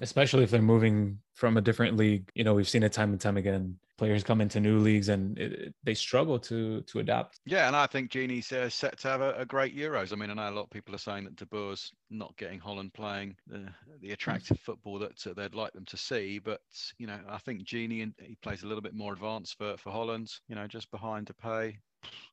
Especially 0.00 0.44
if 0.44 0.50
they're 0.50 0.62
moving 0.62 1.18
from 1.32 1.56
a 1.56 1.60
different 1.60 1.96
league. 1.96 2.30
You 2.36 2.44
know, 2.44 2.54
we've 2.54 2.68
seen 2.68 2.84
it 2.84 2.92
time 2.92 3.10
and 3.10 3.20
time 3.20 3.36
again. 3.36 3.76
Players 3.96 4.24
come 4.24 4.40
into 4.40 4.60
new 4.60 4.78
leagues 4.78 5.08
and 5.08 5.38
it, 5.38 5.74
they 5.84 5.94
struggle 5.94 6.38
to 6.40 6.82
to 6.82 6.98
adapt. 6.98 7.40
Yeah, 7.46 7.66
and 7.66 7.76
I 7.76 7.86
think 7.86 8.10
Gini's 8.10 8.50
uh, 8.52 8.68
set 8.68 8.98
to 9.00 9.08
have 9.08 9.20
a, 9.20 9.32
a, 9.34 9.44
great 9.44 9.76
Euros. 9.76 10.12
I 10.12 10.16
mean, 10.16 10.30
I 10.30 10.34
know 10.34 10.50
a 10.50 10.50
lot 10.50 10.64
of 10.64 10.70
people 10.70 10.94
are 10.94 10.98
saying 10.98 11.24
that 11.24 11.36
De 11.36 11.46
Boer's 11.46 11.92
not 12.10 12.36
getting 12.36 12.58
Holland 12.58 12.92
playing 12.92 13.36
the, 13.46 13.68
the 14.00 14.12
attractive 14.12 14.58
football 14.60 14.98
that 14.98 15.24
uh, 15.26 15.34
they'd 15.34 15.54
like 15.54 15.72
them 15.72 15.84
to 15.86 15.96
see, 15.96 16.38
but 16.38 16.60
you 16.98 17.06
know, 17.06 17.18
I 17.28 17.38
think 17.38 17.66
Gini 17.68 18.02
and 18.02 18.14
he 18.20 18.36
plays 18.42 18.62
a 18.62 18.66
little 18.66 18.82
bit 18.82 18.94
more 18.94 19.12
advanced 19.12 19.56
for 19.58 19.76
for 19.76 19.90
Holland. 19.90 20.30
You 20.48 20.56
know, 20.56 20.66
just 20.66 20.90
behind 20.90 21.26
Depay 21.26 21.76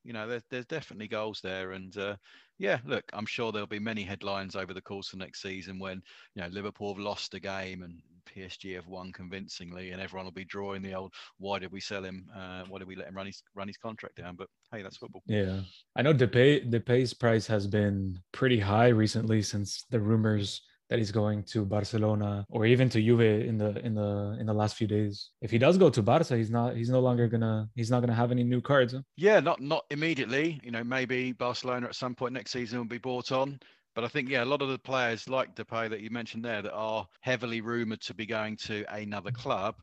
you 0.04 0.14
know, 0.14 0.28
there's, 0.28 0.44
there's 0.50 0.66
definitely 0.66 1.08
goals 1.08 1.40
there. 1.42 1.72
And 1.72 1.96
uh, 1.98 2.16
yeah, 2.60 2.80
look, 2.86 3.04
I'm 3.14 3.26
sure 3.26 3.52
there'll 3.52 3.68
be 3.68 3.80
many 3.80 4.04
headlines 4.04 4.56
over 4.56 4.74
the 4.74 4.82
course 4.82 5.14
of 5.14 5.20
next 5.20 5.42
season 5.42 5.80
when, 5.80 6.02
you 6.36 6.42
know, 6.42 6.48
Liverpool 6.50 6.94
have 6.94 7.04
lost 7.04 7.34
a 7.34 7.40
game 7.40 7.84
and 7.84 8.02
PSG 8.26 8.76
have 8.76 8.88
won 8.88 9.12
convincingly, 9.12 9.92
and 9.92 10.02
everyone 10.02 10.26
will 10.26 10.32
be 10.32 10.46
drawing 10.46 10.82
the 10.82 10.94
old 10.94 11.14
"Why 11.38 11.60
did 11.60 11.72
we 11.72 11.80
sell 11.80 12.04
him? 12.04 12.28
Uh, 12.36 12.64
why 12.68 12.80
did 12.80 12.88
we 12.88 12.96
let 12.96 13.08
him 13.08 13.16
run 13.16 13.26
his 13.26 13.44
run 13.56 13.68
his 13.68 13.78
contract 13.78 14.16
down?" 14.16 14.36
But 14.36 14.48
hey, 14.72 14.82
that's 14.82 14.98
football. 14.98 15.22
Yeah, 15.26 15.62
I 15.96 16.02
know 16.02 16.14
Depay 16.14 16.72
Depay's 16.72 17.14
price 17.14 17.48
has 17.48 17.68
been 17.68 18.20
pretty 18.32 18.60
high 18.60 18.90
recently 18.90 19.42
since 19.42 19.86
the 19.90 20.00
rumors 20.00 20.62
that 20.92 21.00
he's 21.00 21.12
going 21.12 21.42
to 21.42 21.64
Barcelona 21.64 22.46
or 22.50 22.66
even 22.66 22.90
to 22.90 23.02
Juve 23.02 23.22
in 23.22 23.58
the 23.58 23.80
in 23.86 23.96
the 23.96 24.36
in 24.42 24.46
the 24.46 24.54
last 24.54 24.76
few 24.76 24.88
days. 24.88 25.30
If 25.42 25.50
he 25.50 25.58
does 25.58 25.78
go 25.78 25.90
to 25.90 26.02
Barca, 26.04 26.36
he's 26.36 26.52
not 26.52 26.76
he's 26.76 26.90
no 26.90 27.00
longer 27.00 27.30
gonna 27.30 27.70
he's 27.76 27.90
not 27.90 28.02
gonna 28.02 28.14
have 28.14 28.30
any 28.30 28.44
new 28.44 28.60
cards. 28.60 28.92
Huh? 28.92 29.02
Yeah, 29.16 29.40
not 29.40 29.62
not 29.62 29.86
immediately. 29.90 30.60
You 30.62 30.72
know, 30.72 30.84
maybe 30.84 31.32
Barcelona 31.32 31.88
at 31.88 31.96
some 31.96 32.14
point 32.14 32.34
next 32.34 32.52
season 32.52 32.78
will 32.78 32.86
be 32.86 32.98
bought 32.98 33.32
on. 33.32 33.62
But 33.96 34.04
I 34.04 34.10
think, 34.10 34.30
yeah, 34.30 34.44
a 34.44 34.46
lot 34.46 34.62
of 34.62 34.70
the 34.70 34.80
players 34.80 35.30
like 35.30 35.56
Depay 35.56 35.90
that 35.90 36.02
you 36.02 36.10
mentioned 36.10 36.44
there 36.44 36.62
that 36.62 36.74
are 36.74 37.08
heavily 37.22 37.62
rumoured 37.62 38.02
to 38.02 38.14
be 38.14 38.26
going 38.26 38.58
to 38.68 38.86
another 38.94 39.32
club, 39.32 39.76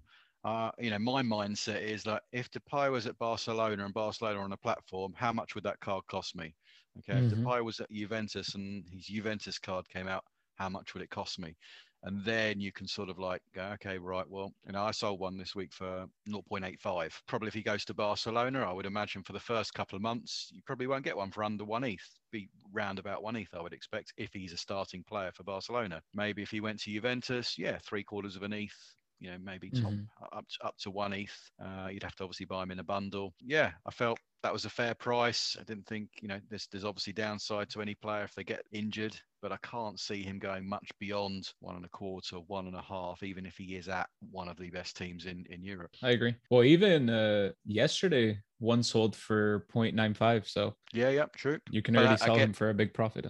uh, 0.45 0.71
you 0.79 0.91
know, 0.91 0.99
my 0.99 1.23
mindset 1.23 1.83
is 1.83 2.03
that 2.05 2.23
if 2.33 2.51
Depay 2.51 2.91
was 2.91 3.07
at 3.07 3.19
Barcelona 3.19 3.85
and 3.85 3.93
Barcelona 3.95 4.41
on 4.41 4.53
a 4.53 4.57
platform, 4.57 5.13
how 5.17 5.33
much 5.33 5.55
would 5.55 5.65
that 5.65 5.81
card 5.81 6.05
cost 6.11 6.37
me? 6.37 6.55
Okay, 6.99 7.19
mm-hmm. 7.19 7.27
if 7.27 7.39
Depay 7.39 7.65
was 7.65 7.81
at 7.81 7.91
Juventus 7.91 8.55
and 8.55 8.85
his 8.91 9.07
Juventus 9.07 9.59
card 9.59 9.87
came 9.89 10.09
out, 10.09 10.25
how 10.59 10.69
much 10.69 10.95
would 10.95 11.03
it 11.03 11.11
cost 11.11 11.39
me? 11.39 11.57
And 12.05 12.25
then 12.25 12.61
you 12.61 12.71
can 12.71 12.87
sort 12.87 13.09
of 13.09 13.19
like 13.19 13.43
go, 13.53 13.63
okay, 13.75 13.99
right, 13.99 14.29
well, 14.29 14.53
you 14.65 14.73
know, 14.73 14.85
I 14.85 14.93
sold 14.93 15.19
one 15.19 15.37
this 15.37 15.57
week 15.57 15.73
for 15.73 16.07
0.85. 16.29 17.13
Probably 17.27 17.49
if 17.49 17.55
he 17.55 17.63
goes 17.63 17.85
to 17.87 17.95
Barcelona, 17.95 18.61
I 18.61 18.73
would 18.73 18.87
imagine 18.87 19.25
for 19.25 19.33
the 19.33 19.41
first 19.41 19.75
couple 19.75 19.97
of 19.97 20.03
months, 20.03 20.51
you 20.53 20.63
probably 20.65 20.87
won't 20.87 21.05
get 21.05 21.17
one 21.17 21.33
for 21.33 21.43
under 21.43 21.65
one 21.65 21.83
ETH. 21.83 22.09
Be 22.31 22.49
round 22.73 23.01
about 23.01 23.25
one 23.25 23.35
ETH, 23.35 23.53
I 23.53 23.61
would 23.61 23.73
expect, 23.73 24.13
if 24.17 24.33
he's 24.33 24.53
a 24.53 24.57
starting 24.57 25.03
player 25.09 25.33
for 25.35 25.43
Barcelona. 25.43 26.01
Maybe 26.15 26.43
if 26.43 26.51
he 26.51 26.61
went 26.61 26.79
to 26.81 26.93
Juventus, 26.93 27.59
yeah, 27.59 27.79
three 27.85 28.05
quarters 28.05 28.37
of 28.37 28.45
an 28.45 28.53
ETH, 28.53 28.95
you 29.19 29.31
know, 29.33 29.39
maybe 29.43 29.69
top 29.71 29.91
mm-hmm. 29.91 30.37
up 30.37 30.47
to, 30.49 30.67
up 30.67 30.77
to 30.79 30.91
one 30.93 31.13
ETH. 31.13 31.51
Uh, 31.61 31.89
you'd 31.91 32.05
have 32.05 32.15
to 32.17 32.23
obviously 32.23 32.47
buy 32.47 32.63
him 32.63 32.71
in 32.71 32.79
a 32.79 32.85
bundle. 32.85 33.35
Yeah, 33.45 33.73
I 33.85 33.91
felt 33.91 34.21
that 34.43 34.53
was 34.53 34.65
a 34.65 34.71
fair 34.71 34.95
price. 34.95 35.57
I 35.59 35.65
didn't 35.65 35.87
think, 35.87 36.09
you 36.21 36.29
know, 36.29 36.41
there's 36.49 36.69
there's 36.71 36.85
obviously 36.85 37.13
downside 37.13 37.71
to 37.71 37.83
any 37.83 37.95
player 37.95 38.25
if 38.25 38.35
they 38.35 38.45
get 38.45 38.63
injured, 38.73 39.17
but 39.43 39.53
I 39.53 39.59
can't 39.63 39.99
see 39.99 40.23
him 40.23 40.39
going 40.39 40.69
much 40.69 40.91
beyond 40.99 41.51
one 41.61 41.77
and 41.77 41.85
a 41.85 41.89
quarter, 41.89 42.37
one 42.47 42.67
and 42.67 42.77
a 42.77 42.83
half, 42.83 43.23
even 43.23 43.47
if 43.47 43.57
he 43.57 43.77
is 43.77 43.89
at 43.89 44.09
one 44.31 44.49
of 44.49 44.57
the 44.57 44.71
best 44.71 44.97
teams 44.97 45.27
in 45.27 45.45
in 45.51 45.63
Europe. 45.63 45.91
I 46.03 46.11
agree. 46.11 46.35
Well, 46.51 46.65
even 46.65 47.11
uh, 47.11 47.51
yesterday, 47.65 48.39
one 48.61 48.83
sold 48.83 49.15
for 49.15 49.67
0.95. 49.73 50.49
So 50.49 50.75
yeah, 50.93 51.11
yeah, 51.11 51.27
true. 51.37 51.59
You 51.71 51.83
can 51.83 51.97
already 51.97 52.17
sell 52.17 52.37
them 52.37 52.53
for 52.53 52.71
a 52.71 52.75
big 52.75 52.93
profit. 52.93 53.27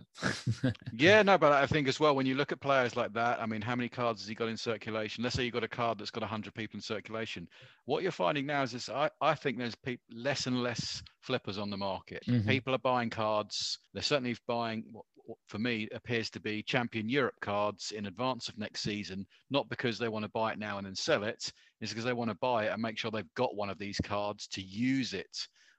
yeah, 0.92 1.22
no, 1.22 1.36
but 1.38 1.52
I 1.52 1.66
think 1.66 1.88
as 1.88 2.00
well 2.00 2.14
when 2.14 2.26
you 2.26 2.34
look 2.34 2.52
at 2.52 2.60
players 2.60 2.96
like 2.96 3.12
that, 3.14 3.40
I 3.40 3.46
mean, 3.46 3.60
how 3.60 3.76
many 3.76 3.88
cards 3.88 4.22
has 4.22 4.28
he 4.28 4.34
got 4.34 4.48
in 4.48 4.56
circulation? 4.56 5.24
Let's 5.24 5.36
say 5.36 5.44
you've 5.44 5.54
got 5.54 5.64
a 5.64 5.68
card 5.68 5.98
that's 5.98 6.10
got 6.10 6.22
100 6.22 6.54
people 6.54 6.78
in 6.78 6.82
circulation. 6.82 7.48
What 7.84 8.02
you're 8.02 8.12
finding 8.12 8.46
now 8.46 8.62
is 8.62 8.72
this: 8.72 8.88
I, 8.88 9.10
I 9.20 9.34
think 9.34 9.58
there's 9.58 9.74
pe- 9.74 9.98
less 10.10 10.46
and 10.46 10.62
less 10.62 10.97
flippers 11.20 11.58
on 11.58 11.70
the 11.70 11.76
market. 11.76 12.22
Mm-hmm. 12.26 12.48
People 12.48 12.74
are 12.74 12.78
buying 12.78 13.10
cards. 13.10 13.78
They're 13.92 14.02
certainly 14.02 14.36
buying 14.46 14.84
what, 14.92 15.04
what, 15.24 15.38
for 15.46 15.58
me 15.58 15.88
appears 15.92 16.30
to 16.30 16.40
be 16.40 16.62
Champion 16.62 17.08
Europe 17.08 17.36
cards 17.40 17.92
in 17.92 18.06
advance 18.06 18.48
of 18.48 18.58
next 18.58 18.82
season, 18.82 19.26
not 19.50 19.68
because 19.68 19.98
they 19.98 20.08
want 20.08 20.24
to 20.24 20.30
buy 20.30 20.52
it 20.52 20.58
now 20.58 20.78
and 20.78 20.86
then 20.86 20.94
sell 20.94 21.24
it, 21.24 21.52
it's 21.80 21.92
because 21.92 22.04
they 22.04 22.12
want 22.12 22.30
to 22.30 22.36
buy 22.36 22.64
it 22.64 22.72
and 22.72 22.82
make 22.82 22.98
sure 22.98 23.10
they've 23.10 23.34
got 23.34 23.54
one 23.54 23.70
of 23.70 23.78
these 23.78 24.00
cards 24.02 24.46
to 24.48 24.62
use 24.62 25.12
it 25.12 25.36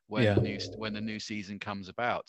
when 0.08 0.24
yeah. 0.24 0.34
the 0.34 0.42
new 0.42 0.60
when 0.78 0.94
the 0.94 1.02
new 1.02 1.20
season 1.20 1.60
comes 1.60 1.90
about. 1.90 2.26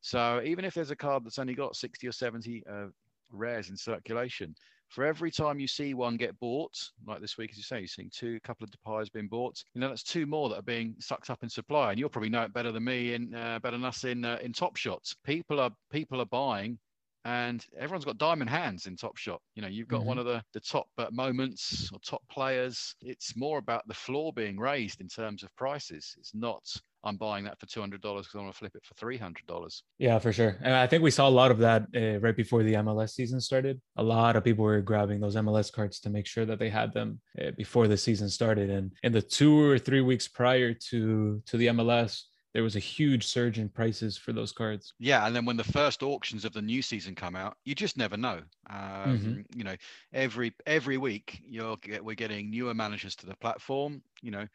So 0.00 0.42
even 0.44 0.64
if 0.64 0.74
there's 0.74 0.90
a 0.90 0.96
card 0.96 1.24
that's 1.24 1.38
only 1.38 1.54
got 1.54 1.76
60 1.76 2.06
or 2.08 2.12
70 2.12 2.64
uh, 2.70 2.86
rares 3.30 3.70
in 3.70 3.76
circulation, 3.76 4.54
for 4.92 5.04
every 5.04 5.30
time 5.30 5.58
you 5.58 5.66
see 5.66 5.94
one 5.94 6.18
get 6.18 6.38
bought, 6.38 6.78
like 7.06 7.20
this 7.20 7.38
week, 7.38 7.50
as 7.50 7.56
you 7.56 7.62
say, 7.62 7.78
you're 7.78 7.88
seeing 7.88 8.10
two, 8.12 8.36
a 8.36 8.46
couple 8.46 8.64
of 8.64 8.70
Depay's 8.70 9.08
being 9.08 9.26
bought. 9.26 9.62
You 9.74 9.80
know, 9.80 9.88
that's 9.88 10.02
two 10.02 10.26
more 10.26 10.50
that 10.50 10.58
are 10.58 10.62
being 10.62 10.94
sucked 11.00 11.30
up 11.30 11.42
in 11.42 11.48
supply, 11.48 11.90
and 11.90 11.98
you'll 11.98 12.10
probably 12.10 12.28
know 12.28 12.42
it 12.42 12.52
better 12.52 12.72
than 12.72 12.84
me 12.84 13.14
in 13.14 13.34
uh, 13.34 13.58
better 13.60 13.76
than 13.76 13.86
us 13.86 14.04
in 14.04 14.24
uh, 14.24 14.38
in 14.42 14.52
Top 14.52 14.76
Shots. 14.76 15.16
People 15.24 15.60
are 15.60 15.70
people 15.90 16.20
are 16.20 16.26
buying 16.26 16.78
and 17.24 17.64
everyone's 17.78 18.04
got 18.04 18.18
diamond 18.18 18.50
hands 18.50 18.86
in 18.86 18.96
top 18.96 19.16
shot 19.16 19.40
you 19.54 19.62
know 19.62 19.68
you've 19.68 19.86
got 19.86 20.00
mm-hmm. 20.00 20.08
one 20.08 20.18
of 20.18 20.24
the 20.24 20.42
the 20.54 20.60
top 20.60 20.88
uh, 20.98 21.06
moments 21.12 21.88
or 21.92 22.00
top 22.00 22.22
players 22.28 22.96
it's 23.00 23.36
more 23.36 23.58
about 23.58 23.86
the 23.86 23.94
floor 23.94 24.32
being 24.32 24.58
raised 24.58 25.00
in 25.00 25.06
terms 25.06 25.44
of 25.44 25.54
prices 25.54 26.16
it's 26.18 26.34
not 26.34 26.64
i'm 27.04 27.16
buying 27.16 27.44
that 27.44 27.58
for 27.58 27.66
$200 27.66 27.90
because 27.92 28.28
i 28.34 28.38
want 28.38 28.52
to 28.52 28.58
flip 28.58 28.74
it 28.74 28.84
for 28.84 28.94
$300 28.94 29.82
yeah 29.98 30.18
for 30.18 30.32
sure 30.32 30.56
and 30.62 30.74
i 30.74 30.86
think 30.86 31.02
we 31.02 31.10
saw 31.10 31.28
a 31.28 31.30
lot 31.30 31.50
of 31.50 31.58
that 31.58 31.82
uh, 31.96 32.18
right 32.20 32.36
before 32.36 32.62
the 32.62 32.74
mls 32.74 33.10
season 33.10 33.40
started 33.40 33.80
a 33.96 34.02
lot 34.02 34.36
of 34.36 34.44
people 34.44 34.64
were 34.64 34.80
grabbing 34.80 35.20
those 35.20 35.36
mls 35.36 35.72
cards 35.72 36.00
to 36.00 36.10
make 36.10 36.26
sure 36.26 36.44
that 36.44 36.58
they 36.58 36.70
had 36.70 36.92
them 36.92 37.20
uh, 37.40 37.50
before 37.56 37.88
the 37.88 37.96
season 37.96 38.28
started 38.28 38.70
and 38.70 38.92
in 39.02 39.12
the 39.12 39.22
two 39.22 39.58
or 39.60 39.78
three 39.78 40.00
weeks 40.00 40.28
prior 40.28 40.74
to 40.74 41.42
to 41.46 41.56
the 41.56 41.66
mls 41.66 42.22
there 42.54 42.62
was 42.62 42.76
a 42.76 42.80
huge 42.80 43.26
surge 43.26 43.58
in 43.58 43.68
prices 43.68 44.18
for 44.18 44.32
those 44.32 44.52
cards. 44.52 44.92
Yeah, 44.98 45.26
and 45.26 45.34
then 45.34 45.46
when 45.46 45.56
the 45.56 45.64
first 45.64 46.02
auctions 46.02 46.44
of 46.44 46.52
the 46.52 46.60
new 46.60 46.82
season 46.82 47.14
come 47.14 47.34
out, 47.34 47.56
you 47.64 47.74
just 47.74 47.96
never 47.96 48.16
know. 48.16 48.40
Um, 48.68 48.78
mm-hmm. 48.78 49.40
You 49.58 49.64
know, 49.64 49.76
every 50.12 50.52
every 50.66 50.98
week 50.98 51.40
you're 51.46 51.76
get, 51.78 52.04
we're 52.04 52.14
getting 52.14 52.50
newer 52.50 52.74
managers 52.74 53.16
to 53.16 53.26
the 53.26 53.36
platform. 53.36 54.02
You 54.20 54.32
know, 54.32 54.46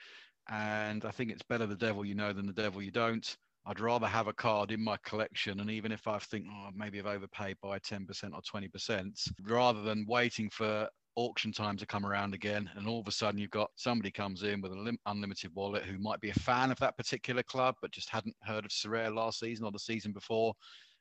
and 0.50 1.06
I 1.06 1.12
think 1.12 1.32
it's 1.32 1.44
better 1.44 1.66
the 1.66 1.76
devil 1.76 2.06
you 2.06 2.16
know 2.16 2.34
than 2.34 2.46
the 2.46 2.54
devil 2.54 2.82
you 2.82 2.92
don't. 2.92 3.38
I'd 3.66 3.82
rather 3.82 4.08
have 4.08 4.28
a 4.28 4.34
card 4.34 4.72
in 4.72 4.82
my 4.82 4.96
collection, 5.04 5.60
and 5.60 5.70
even 5.70 5.92
if 5.92 6.08
I 6.08 6.20
think, 6.20 6.46
oh, 6.50 6.70
maybe 6.74 7.00
I've 7.00 7.06
overpaid 7.06 7.58
by 7.62 7.80
10% 7.80 8.32
or 8.34 8.42
20%, 8.42 9.32
rather 9.44 9.82
than 9.82 10.06
waiting 10.08 10.50
for 10.50 10.88
auction 11.18 11.52
time 11.52 11.76
to 11.76 11.86
come 11.86 12.06
around 12.06 12.34
again, 12.34 12.70
and 12.76 12.88
all 12.88 13.02
of 13.02 13.08
a 13.08 13.12
sudden 13.12 13.40
you've 13.40 13.50
got 13.50 13.72
somebody 13.76 14.10
comes 14.10 14.44
in 14.44 14.62
with 14.62 14.72
an 14.72 14.98
unlimited 15.08 15.52
wallet 15.54 15.84
who 15.84 15.98
might 15.98 16.22
be 16.22 16.30
a 16.30 16.36
fan 16.36 16.72
of 16.72 16.80
that 16.80 16.96
particular 16.96 17.44
club, 17.44 17.76
but 17.82 17.92
just 17.92 18.10
hadn't 18.10 18.36
heard 18.44 18.64
of 18.64 18.72
Sorare 18.72 19.14
last 19.14 19.40
season 19.40 19.66
or 19.66 19.72
the 19.72 19.80
season 19.80 20.14
before, 20.14 20.54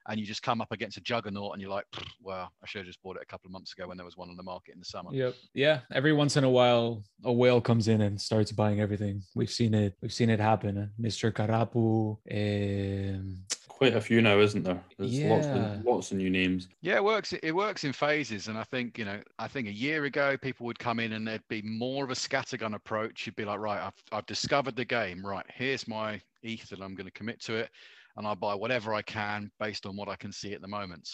and 0.09 0.21
you 0.21 0.27
just 0.27 0.42
come 0.42 0.61
up 0.61 0.73
against 0.73 0.97
a 0.97 1.01
juggernaut 1.01 1.53
and 1.53 1.61
you're 1.61 1.71
like, 1.71 1.87
wow, 2.23 2.49
I 2.62 2.66
should 2.66 2.81
have 2.81 2.87
just 2.87 3.03
bought 3.03 3.16
it 3.16 3.23
a 3.23 3.27
couple 3.27 3.49
of 3.49 3.53
months 3.53 3.73
ago 3.73 3.88
when 3.88 3.97
there 3.97 4.05
was 4.05 4.16
one 4.16 4.29
on 4.29 4.37
the 4.37 4.42
market 4.42 4.75
in 4.75 4.79
the 4.79 4.85
summer. 4.85 5.11
Yep. 5.12 5.35
Yeah. 5.55 5.81
Every 5.92 6.12
once 6.12 6.37
in 6.37 6.45
a 6.45 6.51
while, 6.51 7.03
a 7.25 7.33
whale 7.33 7.61
comes 7.61 7.88
in 7.88 8.03
and 8.03 8.21
starts 8.21 8.53
buying 8.53 8.81
everything. 8.81 9.23
We've 9.35 9.51
seen 9.51 9.75
it. 9.75 9.95
We've 10.01 10.12
seen 10.12 10.31
it 10.31 10.40
happen. 10.40 10.90
Mr. 11.01 11.33
Karapu. 11.33 12.19
Um, 12.31 13.38
Quite 13.69 13.95
a 13.95 14.01
few 14.01 14.23
now, 14.23 14.38
isn't 14.38 14.62
there? 14.62 14.83
There's 14.99 15.19
yeah. 15.19 15.29
lots, 15.29 15.47
of, 15.47 15.85
lots 15.85 16.11
of 16.11 16.16
new 16.16 16.31
names. 16.31 16.69
Yeah, 16.81 16.97
it 16.97 17.05
works. 17.05 17.35
It 17.35 17.53
works 17.53 17.85
in 17.85 17.92
phases, 17.92 18.49
and 18.49 18.57
I 18.57 18.64
think 18.64 18.97
you 18.97 19.05
know. 19.05 19.21
I 19.38 19.49
think 19.49 19.69
a 19.69 19.73
year 19.73 20.07
ago, 20.07 20.35
people 20.38 20.64
would 20.64 20.79
come 20.79 20.99
in 20.99 21.12
and 21.12 21.29
there'd 21.29 21.47
be 21.51 21.61
more 21.61 22.03
of 22.03 22.11
a 22.11 22.14
scattergun 22.14 22.75
approach. 22.75 23.27
You'd 23.27 23.37
be 23.37 23.45
like, 23.45 23.59
right, 23.59 23.83
I've 23.83 23.92
I've 24.12 24.25
discovered 24.25 24.77
the 24.77 24.87
game. 24.87 25.25
Right, 25.27 25.45
here's 25.55 25.87
my 25.87 26.23
ETH, 26.42 26.73
and 26.73 26.83
I'm 26.83 26.95
going 26.95 27.05
to 27.05 27.12
commit 27.12 27.38
to 27.42 27.57
it 27.57 27.69
and 28.16 28.26
I 28.26 28.35
buy 28.35 28.55
whatever 28.55 28.94
I 28.94 29.02
can 29.02 29.50
based 29.59 29.87
on 29.87 29.96
what 29.96 30.09
I 30.09 30.16
can 30.16 30.33
see 30.33 30.52
at 30.52 30.62
the 30.62 30.68
moment. 30.68 31.09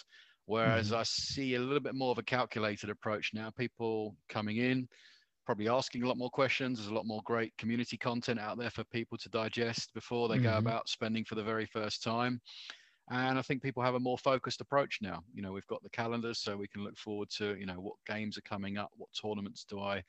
Whereas 0.47 0.89
mm-hmm. 0.89 0.97
I 0.97 1.03
see 1.05 1.55
a 1.55 1.61
little 1.61 1.81
bit 1.81 1.95
more 1.95 2.11
of 2.11 2.19
a 2.19 2.23
calculated 2.23 2.91
approach 2.91 3.31
now. 3.33 3.51
People 3.51 4.17
coming 4.29 4.57
in, 4.57 4.89
probably 5.47 5.69
asking 5.69 6.03
a 6.03 6.09
lot 6.09 6.19
more 6.19 6.31
questions. 6.31 6.79
There's 6.79 6.91
a 6.91 6.95
lot 6.95 7.07
more 7.07 7.23
great 7.25 7.57
community 7.59 7.97
content 7.97 8.41
out 8.41 8.59
there 8.59 8.71
for 8.71 8.85
people 8.85 9.19
to 9.19 9.29
digest 9.29 9.93
before 9.95 10.29
they 10.29 10.37
mm-hmm. 10.37 10.45
go 10.45 10.59
about 10.59 10.89
spending 10.89 11.25
for 11.25 11.35
the 11.35 11.45
very 11.45 11.67
first 11.67 12.03
time. 12.03 12.41
And 13.11 13.39
I 13.39 13.43
think 13.43 13.63
people 13.63 13.83
have 13.83 13.95
a 13.95 14.01
more 14.01 14.19
focused 14.19 14.61
approach 14.61 14.99
now. 15.03 15.23
You 15.35 15.43
know, 15.43 15.53
we've 15.53 15.67
got 15.67 15.83
the 15.83 15.91
calendars, 15.91 16.39
so 16.39 16.57
we 16.57 16.69
can 16.69 16.85
look 16.85 16.97
forward 16.97 17.29
to, 17.39 17.57
you 17.57 17.67
know, 17.67 17.75
what 17.75 17.97
games 18.07 18.39
are 18.39 18.43
coming 18.43 18.79
up, 18.79 18.91
what 18.97 19.11
tournaments 19.21 19.65
do 19.69 19.81
I 19.81 20.03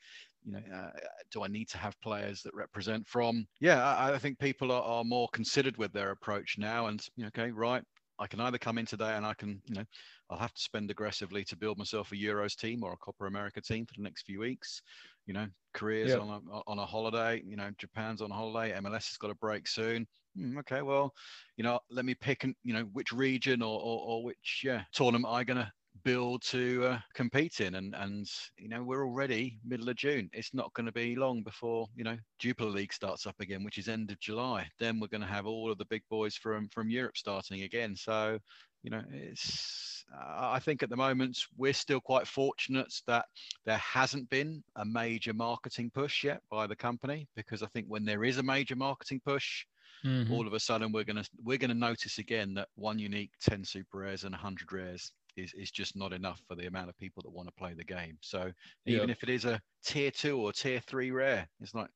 you 0.44 0.52
know, 0.52 0.60
uh, 0.74 0.90
do 1.32 1.42
I 1.42 1.48
need 1.48 1.68
to 1.70 1.78
have 1.78 2.00
players 2.00 2.42
that 2.42 2.54
represent 2.54 3.06
from? 3.06 3.46
Yeah, 3.60 3.82
I, 3.82 4.14
I 4.14 4.18
think 4.18 4.38
people 4.38 4.70
are, 4.72 4.82
are, 4.82 5.04
more 5.04 5.28
considered 5.32 5.76
with 5.76 5.92
their 5.92 6.10
approach 6.10 6.56
now. 6.58 6.86
And 6.86 7.04
you 7.16 7.24
know, 7.24 7.28
okay, 7.28 7.50
right, 7.50 7.82
I 8.18 8.26
can 8.26 8.40
either 8.40 8.58
come 8.58 8.78
in 8.78 8.86
today 8.86 9.12
and 9.16 9.26
I 9.26 9.34
can, 9.34 9.60
you 9.66 9.76
know, 9.76 9.84
I'll 10.30 10.38
have 10.38 10.54
to 10.54 10.62
spend 10.62 10.90
aggressively 10.90 11.44
to 11.44 11.56
build 11.56 11.78
myself 11.78 12.12
a 12.12 12.14
Euros 12.14 12.56
team 12.56 12.82
or 12.82 12.92
a 12.92 12.96
Copa 12.96 13.24
America 13.24 13.60
team 13.60 13.86
for 13.86 13.94
the 13.96 14.02
next 14.02 14.22
few 14.22 14.40
weeks. 14.40 14.82
You 15.26 15.34
know, 15.34 15.46
Korea's 15.72 16.10
yep. 16.10 16.20
on 16.20 16.28
a 16.28 16.60
on 16.66 16.78
a 16.78 16.86
holiday. 16.86 17.42
You 17.46 17.56
know, 17.56 17.70
Japan's 17.78 18.20
on 18.22 18.30
a 18.30 18.34
holiday. 18.34 18.74
MLS 18.80 19.08
has 19.08 19.16
got 19.18 19.30
a 19.30 19.36
break 19.36 19.66
soon. 19.66 20.06
Hmm, 20.36 20.58
okay, 20.58 20.82
well, 20.82 21.12
you 21.56 21.64
know, 21.64 21.78
let 21.90 22.04
me 22.04 22.14
pick, 22.14 22.44
and 22.44 22.54
you 22.62 22.74
know, 22.74 22.82
which 22.92 23.12
region 23.12 23.62
or, 23.62 23.80
or, 23.80 24.00
or 24.06 24.24
which 24.24 24.62
yeah 24.64 24.82
tournament 24.92 25.26
am 25.26 25.34
I 25.34 25.44
going 25.44 25.58
to 25.58 25.72
build 26.04 26.42
to 26.42 26.84
uh, 26.84 26.98
compete 27.14 27.60
in 27.60 27.76
and 27.76 27.94
and 27.94 28.28
you 28.58 28.68
know 28.68 28.82
we're 28.82 29.04
already 29.04 29.58
middle 29.64 29.88
of 29.88 29.96
june. 29.96 30.28
It's 30.32 30.54
not 30.54 30.72
going 30.74 30.86
to 30.86 30.92
be 30.92 31.16
long 31.16 31.42
before 31.42 31.88
you 31.96 32.04
know 32.04 32.16
jupiler 32.38 32.70
league 32.70 32.92
starts 32.92 33.26
up 33.26 33.36
again 33.40 33.64
which 33.64 33.78
is 33.78 33.88
end 33.88 34.10
of 34.10 34.20
july. 34.20 34.68
Then 34.78 35.00
we're 35.00 35.08
going 35.08 35.20
to 35.20 35.26
have 35.26 35.46
all 35.46 35.70
of 35.70 35.78
the 35.78 35.86
big 35.86 36.02
boys 36.10 36.36
from 36.36 36.68
from 36.68 36.90
europe 36.90 37.16
starting 37.16 37.62
again. 37.62 37.96
So 37.96 38.38
you 38.84 38.90
know 38.90 39.02
it's 39.12 40.04
uh, 40.14 40.50
i 40.52 40.58
think 40.60 40.82
at 40.82 40.90
the 40.90 40.96
moment 40.96 41.36
we're 41.56 41.72
still 41.72 42.00
quite 42.00 42.28
fortunate 42.28 42.92
that 43.06 43.24
there 43.64 43.78
hasn't 43.78 44.28
been 44.30 44.62
a 44.76 44.84
major 44.84 45.32
marketing 45.32 45.90
push 45.92 46.22
yet 46.22 46.40
by 46.50 46.66
the 46.66 46.76
company 46.76 47.26
because 47.34 47.62
i 47.62 47.66
think 47.68 47.86
when 47.88 48.04
there 48.04 48.24
is 48.24 48.38
a 48.38 48.42
major 48.42 48.76
marketing 48.76 49.20
push 49.24 49.64
mm-hmm. 50.04 50.32
all 50.32 50.46
of 50.46 50.52
a 50.52 50.60
sudden 50.60 50.92
we're 50.92 51.02
going 51.02 51.22
to 51.22 51.28
we're 51.42 51.58
going 51.58 51.70
to 51.70 51.74
notice 51.74 52.18
again 52.18 52.52
that 52.54 52.68
one 52.76 52.98
unique 52.98 53.32
10 53.40 53.64
super 53.64 53.98
rares 53.98 54.24
and 54.24 54.32
100 54.32 54.70
rares 54.70 55.12
is, 55.36 55.52
is 55.54 55.70
just 55.70 55.96
not 55.96 56.12
enough 56.12 56.40
for 56.48 56.54
the 56.54 56.66
amount 56.66 56.88
of 56.88 56.98
people 56.98 57.22
that 57.22 57.30
want 57.30 57.48
to 57.48 57.54
play 57.54 57.74
the 57.74 57.84
game. 57.84 58.18
So 58.20 58.50
even 58.86 59.10
if 59.10 59.22
it 59.22 59.28
is 59.28 59.44
a 59.44 59.60
tier 59.84 60.10
two 60.10 60.40
or 60.40 60.52
tier 60.52 60.80
three 60.80 61.10
rare, 61.10 61.46
it's 61.60 61.74
like, 61.74 61.88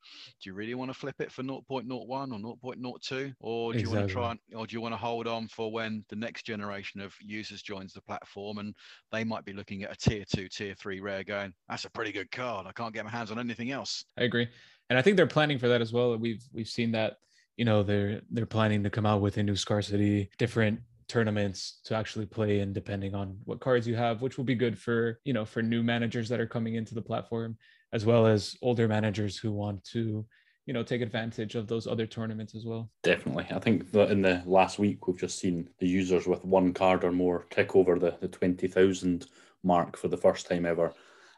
do 0.42 0.50
you 0.50 0.54
really 0.54 0.74
want 0.74 0.90
to 0.90 0.98
flip 0.98 1.16
it 1.20 1.32
for 1.32 1.42
0.01 1.42 1.64
or 1.70 2.56
0.02? 2.74 3.34
Or 3.40 3.72
do 3.72 3.78
exactly. 3.78 3.80
you 3.80 3.98
want 3.98 4.08
to 4.08 4.12
try 4.12 4.30
and, 4.32 4.40
or 4.54 4.66
do 4.66 4.74
you 4.74 4.80
want 4.80 4.92
to 4.92 4.98
hold 4.98 5.26
on 5.26 5.48
for 5.48 5.70
when 5.72 6.04
the 6.08 6.16
next 6.16 6.44
generation 6.44 7.00
of 7.00 7.14
users 7.20 7.62
joins 7.62 7.92
the 7.92 8.02
platform 8.02 8.58
and 8.58 8.74
they 9.12 9.24
might 9.24 9.44
be 9.44 9.52
looking 9.52 9.82
at 9.82 9.92
a 9.92 9.96
tier 9.96 10.24
two, 10.34 10.48
tier 10.48 10.74
three 10.74 11.00
rare 11.00 11.24
going, 11.24 11.52
that's 11.68 11.84
a 11.84 11.90
pretty 11.90 12.12
good 12.12 12.30
card. 12.30 12.66
I 12.66 12.72
can't 12.72 12.94
get 12.94 13.04
my 13.04 13.10
hands 13.10 13.30
on 13.30 13.38
anything 13.38 13.70
else. 13.70 14.04
I 14.18 14.24
agree. 14.24 14.48
And 14.90 14.98
I 14.98 15.02
think 15.02 15.16
they're 15.16 15.26
planning 15.26 15.58
for 15.58 15.68
that 15.68 15.80
as 15.80 15.92
well. 15.92 16.16
We've, 16.16 16.42
we've 16.52 16.68
seen 16.68 16.92
that 16.92 17.16
you 17.58 17.64
know 17.64 17.82
they're 17.82 18.22
they're 18.30 18.46
planning 18.46 18.82
to 18.84 18.88
come 18.88 19.04
out 19.04 19.20
with 19.20 19.36
a 19.36 19.42
new 19.42 19.56
scarcity 19.56 20.30
different 20.38 20.80
tournaments 21.08 21.80
to 21.84 21.94
actually 21.94 22.26
play 22.26 22.60
in 22.60 22.72
depending 22.72 23.14
on 23.14 23.36
what 23.44 23.60
cards 23.60 23.86
you 23.86 23.96
have 23.96 24.20
which 24.20 24.36
will 24.36 24.44
be 24.44 24.54
good 24.54 24.78
for 24.78 25.18
you 25.24 25.32
know 25.32 25.44
for 25.44 25.62
new 25.62 25.82
managers 25.82 26.28
that 26.28 26.40
are 26.40 26.46
coming 26.46 26.74
into 26.74 26.94
the 26.94 27.02
platform 27.02 27.56
as 27.92 28.04
well 28.04 28.26
as 28.26 28.56
older 28.62 28.86
managers 28.86 29.36
who 29.36 29.50
want 29.50 29.82
to 29.84 30.24
you 30.66 30.74
know 30.74 30.82
take 30.82 31.00
advantage 31.00 31.54
of 31.54 31.66
those 31.66 31.86
other 31.86 32.06
tournaments 32.06 32.54
as 32.54 32.64
well 32.66 32.90
definitely 33.02 33.46
i 33.50 33.58
think 33.58 33.90
that 33.90 34.10
in 34.10 34.20
the 34.20 34.42
last 34.44 34.78
week 34.78 35.06
we've 35.06 35.18
just 35.18 35.38
seen 35.38 35.68
the 35.78 35.88
users 35.88 36.26
with 36.26 36.44
one 36.44 36.72
card 36.72 37.04
or 37.04 37.12
more 37.12 37.46
kick 37.50 37.74
over 37.74 37.98
the, 37.98 38.14
the 38.20 38.28
20000 38.28 39.26
mark 39.64 39.96
for 39.96 40.08
the 40.08 40.16
first 40.16 40.46
time 40.46 40.66
ever 40.66 40.92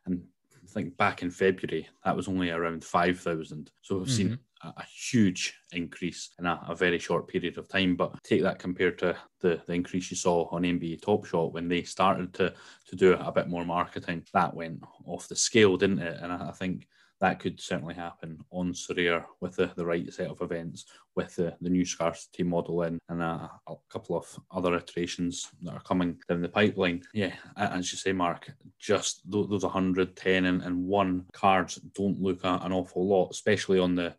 and 0.07 0.23
I 0.63 0.73
think 0.73 0.97
back 0.97 1.23
in 1.23 1.31
February 1.31 1.89
that 2.05 2.17
was 2.17 2.29
only 2.29 2.51
around 2.51 2.85
5,000. 2.85 3.71
So 3.83 3.97
we've 3.97 4.07
mm-hmm. 4.07 4.17
seen 4.17 4.39
a 4.63 4.85
huge 4.85 5.55
increase 5.73 6.31
in 6.39 6.47
a, 6.47 6.61
a, 6.69 6.75
very 6.75 6.99
short 6.99 7.29
period 7.29 7.57
of 7.59 7.69
time. 7.69 7.97
But 7.97 8.23
take 8.23 8.43
that 8.43 8.59
compared 8.59 8.99
to 8.99 9.17
the, 9.41 9.61
the 9.67 9.73
increase 9.73 10.11
you 10.11 10.17
saw 10.17 10.49
on 10.51 10.63
NBA 10.63 11.03
Top 11.03 11.25
Shot 11.25 11.53
when 11.53 11.69
they 11.69 11.83
started 11.83 12.35
to 12.35 12.53
to 12.89 12.97
do 12.97 13.15
a 13.15 13.33
bit 13.33 13.49
more 13.49 13.65
marketing, 13.65 14.25
that 14.33 14.55
went 14.55 14.83
off 15.07 15.29
the 15.29 15.37
scale, 15.37 15.77
didn't 15.77 16.01
it? 16.01 16.19
And 16.21 16.33
I, 16.33 16.49
I 16.49 16.53
think 16.53 16.87
that 17.21 17.39
could 17.39 17.61
certainly 17.61 17.95
happen 17.95 18.43
on 18.51 18.73
Sorare 18.73 19.25
with 19.41 19.57
the, 19.57 19.71
the 19.77 19.85
right 19.85 20.11
set 20.13 20.29
of 20.29 20.41
events, 20.41 20.87
with 21.15 21.37
the, 21.37 21.55
the 21.61 21.69
new 21.69 21.85
scarcity 21.85 22.43
model 22.43 22.83
in, 22.83 22.99
and 23.11 23.23
a, 23.23 23.51
a 23.69 23.75
couple 23.91 24.17
of 24.17 24.39
other 24.51 24.75
iterations 24.75 25.51
that 25.63 25.75
are 25.75 25.83
coming 25.83 26.19
down 26.29 26.41
the 26.41 26.49
pipeline. 26.49 27.03
Yeah, 27.13 27.35
as 27.57 27.93
you 27.93 27.99
say, 27.99 28.13
Mark, 28.13 28.51
just 28.79 29.21
those 29.31 29.63
110 29.63 30.45
and, 30.47 30.63
and 30.63 30.87
one 30.87 31.27
cards 31.33 31.77
don't 31.95 32.21
look 32.21 32.41
an 32.43 32.73
awful 32.73 33.07
lot, 33.07 33.29
especially 33.31 33.79
on 33.79 33.95
the 33.95 34.15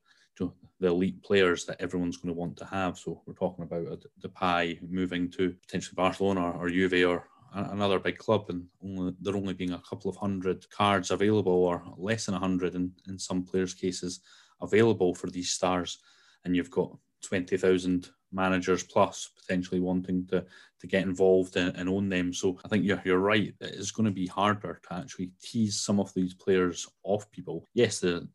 the 0.79 0.87
elite 0.87 1.21
players 1.23 1.65
that 1.65 1.79
everyone's 1.79 2.17
going 2.17 2.33
to 2.33 2.39
want 2.39 2.57
to 2.57 2.65
have. 2.65 2.97
So 2.97 3.21
we're 3.25 3.33
talking 3.33 3.63
about 3.63 4.03
the 4.21 4.29
pie 4.29 4.79
moving 4.81 5.29
to 5.31 5.55
potentially 5.61 5.95
Barcelona 5.95 6.41
or, 6.41 6.65
or 6.65 6.69
Juve 6.69 7.05
or 7.07 7.27
another 7.53 7.99
big 7.99 8.17
club, 8.17 8.45
and 8.49 8.65
only, 8.83 9.13
there 9.21 9.35
only 9.35 9.53
being 9.53 9.73
a 9.73 9.83
couple 9.87 10.09
of 10.09 10.17
hundred 10.17 10.69
cards 10.69 11.11
available, 11.11 11.51
or 11.51 11.83
less 11.97 12.25
than 12.25 12.35
a 12.35 12.39
hundred 12.39 12.75
in, 12.75 12.91
in 13.07 13.19
some 13.19 13.43
players' 13.43 13.73
cases 13.73 14.21
available 14.61 15.13
for 15.13 15.29
these 15.29 15.51
stars, 15.51 15.99
and 16.45 16.55
you've 16.55 16.71
got 16.71 16.95
twenty 17.21 17.57
thousand 17.57 18.09
managers 18.31 18.83
plus 18.83 19.29
potentially 19.35 19.81
wanting 19.81 20.25
to 20.27 20.45
to 20.79 20.87
get 20.87 21.03
involved 21.03 21.57
and, 21.57 21.75
and, 21.75 21.89
own 21.89 22.09
them. 22.09 22.33
So 22.33 22.57
I 22.65 22.67
think 22.67 22.85
you're, 22.85 23.01
you're 23.05 23.19
right. 23.19 23.53
It's 23.59 23.91
going 23.91 24.05
to 24.05 24.11
be 24.11 24.25
harder 24.25 24.79
to 24.87 24.93
actually 24.95 25.31
tease 25.43 25.79
some 25.79 25.99
of 25.99 26.11
these 26.13 26.33
players 26.33 26.87
off 27.03 27.29
people. 27.31 27.67
Yes, 27.73 27.99
the 27.99 28.27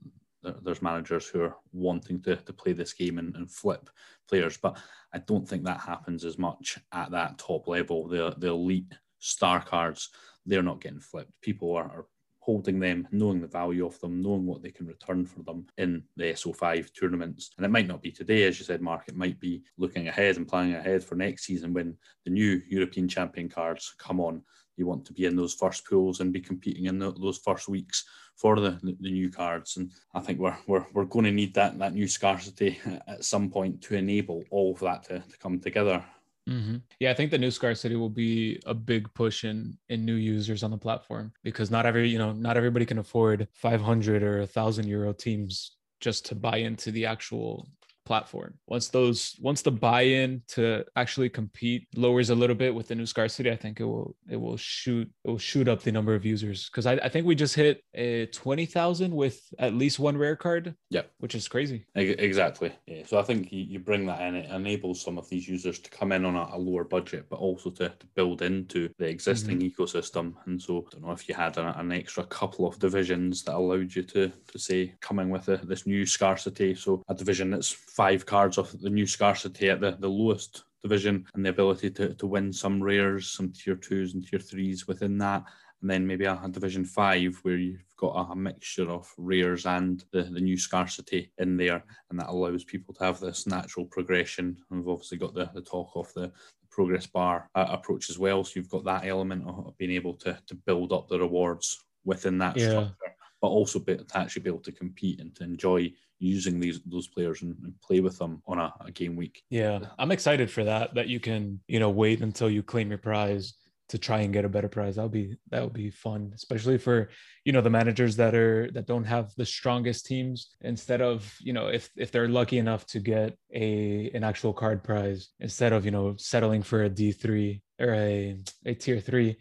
there's 0.42 0.82
managers 0.82 1.26
who 1.26 1.42
are 1.42 1.56
wanting 1.72 2.22
to, 2.22 2.36
to 2.36 2.52
play 2.52 2.72
this 2.72 2.92
game 2.92 3.18
and, 3.18 3.34
and 3.36 3.50
flip 3.50 3.90
players, 4.28 4.56
but 4.56 4.78
I 5.12 5.18
don't 5.18 5.48
think 5.48 5.64
that 5.64 5.80
happens 5.80 6.24
as 6.24 6.38
much 6.38 6.78
at 6.92 7.10
that 7.10 7.38
top 7.38 7.68
level. 7.68 8.08
The 8.08 8.34
the 8.38 8.48
elite 8.48 8.92
star 9.18 9.60
cards, 9.62 10.10
they're 10.44 10.62
not 10.62 10.80
getting 10.80 11.00
flipped. 11.00 11.32
People 11.40 11.74
are, 11.74 11.84
are 11.84 12.06
holding 12.46 12.78
them, 12.78 13.08
knowing 13.10 13.40
the 13.40 13.48
value 13.48 13.84
of 13.84 13.98
them, 13.98 14.22
knowing 14.22 14.46
what 14.46 14.62
they 14.62 14.70
can 14.70 14.86
return 14.86 15.26
for 15.26 15.42
them 15.42 15.66
in 15.78 16.00
the 16.16 16.26
SO5 16.26 16.90
tournaments. 16.98 17.50
And 17.56 17.66
it 17.66 17.70
might 17.70 17.88
not 17.88 18.02
be 18.02 18.12
today, 18.12 18.44
as 18.44 18.60
you 18.60 18.64
said, 18.64 18.80
Mark, 18.80 19.08
it 19.08 19.16
might 19.16 19.40
be 19.40 19.64
looking 19.78 20.06
ahead 20.06 20.36
and 20.36 20.46
planning 20.46 20.74
ahead 20.76 21.02
for 21.02 21.16
next 21.16 21.44
season 21.44 21.72
when 21.72 21.96
the 22.24 22.30
new 22.30 22.62
European 22.68 23.08
champion 23.08 23.48
cards 23.48 23.96
come 23.98 24.20
on. 24.20 24.42
You 24.76 24.86
want 24.86 25.04
to 25.06 25.12
be 25.12 25.24
in 25.24 25.36
those 25.36 25.54
first 25.54 25.86
pools 25.86 26.20
and 26.20 26.32
be 26.32 26.40
competing 26.40 26.86
in 26.86 26.98
the, 26.98 27.12
those 27.12 27.38
first 27.38 27.68
weeks 27.68 28.04
for 28.36 28.60
the, 28.60 28.78
the 28.82 29.10
new 29.10 29.30
cards. 29.30 29.76
And 29.76 29.90
I 30.14 30.20
think 30.20 30.38
we're, 30.38 30.56
we're, 30.66 30.84
we're 30.92 31.04
going 31.04 31.24
to 31.24 31.32
need 31.32 31.54
that, 31.54 31.78
that 31.78 31.94
new 31.94 32.08
scarcity 32.08 32.78
at 33.08 33.24
some 33.24 33.50
point 33.50 33.82
to 33.82 33.96
enable 33.96 34.44
all 34.50 34.72
of 34.72 34.80
that 34.80 35.04
to, 35.04 35.20
to 35.20 35.38
come 35.38 35.58
together. 35.58 36.04
Mm-hmm. 36.48 36.76
Yeah, 37.00 37.10
I 37.10 37.14
think 37.14 37.30
the 37.30 37.38
new 37.38 37.50
scarcity 37.50 37.96
will 37.96 38.10
be 38.10 38.60
a 38.66 38.74
big 38.74 39.12
push 39.14 39.44
in 39.44 39.76
in 39.88 40.04
new 40.04 40.14
users 40.14 40.62
on 40.62 40.70
the 40.70 40.78
platform 40.78 41.32
because 41.42 41.72
not 41.72 41.86
every 41.86 42.08
you 42.08 42.18
know 42.18 42.32
not 42.32 42.56
everybody 42.56 42.86
can 42.86 42.98
afford 42.98 43.48
500 43.52 44.22
or 44.22 44.42
a 44.42 44.46
thousand 44.46 44.86
euro 44.86 45.12
teams 45.12 45.72
just 46.00 46.24
to 46.26 46.36
buy 46.36 46.58
into 46.58 46.92
the 46.92 47.04
actual 47.04 47.68
platform. 48.06 48.54
Once 48.66 48.88
those 48.88 49.36
once 49.40 49.60
the 49.62 49.70
buy-in 49.70 50.42
to 50.48 50.84
actually 50.94 51.28
compete 51.28 51.88
lowers 51.94 52.30
a 52.30 52.34
little 52.34 52.56
bit 52.56 52.74
with 52.74 52.88
the 52.88 52.94
new 52.94 53.06
scarcity, 53.06 53.50
I 53.50 53.56
think 53.56 53.80
it 53.80 53.84
will 53.84 54.16
it 54.30 54.40
will 54.40 54.56
shoot 54.56 55.10
it 55.24 55.28
will 55.30 55.38
shoot 55.38 55.68
up 55.68 55.82
the 55.82 55.92
number 55.92 56.14
of 56.14 56.24
users 56.24 56.70
because 56.70 56.86
I, 56.86 56.94
I 56.94 57.08
think 57.08 57.26
we 57.26 57.34
just 57.34 57.54
hit 57.54 57.82
a 57.94 58.26
twenty 58.26 58.66
thousand 58.66 59.14
with 59.14 59.40
at 59.58 59.74
least 59.74 59.98
one 59.98 60.16
rare 60.16 60.36
card. 60.36 60.74
Yeah, 60.90 61.02
which 61.18 61.34
is 61.34 61.48
crazy. 61.48 61.84
Exactly. 61.94 62.72
Yeah. 62.86 63.02
So 63.04 63.18
I 63.18 63.22
think 63.22 63.52
you, 63.52 63.62
you 63.72 63.78
bring 63.80 64.06
that 64.06 64.20
in, 64.20 64.36
it 64.36 64.50
enables 64.50 65.02
some 65.02 65.18
of 65.18 65.28
these 65.28 65.48
users 65.48 65.78
to 65.80 65.90
come 65.90 66.12
in 66.12 66.24
on 66.24 66.36
a, 66.36 66.56
a 66.56 66.58
lower 66.58 66.84
budget, 66.84 67.26
but 67.28 67.40
also 67.40 67.70
to, 67.70 67.88
to 67.88 68.06
build 68.14 68.42
into 68.42 68.88
the 68.98 69.08
existing 69.08 69.58
mm-hmm. 69.58 69.82
ecosystem. 69.82 70.34
And 70.46 70.62
so 70.62 70.86
I 70.86 70.90
don't 70.92 71.04
know 71.04 71.12
if 71.12 71.28
you 71.28 71.34
had 71.34 71.56
a, 71.58 71.78
an 71.78 71.92
extra 71.92 72.24
couple 72.24 72.66
of 72.66 72.78
divisions 72.78 73.42
that 73.44 73.54
allowed 73.56 73.94
you 73.94 74.04
to 74.04 74.32
to 74.52 74.58
say 74.58 74.94
coming 75.00 75.28
with 75.30 75.48
a, 75.48 75.56
this 75.56 75.86
new 75.86 76.06
scarcity. 76.06 76.74
So 76.74 77.02
a 77.08 77.14
division 77.14 77.50
that's 77.50 77.72
five 77.96 78.26
cards 78.26 78.58
of 78.58 78.78
the 78.80 78.90
new 78.90 79.06
scarcity 79.06 79.70
at 79.70 79.80
the, 79.80 79.96
the 79.98 80.08
lowest 80.08 80.64
division 80.82 81.24
and 81.34 81.44
the 81.44 81.50
ability 81.50 81.90
to, 81.90 82.14
to 82.14 82.26
win 82.26 82.52
some 82.52 82.82
rares, 82.82 83.32
some 83.32 83.52
tier 83.52 83.76
twos 83.76 84.14
and 84.14 84.26
tier 84.26 84.38
threes 84.38 84.86
within 84.86 85.16
that. 85.18 85.42
And 85.82 85.90
then 85.90 86.06
maybe 86.06 86.24
a, 86.24 86.38
a 86.42 86.48
division 86.48 86.84
five 86.84 87.38
where 87.42 87.56
you've 87.56 87.84
got 87.96 88.14
a, 88.14 88.32
a, 88.32 88.36
mixture 88.36 88.90
of 88.90 89.12
rares 89.18 89.66
and 89.66 90.04
the, 90.12 90.22
the 90.22 90.40
new 90.40 90.56
scarcity 90.56 91.32
in 91.38 91.56
there. 91.56 91.82
And 92.10 92.18
that 92.20 92.28
allows 92.28 92.64
people 92.64 92.94
to 92.94 93.04
have 93.04 93.20
this 93.20 93.46
natural 93.46 93.86
progression. 93.86 94.56
And 94.70 94.80
we've 94.80 94.88
obviously 94.88 95.18
got 95.18 95.34
the, 95.34 95.50
the 95.54 95.62
talk 95.62 95.90
of 95.94 96.12
the, 96.14 96.32
progress 96.76 97.06
bar 97.06 97.48
uh, 97.54 97.66
approach 97.70 98.10
as 98.10 98.18
well. 98.18 98.44
So 98.44 98.52
you've 98.56 98.68
got 98.68 98.84
that 98.84 99.06
element 99.06 99.44
of, 99.48 99.74
being 99.78 99.92
able 99.92 100.12
to, 100.14 100.38
to 100.46 100.54
build 100.54 100.92
up 100.92 101.08
the 101.08 101.18
rewards 101.18 101.82
within 102.04 102.36
that 102.38 102.56
yeah. 102.56 102.68
structure, 102.68 103.15
but 103.46 103.52
also 103.52 103.78
be, 103.78 103.96
to 103.96 104.18
actually 104.18 104.42
be 104.42 104.50
able 104.50 104.58
to 104.58 104.72
compete 104.72 105.20
and 105.20 105.32
to 105.36 105.44
enjoy 105.44 105.88
using 106.18 106.58
these 106.58 106.80
those 106.84 107.06
players 107.06 107.42
and, 107.42 107.56
and 107.62 107.80
play 107.80 108.00
with 108.00 108.18
them 108.18 108.42
on 108.48 108.58
a, 108.58 108.74
a, 108.84 108.90
game 108.90 109.14
week. 109.14 109.44
Yeah, 109.50 109.78
I'm 110.00 110.10
excited 110.10 110.50
for 110.50 110.64
that. 110.64 110.94
That 110.96 111.06
you 111.06 111.20
can 111.20 111.60
you 111.68 111.78
know 111.78 111.90
wait 111.90 112.22
until 112.22 112.50
you 112.50 112.64
claim 112.64 112.88
your 112.88 112.98
prize 112.98 113.54
to 113.90 113.98
try 113.98 114.22
and 114.22 114.32
get 114.32 114.44
a 114.44 114.48
better 114.48 114.68
prize. 114.68 114.96
That'll 114.96 115.08
be 115.08 115.36
that 115.52 115.62
would 115.62 115.72
be 115.72 115.90
fun, 115.90 116.32
especially 116.34 116.76
for 116.76 117.08
you 117.44 117.52
know 117.52 117.60
the 117.60 117.70
managers 117.70 118.16
that 118.16 118.34
are 118.34 118.68
that 118.72 118.88
don't 118.88 119.04
have 119.04 119.32
the 119.36 119.46
strongest 119.46 120.06
teams. 120.06 120.48
Instead 120.62 121.00
of 121.00 121.32
you 121.40 121.52
know 121.52 121.68
if 121.68 121.88
if 121.96 122.10
they're 122.10 122.28
lucky 122.28 122.58
enough 122.58 122.84
to 122.86 122.98
get 122.98 123.38
a 123.54 124.10
an 124.12 124.24
actual 124.24 124.52
card 124.52 124.82
prize 124.82 125.28
instead 125.38 125.72
of 125.72 125.84
you 125.84 125.92
know 125.92 126.16
settling 126.18 126.62
for 126.62 126.82
a 126.82 126.88
D 126.88 127.12
three 127.12 127.62
or 127.78 127.94
a 127.94 128.40
a 128.64 128.74
tier 128.74 128.98
three, 128.98 129.36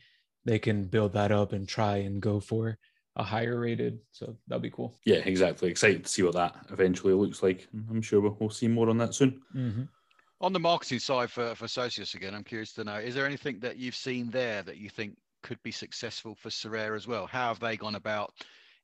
they 0.45 0.59
can 0.59 0.83
build 0.83 1.13
that 1.13 1.31
up 1.31 1.51
and 1.51 1.67
try 1.67 1.97
and 2.05 2.21
go 2.21 2.39
for 2.39 2.77
a 3.15 3.23
higher 3.23 3.59
rated. 3.59 3.99
So 4.11 4.35
that'll 4.47 4.61
be 4.61 4.69
cool. 4.69 4.97
Yeah, 5.05 5.17
exactly. 5.17 5.69
Excited 5.69 6.03
to 6.03 6.09
see 6.09 6.23
what 6.23 6.33
that 6.33 6.55
eventually 6.69 7.13
looks 7.13 7.41
like. 7.41 7.67
I'm 7.89 8.01
sure 8.01 8.21
we'll, 8.21 8.37
we'll 8.39 8.49
see 8.49 8.67
more 8.67 8.89
on 8.89 8.97
that 8.97 9.15
soon. 9.15 9.41
Mm-hmm. 9.55 9.83
On 10.41 10.53
the 10.53 10.59
marketing 10.59 10.99
side 10.99 11.31
for, 11.31 11.55
for 11.55 11.65
Socios 11.65 12.13
again, 12.13 12.35
I'm 12.35 12.43
curious 12.43 12.73
to 12.73 12.83
know, 12.83 12.95
is 12.95 13.15
there 13.15 13.25
anything 13.25 13.59
that 13.59 13.77
you've 13.77 13.95
seen 13.95 14.29
there 14.29 14.63
that 14.63 14.77
you 14.77 14.89
think 14.89 15.15
could 15.43 15.61
be 15.63 15.71
successful 15.71 16.35
for 16.35 16.49
Sorare 16.49 16.95
as 16.95 17.07
well? 17.07 17.25
How 17.25 17.47
have 17.47 17.59
they 17.59 17.77
gone 17.77 17.95
about 17.95 18.33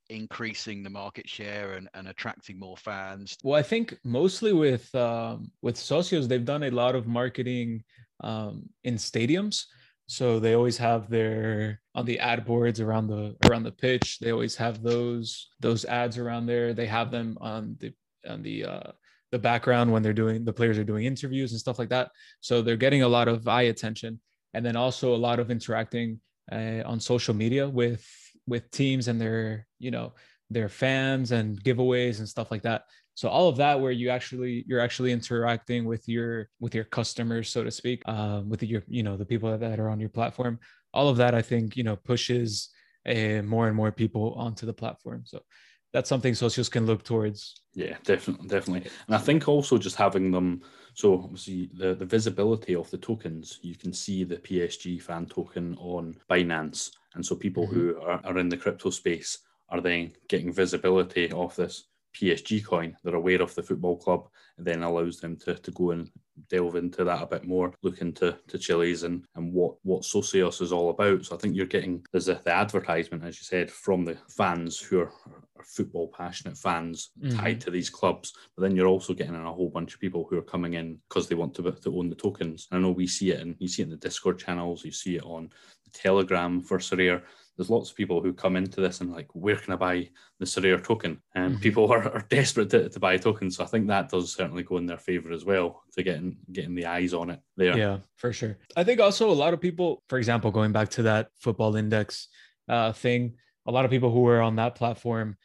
increasing 0.09 0.83
the 0.83 0.89
market 0.89 1.27
share 1.27 1.73
and, 1.73 1.89
and 1.93 2.07
attracting 2.07 2.57
more 2.57 2.77
fans? 2.77 3.37
Well, 3.43 3.59
I 3.59 3.63
think 3.63 3.97
mostly 4.03 4.53
with 4.53 4.93
um, 4.95 5.51
with 5.61 5.75
Socios, 5.75 6.27
they've 6.27 6.45
done 6.45 6.63
a 6.63 6.71
lot 6.71 6.95
of 6.95 7.07
marketing 7.07 7.83
um, 8.21 8.69
in 8.83 8.95
stadiums. 8.95 9.65
So 10.11 10.41
they 10.41 10.55
always 10.55 10.77
have 10.77 11.09
their 11.09 11.79
on 11.95 12.05
the 12.05 12.19
ad 12.19 12.43
boards 12.43 12.81
around 12.81 13.07
the 13.07 13.37
around 13.45 13.63
the 13.63 13.71
pitch. 13.71 14.19
They 14.19 14.33
always 14.33 14.57
have 14.57 14.83
those 14.83 15.47
those 15.61 15.85
ads 15.85 16.17
around 16.17 16.47
there. 16.47 16.73
They 16.73 16.87
have 16.87 17.11
them 17.11 17.37
on 17.39 17.77
the 17.79 17.93
on 18.27 18.43
the 18.43 18.65
uh, 18.65 18.91
the 19.31 19.39
background 19.39 19.89
when 19.89 20.03
they're 20.03 20.11
doing 20.11 20.43
the 20.43 20.51
players 20.51 20.77
are 20.77 20.83
doing 20.83 21.05
interviews 21.05 21.51
and 21.51 21.61
stuff 21.61 21.79
like 21.79 21.87
that. 21.89 22.11
So 22.41 22.61
they're 22.61 22.75
getting 22.75 23.03
a 23.03 23.07
lot 23.07 23.29
of 23.29 23.47
eye 23.47 23.71
attention, 23.73 24.19
and 24.53 24.65
then 24.65 24.75
also 24.75 25.15
a 25.15 25.23
lot 25.27 25.39
of 25.39 25.49
interacting 25.49 26.19
uh, 26.51 26.83
on 26.85 26.99
social 26.99 27.33
media 27.33 27.69
with 27.69 28.05
with 28.45 28.69
teams 28.69 29.07
and 29.07 29.19
their 29.19 29.65
you 29.79 29.91
know 29.91 30.11
their 30.49 30.67
fans 30.67 31.31
and 31.31 31.63
giveaways 31.63 32.19
and 32.19 32.27
stuff 32.27 32.51
like 32.51 32.63
that 32.63 32.83
so 33.13 33.29
all 33.29 33.47
of 33.49 33.57
that 33.57 33.79
where 33.79 33.91
you 33.91 34.09
actually 34.09 34.63
you're 34.67 34.79
actually 34.79 35.11
interacting 35.11 35.85
with 35.85 36.07
your 36.07 36.49
with 36.59 36.73
your 36.73 36.85
customers 36.85 37.49
so 37.49 37.63
to 37.63 37.71
speak 37.71 38.01
um, 38.07 38.49
with 38.49 38.63
your 38.63 38.83
you 38.87 39.03
know 39.03 39.17
the 39.17 39.25
people 39.25 39.57
that 39.57 39.79
are 39.79 39.89
on 39.89 39.99
your 39.99 40.09
platform 40.09 40.59
all 40.93 41.09
of 41.09 41.17
that 41.17 41.35
i 41.35 41.41
think 41.41 41.75
you 41.77 41.83
know 41.83 41.95
pushes 41.95 42.69
a, 43.05 43.41
more 43.41 43.67
and 43.67 43.75
more 43.75 43.91
people 43.91 44.33
onto 44.35 44.65
the 44.65 44.73
platform. 44.73 45.23
So 45.25 45.41
that's 45.93 46.09
something 46.09 46.33
socials 46.33 46.69
can 46.69 46.85
look 46.85 47.03
towards. 47.03 47.61
Yeah 47.73 47.97
definitely 48.03 48.47
definitely. 48.47 48.89
And 49.07 49.15
i 49.15 49.17
think 49.17 49.47
also 49.47 49.77
just 49.77 49.95
having 49.95 50.31
them 50.31 50.61
so 50.93 51.15
obviously 51.15 51.69
the, 51.73 51.95
the 51.95 52.05
visibility 52.05 52.75
of 52.75 52.89
the 52.91 52.97
tokens 52.97 53.59
you 53.61 53.75
can 53.75 53.93
see 53.93 54.23
the 54.23 54.37
psg 54.37 55.01
fan 55.01 55.25
token 55.25 55.75
on 55.79 56.15
binance. 56.29 56.91
And 57.15 57.25
so 57.25 57.35
people 57.35 57.65
mm-hmm. 57.65 57.75
who 57.75 58.01
are, 58.01 58.21
are 58.23 58.37
in 58.37 58.49
the 58.49 58.57
crypto 58.57 58.89
space 58.89 59.37
are 59.69 59.81
then 59.81 60.13
getting 60.27 60.51
visibility 60.51 61.31
of 61.31 61.55
this 61.55 61.85
PSG 62.13 62.63
coin. 62.65 62.95
They're 63.03 63.15
aware 63.15 63.41
of 63.41 63.55
the 63.55 63.63
football 63.63 63.97
club, 63.97 64.27
and 64.57 64.65
then 64.65 64.83
allows 64.83 65.19
them 65.19 65.37
to, 65.37 65.55
to 65.55 65.71
go 65.71 65.91
and 65.91 66.09
delve 66.49 66.75
into 66.75 67.03
that 67.03 67.21
a 67.21 67.27
bit 67.27 67.45
more, 67.45 67.73
look 67.81 68.01
into 68.01 68.37
to 68.47 68.57
Chiliz 68.57 69.03
and, 69.03 69.25
and 69.35 69.53
what, 69.53 69.75
what 69.83 70.03
Socios 70.03 70.61
is 70.61 70.71
all 70.71 70.89
about. 70.89 71.25
So 71.25 71.35
I 71.35 71.39
think 71.39 71.55
you're 71.55 71.65
getting 71.65 72.05
there's 72.11 72.29
a, 72.29 72.41
the 72.43 72.53
advertisement, 72.53 73.23
as 73.23 73.37
you 73.37 73.43
said, 73.43 73.71
from 73.71 74.05
the 74.05 74.17
fans 74.29 74.79
who 74.79 74.99
are, 74.99 75.11
are 75.57 75.63
football 75.63 76.11
passionate 76.15 76.57
fans 76.57 77.11
mm-hmm. 77.21 77.37
tied 77.37 77.61
to 77.61 77.71
these 77.71 77.89
clubs. 77.89 78.33
But 78.55 78.63
then 78.63 78.75
you're 78.75 78.87
also 78.87 79.13
getting 79.13 79.35
a 79.35 79.53
whole 79.53 79.69
bunch 79.69 79.93
of 79.93 79.99
people 79.99 80.25
who 80.29 80.37
are 80.37 80.43
coming 80.43 80.73
in 80.73 80.99
because 81.09 81.27
they 81.27 81.35
want 81.35 81.53
to, 81.55 81.71
to 81.71 81.97
own 81.97 82.09
the 82.09 82.15
tokens. 82.15 82.67
And 82.71 82.79
I 82.79 82.81
know 82.81 82.91
we 82.91 83.07
see 83.07 83.31
it 83.31 83.41
and 83.41 83.55
you 83.59 83.67
see 83.67 83.81
it 83.81 83.85
in 83.85 83.91
the 83.91 83.97
Discord 83.97 84.39
channels, 84.39 84.85
you 84.85 84.91
see 84.91 85.17
it 85.17 85.23
on 85.23 85.49
the 85.83 85.91
Telegram 85.91 86.61
for 86.61 86.79
Sorare 86.79 87.23
there's 87.57 87.69
lots 87.69 87.91
of 87.91 87.95
people 87.95 88.21
who 88.21 88.33
come 88.33 88.55
into 88.55 88.81
this 88.81 89.01
and 89.01 89.11
like, 89.11 89.27
where 89.33 89.55
can 89.55 89.73
I 89.73 89.75
buy 89.75 90.09
the 90.39 90.45
Sorare 90.45 90.83
token? 90.83 91.21
And 91.35 91.53
mm-hmm. 91.53 91.61
people 91.61 91.91
are, 91.93 92.03
are 92.11 92.25
desperate 92.29 92.69
to, 92.71 92.89
to 92.89 92.99
buy 92.99 93.17
tokens. 93.17 93.57
So 93.57 93.63
I 93.63 93.67
think 93.67 93.87
that 93.87 94.09
does 94.09 94.33
certainly 94.33 94.63
go 94.63 94.77
in 94.77 94.85
their 94.85 94.97
favor 94.97 95.31
as 95.31 95.45
well 95.45 95.83
to 95.93 96.03
getting 96.03 96.37
getting 96.51 96.75
the 96.75 96.85
eyes 96.85 97.13
on 97.13 97.29
it 97.29 97.39
there. 97.57 97.77
Yeah, 97.77 97.97
for 98.15 98.33
sure. 98.33 98.57
I 98.75 98.83
think 98.83 98.99
also 98.99 99.29
a 99.29 99.33
lot 99.33 99.53
of 99.53 99.61
people, 99.61 100.03
for 100.07 100.17
example, 100.17 100.51
going 100.51 100.71
back 100.71 100.89
to 100.91 101.03
that 101.03 101.29
football 101.39 101.75
index 101.75 102.27
uh, 102.67 102.93
thing, 102.93 103.35
a 103.65 103.71
lot 103.71 103.85
of 103.85 103.91
people 103.91 104.11
who 104.11 104.27
are 104.27 104.41
on 104.41 104.55
that 104.55 104.75
platform 104.75 105.37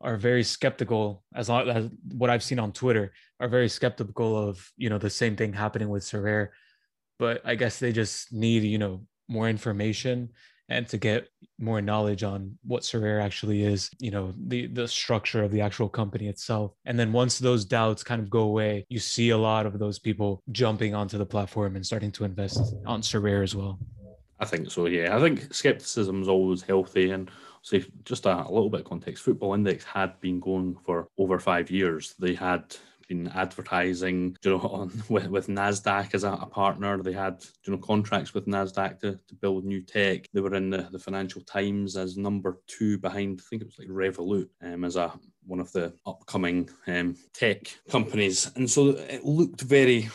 are 0.00 0.16
very 0.16 0.42
skeptical 0.42 1.22
as 1.34 1.48
long 1.48 1.68
as 1.68 1.90
what 2.12 2.30
I've 2.30 2.42
seen 2.42 2.58
on 2.58 2.72
Twitter 2.72 3.12
are 3.38 3.48
very 3.48 3.68
skeptical 3.68 4.48
of, 4.48 4.70
you 4.76 4.88
know, 4.88 4.96
the 4.96 5.10
same 5.10 5.36
thing 5.36 5.52
happening 5.52 5.90
with 5.90 6.04
Sorare. 6.04 6.48
But 7.18 7.42
I 7.44 7.54
guess 7.54 7.78
they 7.78 7.92
just 7.92 8.32
need, 8.32 8.62
you 8.62 8.78
know, 8.78 9.02
more 9.28 9.48
information 9.48 10.30
and 10.70 10.88
to 10.88 10.96
get 10.96 11.28
more 11.58 11.82
knowledge 11.82 12.22
on 12.22 12.56
what 12.64 12.82
Sorare 12.82 13.22
actually 13.22 13.64
is, 13.64 13.90
you 13.98 14.10
know, 14.10 14.32
the 14.46 14.68
the 14.68 14.88
structure 14.88 15.42
of 15.42 15.50
the 15.50 15.60
actual 15.60 15.88
company 15.88 16.28
itself. 16.28 16.72
And 16.86 16.98
then 16.98 17.12
once 17.12 17.38
those 17.38 17.64
doubts 17.64 18.02
kind 18.02 18.22
of 18.22 18.30
go 18.30 18.40
away, 18.40 18.86
you 18.88 18.98
see 18.98 19.30
a 19.30 19.38
lot 19.38 19.66
of 19.66 19.78
those 19.78 19.98
people 19.98 20.42
jumping 20.52 20.94
onto 20.94 21.18
the 21.18 21.26
platform 21.26 21.76
and 21.76 21.84
starting 21.84 22.12
to 22.12 22.24
invest 22.24 22.74
on 22.86 23.02
Sorare 23.02 23.42
as 23.42 23.54
well. 23.54 23.78
I 24.38 24.46
think 24.46 24.70
so, 24.70 24.86
yeah. 24.86 25.14
I 25.14 25.20
think 25.20 25.52
skepticism 25.52 26.22
is 26.22 26.28
always 26.28 26.62
healthy 26.62 27.10
and 27.10 27.30
so 27.62 27.78
just 28.04 28.24
a, 28.24 28.46
a 28.46 28.50
little 28.50 28.70
bit 28.70 28.80
of 28.80 28.86
context, 28.86 29.22
Football 29.22 29.52
Index 29.52 29.84
had 29.84 30.18
been 30.20 30.40
going 30.40 30.76
for 30.86 31.08
over 31.18 31.38
five 31.38 31.70
years. 31.70 32.14
They 32.18 32.34
had 32.34 32.74
been 33.10 33.28
advertising, 33.34 34.36
you 34.42 34.50
know, 34.52 34.58
on 34.60 35.02
with, 35.08 35.26
with 35.26 35.48
Nasdaq 35.48 36.14
as 36.14 36.24
a, 36.24 36.32
a, 36.32 36.46
partner. 36.46 37.02
They 37.02 37.12
had, 37.12 37.44
you 37.66 37.72
know, 37.72 37.78
contracts 37.78 38.32
with 38.32 38.46
Nasdaq 38.46 39.00
to, 39.00 39.18
to 39.28 39.34
build 39.34 39.64
new 39.64 39.82
tech. 39.82 40.26
They 40.32 40.40
were 40.40 40.54
in 40.54 40.70
the, 40.70 40.88
the 40.90 40.98
Financial 40.98 41.42
Times 41.42 41.96
as 41.96 42.16
number 42.16 42.60
two 42.68 42.98
behind, 42.98 43.40
I 43.40 43.44
think 43.50 43.62
it 43.62 43.66
was 43.66 43.78
like 43.78 43.88
Revolut, 43.88 44.48
um, 44.62 44.84
as 44.84 44.96
a 44.96 45.12
one 45.46 45.58
of 45.60 45.72
the 45.72 45.92
upcoming 46.06 46.70
um, 46.86 47.16
tech 47.32 47.66
companies, 47.88 48.50
and 48.54 48.70
so 48.70 48.90
it 48.90 49.24
looked 49.24 49.62
very 49.62 50.08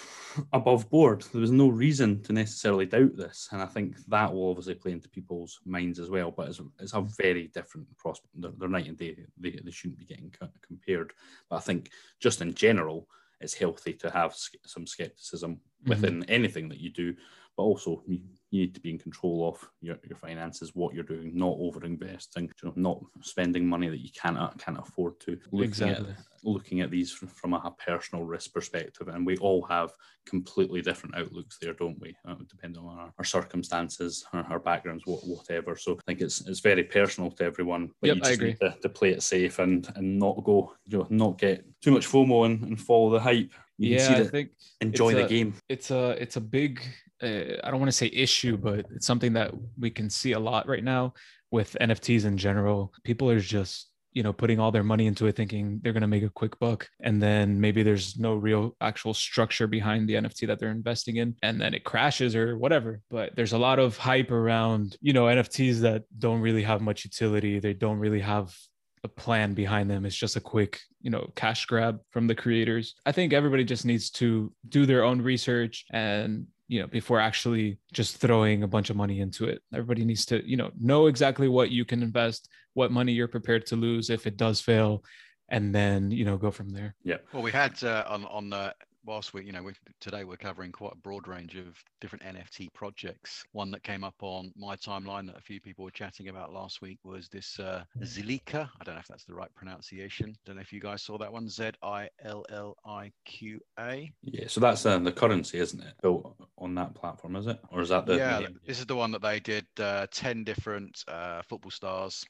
above 0.53 0.89
board. 0.89 1.23
There 1.31 1.41
was 1.41 1.51
no 1.51 1.67
reason 1.67 2.21
to 2.23 2.33
necessarily 2.33 2.85
doubt 2.85 3.15
this, 3.15 3.49
and 3.51 3.61
I 3.61 3.65
think 3.65 3.97
that 4.07 4.33
will 4.33 4.49
obviously 4.49 4.75
play 4.75 4.91
into 4.91 5.09
people's 5.09 5.59
minds 5.65 5.99
as 5.99 6.09
well. 6.09 6.31
But 6.31 6.49
it's, 6.49 6.61
it's 6.79 6.93
a 6.93 7.01
very 7.01 7.47
different 7.47 7.87
prospect. 7.97 8.33
They're, 8.35 8.51
they're 8.57 8.69
night 8.69 8.87
and 8.87 8.97
day. 8.97 9.17
They, 9.37 9.59
they 9.63 9.71
shouldn't 9.71 9.99
be 9.99 10.05
getting 10.05 10.33
compared. 10.65 11.13
But 11.49 11.57
I 11.57 11.59
think 11.59 11.91
just 12.19 12.41
in 12.41 12.53
general, 12.53 13.07
it's 13.41 13.53
healthy 13.53 13.93
to 13.93 14.09
have 14.09 14.35
some 14.65 14.87
skepticism 14.87 15.55
mm-hmm. 15.55 15.89
within 15.89 16.23
anything 16.25 16.69
that 16.69 16.79
you 16.79 16.89
do. 16.89 17.15
But 17.57 17.63
also 17.63 18.03
you, 18.07 18.19
you 18.51 18.61
need 18.61 18.75
to 18.75 18.81
be 18.81 18.91
in 18.91 18.99
control 18.99 19.47
of 19.47 19.69
your, 19.81 19.97
your 20.07 20.17
finances, 20.17 20.71
what 20.73 20.93
you're 20.93 21.03
doing, 21.03 21.31
not 21.35 21.55
over 21.59 21.85
investing, 21.85 22.45
you 22.45 22.69
know, 22.69 22.73
not 22.75 22.99
spending 23.21 23.67
money 23.67 23.89
that 23.89 24.03
you 24.03 24.09
can't 24.19 24.37
can't 24.57 24.79
afford 24.79 25.19
to. 25.21 25.37
Looking 25.51 25.65
Exactly. 25.65 26.11
At, 26.11 26.17
looking 26.43 26.81
at 26.81 26.91
these 26.91 27.11
from, 27.11 27.53
a 27.53 27.73
personal 27.83 28.23
risk 28.23 28.53
perspective, 28.53 29.07
and 29.07 29.25
we 29.25 29.35
all 29.37 29.63
have 29.63 29.91
completely 30.27 30.81
different 30.81 31.17
outlooks 31.17 31.57
there, 31.59 31.73
don't 31.73 31.99
we? 31.99 32.15
Uh, 32.27 32.35
depending 32.47 32.83
on 32.83 32.97
our, 32.99 33.11
our 33.17 33.25
circumstances, 33.25 34.23
our, 34.31 34.45
our 34.51 34.59
backgrounds, 34.59 35.03
what, 35.05 35.21
whatever. 35.25 35.75
So 35.75 35.93
I 35.93 36.01
think 36.05 36.21
it's 36.21 36.47
it's 36.47 36.59
very 36.59 36.83
personal 36.83 37.31
to 37.31 37.43
everyone. 37.43 37.91
But 37.99 38.09
Yep, 38.09 38.15
you 38.15 38.21
I 38.21 38.25
just 38.27 38.39
agree. 38.39 38.49
need 38.49 38.59
to, 38.59 38.77
to 38.81 38.89
play 38.89 39.09
it 39.09 39.23
safe 39.23 39.59
and 39.59 39.91
and 39.95 40.19
not 40.19 40.43
go, 40.43 40.73
you 40.85 40.99
know, 40.99 41.07
not 41.09 41.37
get 41.39 41.65
too 41.81 41.91
much 41.91 42.07
FOMO 42.07 42.45
and, 42.45 42.63
and 42.63 42.79
follow 42.79 43.09
the 43.09 43.19
hype. 43.19 43.51
You 43.77 43.95
yeah, 43.95 44.15
can 44.15 44.21
I 44.21 44.27
think 44.29 44.49
enjoy 44.81 45.15
the 45.15 45.25
a- 45.25 45.29
game. 45.29 45.55
it's 45.67 45.91
a 45.91 46.11
it's 46.21 46.35
a 46.35 46.41
big 46.41 46.81
uh, 47.25 47.57
I 47.63 47.71
don't 47.71 47.79
want 47.79 47.91
to 47.91 47.97
say 47.97 48.09
issue, 48.13 48.57
but 48.57 48.85
it's 48.95 49.07
something 49.07 49.33
that 49.33 49.51
we 49.77 49.89
can 49.89 50.09
see 50.09 50.33
a 50.33 50.39
lot 50.39 50.67
right 50.67 50.83
now 50.83 51.13
with 51.51 51.77
NFTs 51.79 52.25
in 52.25 52.37
general. 52.37 52.93
People 53.03 53.29
are 53.29 53.39
just 53.39 53.89
you 54.15 54.23
know 54.23 54.33
putting 54.33 54.59
all 54.59 54.71
their 54.71 54.83
money 54.83 55.05
into 55.05 55.27
it 55.27 55.35
thinking 55.35 55.79
they're 55.83 55.93
going 55.93 56.01
to 56.01 56.07
make 56.07 56.23
a 56.23 56.29
quick 56.29 56.57
buck 56.57 56.87
and 57.01 57.21
then 57.21 57.59
maybe 57.59 57.83
there's 57.83 58.17
no 58.17 58.33
real 58.33 58.75
actual 58.79 59.13
structure 59.13 59.67
behind 59.67 60.07
the 60.07 60.13
nft 60.13 60.47
that 60.47 60.57
they're 60.57 60.71
investing 60.71 61.17
in 61.17 61.35
and 61.43 61.59
then 61.59 61.73
it 61.73 61.83
crashes 61.83 62.35
or 62.35 62.57
whatever. 62.57 63.01
But 63.11 63.35
there's 63.35 63.53
a 63.53 63.57
lot 63.57 63.77
of 63.77 63.97
hype 63.97 64.31
around 64.31 64.97
you 65.01 65.13
know 65.13 65.25
nfts 65.25 65.81
that 65.81 66.03
don't 66.17 66.41
really 66.41 66.63
have 66.63 66.81
much 66.81 67.03
utility. 67.03 67.59
They 67.59 67.73
don't 67.73 67.99
really 67.99 68.21
have 68.21 68.55
a 69.03 69.07
plan 69.07 69.53
behind 69.53 69.89
them. 69.89 70.05
It's 70.05 70.15
just 70.15 70.37
a 70.37 70.41
quick 70.41 70.79
you 71.01 71.11
know 71.11 71.29
cash 71.35 71.65
grab 71.65 71.99
from 72.09 72.25
the 72.27 72.35
creators. 72.35 72.95
I 73.05 73.11
think 73.11 73.33
everybody 73.33 73.65
just 73.65 73.85
needs 73.85 74.09
to 74.11 74.51
do 74.67 74.85
their 74.85 75.03
own 75.03 75.21
research 75.21 75.85
and 75.91 76.47
you 76.67 76.81
know 76.81 76.87
before 76.87 77.19
actually 77.19 77.77
just 77.93 78.17
throwing 78.17 78.63
a 78.63 78.67
bunch 78.67 78.89
of 78.89 78.95
money 78.95 79.19
into 79.19 79.45
it 79.45 79.61
everybody 79.73 80.03
needs 80.03 80.25
to 80.25 80.47
you 80.49 80.57
know 80.57 80.71
know 80.79 81.07
exactly 81.07 81.47
what 81.47 81.69
you 81.71 81.85
can 81.85 82.01
invest 82.01 82.49
what 82.73 82.91
money 82.91 83.11
you're 83.11 83.27
prepared 83.27 83.65
to 83.65 83.75
lose 83.75 84.09
if 84.09 84.25
it 84.25 84.37
does 84.37 84.59
fail 84.59 85.03
and 85.49 85.73
then 85.73 86.09
you 86.11 86.25
know 86.25 86.37
go 86.37 86.51
from 86.51 86.69
there 86.69 86.95
Yeah. 87.03 87.17
Well, 87.31 87.43
we 87.43 87.51
had 87.51 87.83
uh, 87.83 88.03
on 88.07 88.25
on 88.25 88.51
uh, 88.53 88.71
whilst 89.05 89.33
we 89.33 89.43
you 89.45 89.51
know 89.51 89.63
we, 89.63 89.73
today 90.01 90.23
we're 90.23 90.37
covering 90.37 90.71
quite 90.71 90.93
a 90.93 90.97
broad 90.97 91.27
range 91.27 91.55
of 91.55 91.77
different 92.01 92.23
NFT 92.23 92.73
projects. 92.73 93.43
One 93.51 93.71
that 93.71 93.83
came 93.83 94.03
up 94.03 94.15
on 94.21 94.51
my 94.57 94.75
timeline 94.75 95.27
that 95.27 95.37
a 95.37 95.41
few 95.41 95.61
people 95.61 95.85
were 95.85 95.91
chatting 95.91 96.29
about 96.29 96.53
last 96.53 96.81
week 96.81 96.99
was 97.03 97.27
this 97.29 97.59
uh, 97.59 97.83
Zilliqa. 98.03 98.69
I 98.79 98.83
don't 98.83 98.95
know 98.95 98.99
if 99.01 99.07
that's 99.07 99.25
the 99.25 99.35
right 99.35 99.53
pronunciation. 99.55 100.35
Don't 100.45 100.55
know 100.55 100.61
if 100.61 100.73
you 100.73 100.81
guys 100.81 101.03
saw 101.03 101.17
that 101.17 101.31
one. 101.31 101.47
Z 101.49 101.71
I 101.83 102.09
L 102.23 102.45
L 102.49 102.75
I 102.85 103.11
Q 103.25 103.59
A. 103.79 104.11
Yeah, 104.23 104.45
so 104.47 104.59
that's 104.59 104.85
uh, 104.85 104.97
the 104.99 105.11
currency, 105.11 105.59
isn't 105.59 105.81
it? 105.81 105.93
Built 106.01 106.35
on 106.57 106.75
that 106.75 106.95
platform, 106.95 107.35
is 107.35 107.47
it? 107.47 107.59
Or 107.71 107.81
is 107.81 107.89
that 107.89 108.05
the 108.05 108.17
yeah, 108.17 108.39
the- 108.39 108.55
this 108.65 108.79
is 108.79 108.85
the 108.85 108.95
one 108.95 109.11
that 109.11 109.21
they 109.21 109.39
did 109.39 109.65
uh, 109.79 110.07
10 110.11 110.43
different 110.43 111.03
uh, 111.07 111.41
football 111.43 111.71
stars 111.71 112.25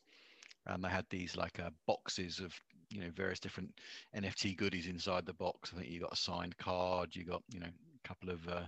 and 0.68 0.84
they 0.84 0.90
had 0.90 1.06
these 1.10 1.36
like 1.36 1.60
uh, 1.60 1.70
boxes 1.88 2.40
of 2.40 2.54
you 2.96 3.02
know 3.02 3.12
various 3.12 3.40
different 3.40 3.80
nft 4.16 4.56
goodies 4.58 4.88
inside 4.88 5.26
the 5.26 5.34
box. 5.34 5.74
I 5.74 5.78
think 5.78 5.90
you 5.92 6.02
got 6.02 6.14
a 6.14 6.18
signed 6.18 6.58
card 6.58 7.16
you 7.16 7.26
got 7.26 7.44
you 7.50 7.60
know 7.60 7.68
a 7.68 8.08
couple 8.08 8.30
of 8.30 8.48
uh, 8.48 8.68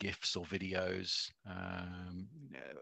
gifs 0.00 0.36
or 0.36 0.44
videos 0.44 1.30
um, 1.46 2.28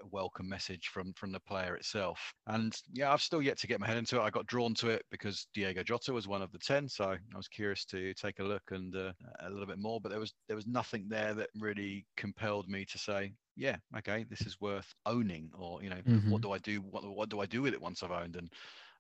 a 0.03 0.07
welcome 0.07 0.49
message 0.49 0.89
from 0.89 1.13
from 1.15 1.33
the 1.33 1.41
player 1.41 1.75
itself. 1.77 2.33
And 2.47 2.75
yeah 2.93 3.13
i've 3.13 3.23
still 3.23 3.43
yet 3.43 3.59
to 3.59 3.67
get 3.67 3.81
my 3.81 3.87
head 3.87 3.97
into 3.97 4.17
it. 4.17 4.23
I 4.23 4.31
got 4.31 4.47
drawn 4.47 4.75
to 4.77 4.89
it 4.89 5.03
because 5.11 5.47
diego 5.55 5.83
jota 5.83 6.13
was 6.13 6.29
one 6.29 6.43
of 6.43 6.53
the 6.53 6.59
10 6.59 6.89
so 6.89 7.05
i 7.13 7.37
was 7.37 7.49
curious 7.49 7.85
to 7.87 8.15
take 8.15 8.39
a 8.39 8.45
look 8.45 8.63
and 8.71 8.95
uh, 8.95 9.13
a 9.41 9.51
little 9.51 9.67
bit 9.67 9.79
more 9.79 10.01
but 10.01 10.11
there 10.11 10.21
was 10.21 10.35
there 10.49 10.57
was 10.57 10.67
nothing 10.67 11.09
there 11.09 11.35
that 11.35 11.51
really 11.55 12.07
compelled 12.17 12.69
me 12.69 12.85
to 12.87 12.99
say 12.99 13.33
yeah 13.57 13.77
okay 13.97 14.25
this 14.25 14.43
is 14.47 14.61
worth 14.61 14.95
owning 15.07 15.51
or 15.55 15.83
you 15.83 15.89
know 15.91 16.03
what 16.27 16.43
Mhm. 16.43 16.43
do 16.43 16.51
i 16.53 16.59
do 16.59 16.81
what, 16.83 17.05
what 17.15 17.29
do 17.31 17.41
i 17.41 17.47
do 17.47 17.63
with 17.63 17.73
it 17.75 17.81
once 17.81 18.03
i've 18.03 18.11
owned? 18.11 18.37
And 18.37 18.53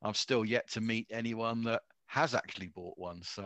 i've 0.02 0.16
still 0.16 0.44
yet 0.44 0.68
to 0.70 0.80
meet 0.80 1.06
anyone 1.10 1.62
that 1.62 1.82
has 2.06 2.34
actually 2.34 2.68
bought 2.68 2.96
one 2.96 3.20
so 3.22 3.42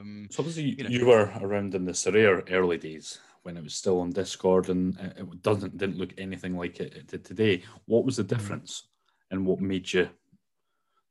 um 0.00 0.28
So 0.30 0.40
obviously 0.42 0.74
you, 0.78 0.84
know- 0.84 0.90
you 0.90 1.06
were 1.06 1.30
around 1.40 1.74
in 1.74 1.84
the 1.84 1.92
Sorare 1.92 2.50
early 2.50 2.78
days 2.78 3.18
when 3.42 3.56
it 3.56 3.62
was 3.62 3.74
still 3.74 4.00
on 4.00 4.10
Discord 4.10 4.68
and 4.70 4.96
it 4.98 5.18
it 5.18 5.42
doesn't 5.42 5.76
didn't 5.76 5.98
look 5.98 6.14
anything 6.16 6.56
like 6.56 6.80
it, 6.80 6.94
it 6.94 7.06
did 7.08 7.24
today. 7.24 7.62
What 7.86 8.04
was 8.04 8.16
the 8.16 8.24
difference, 8.24 8.88
and 9.30 9.44
what 9.44 9.60
made 9.60 9.92
you 9.92 10.08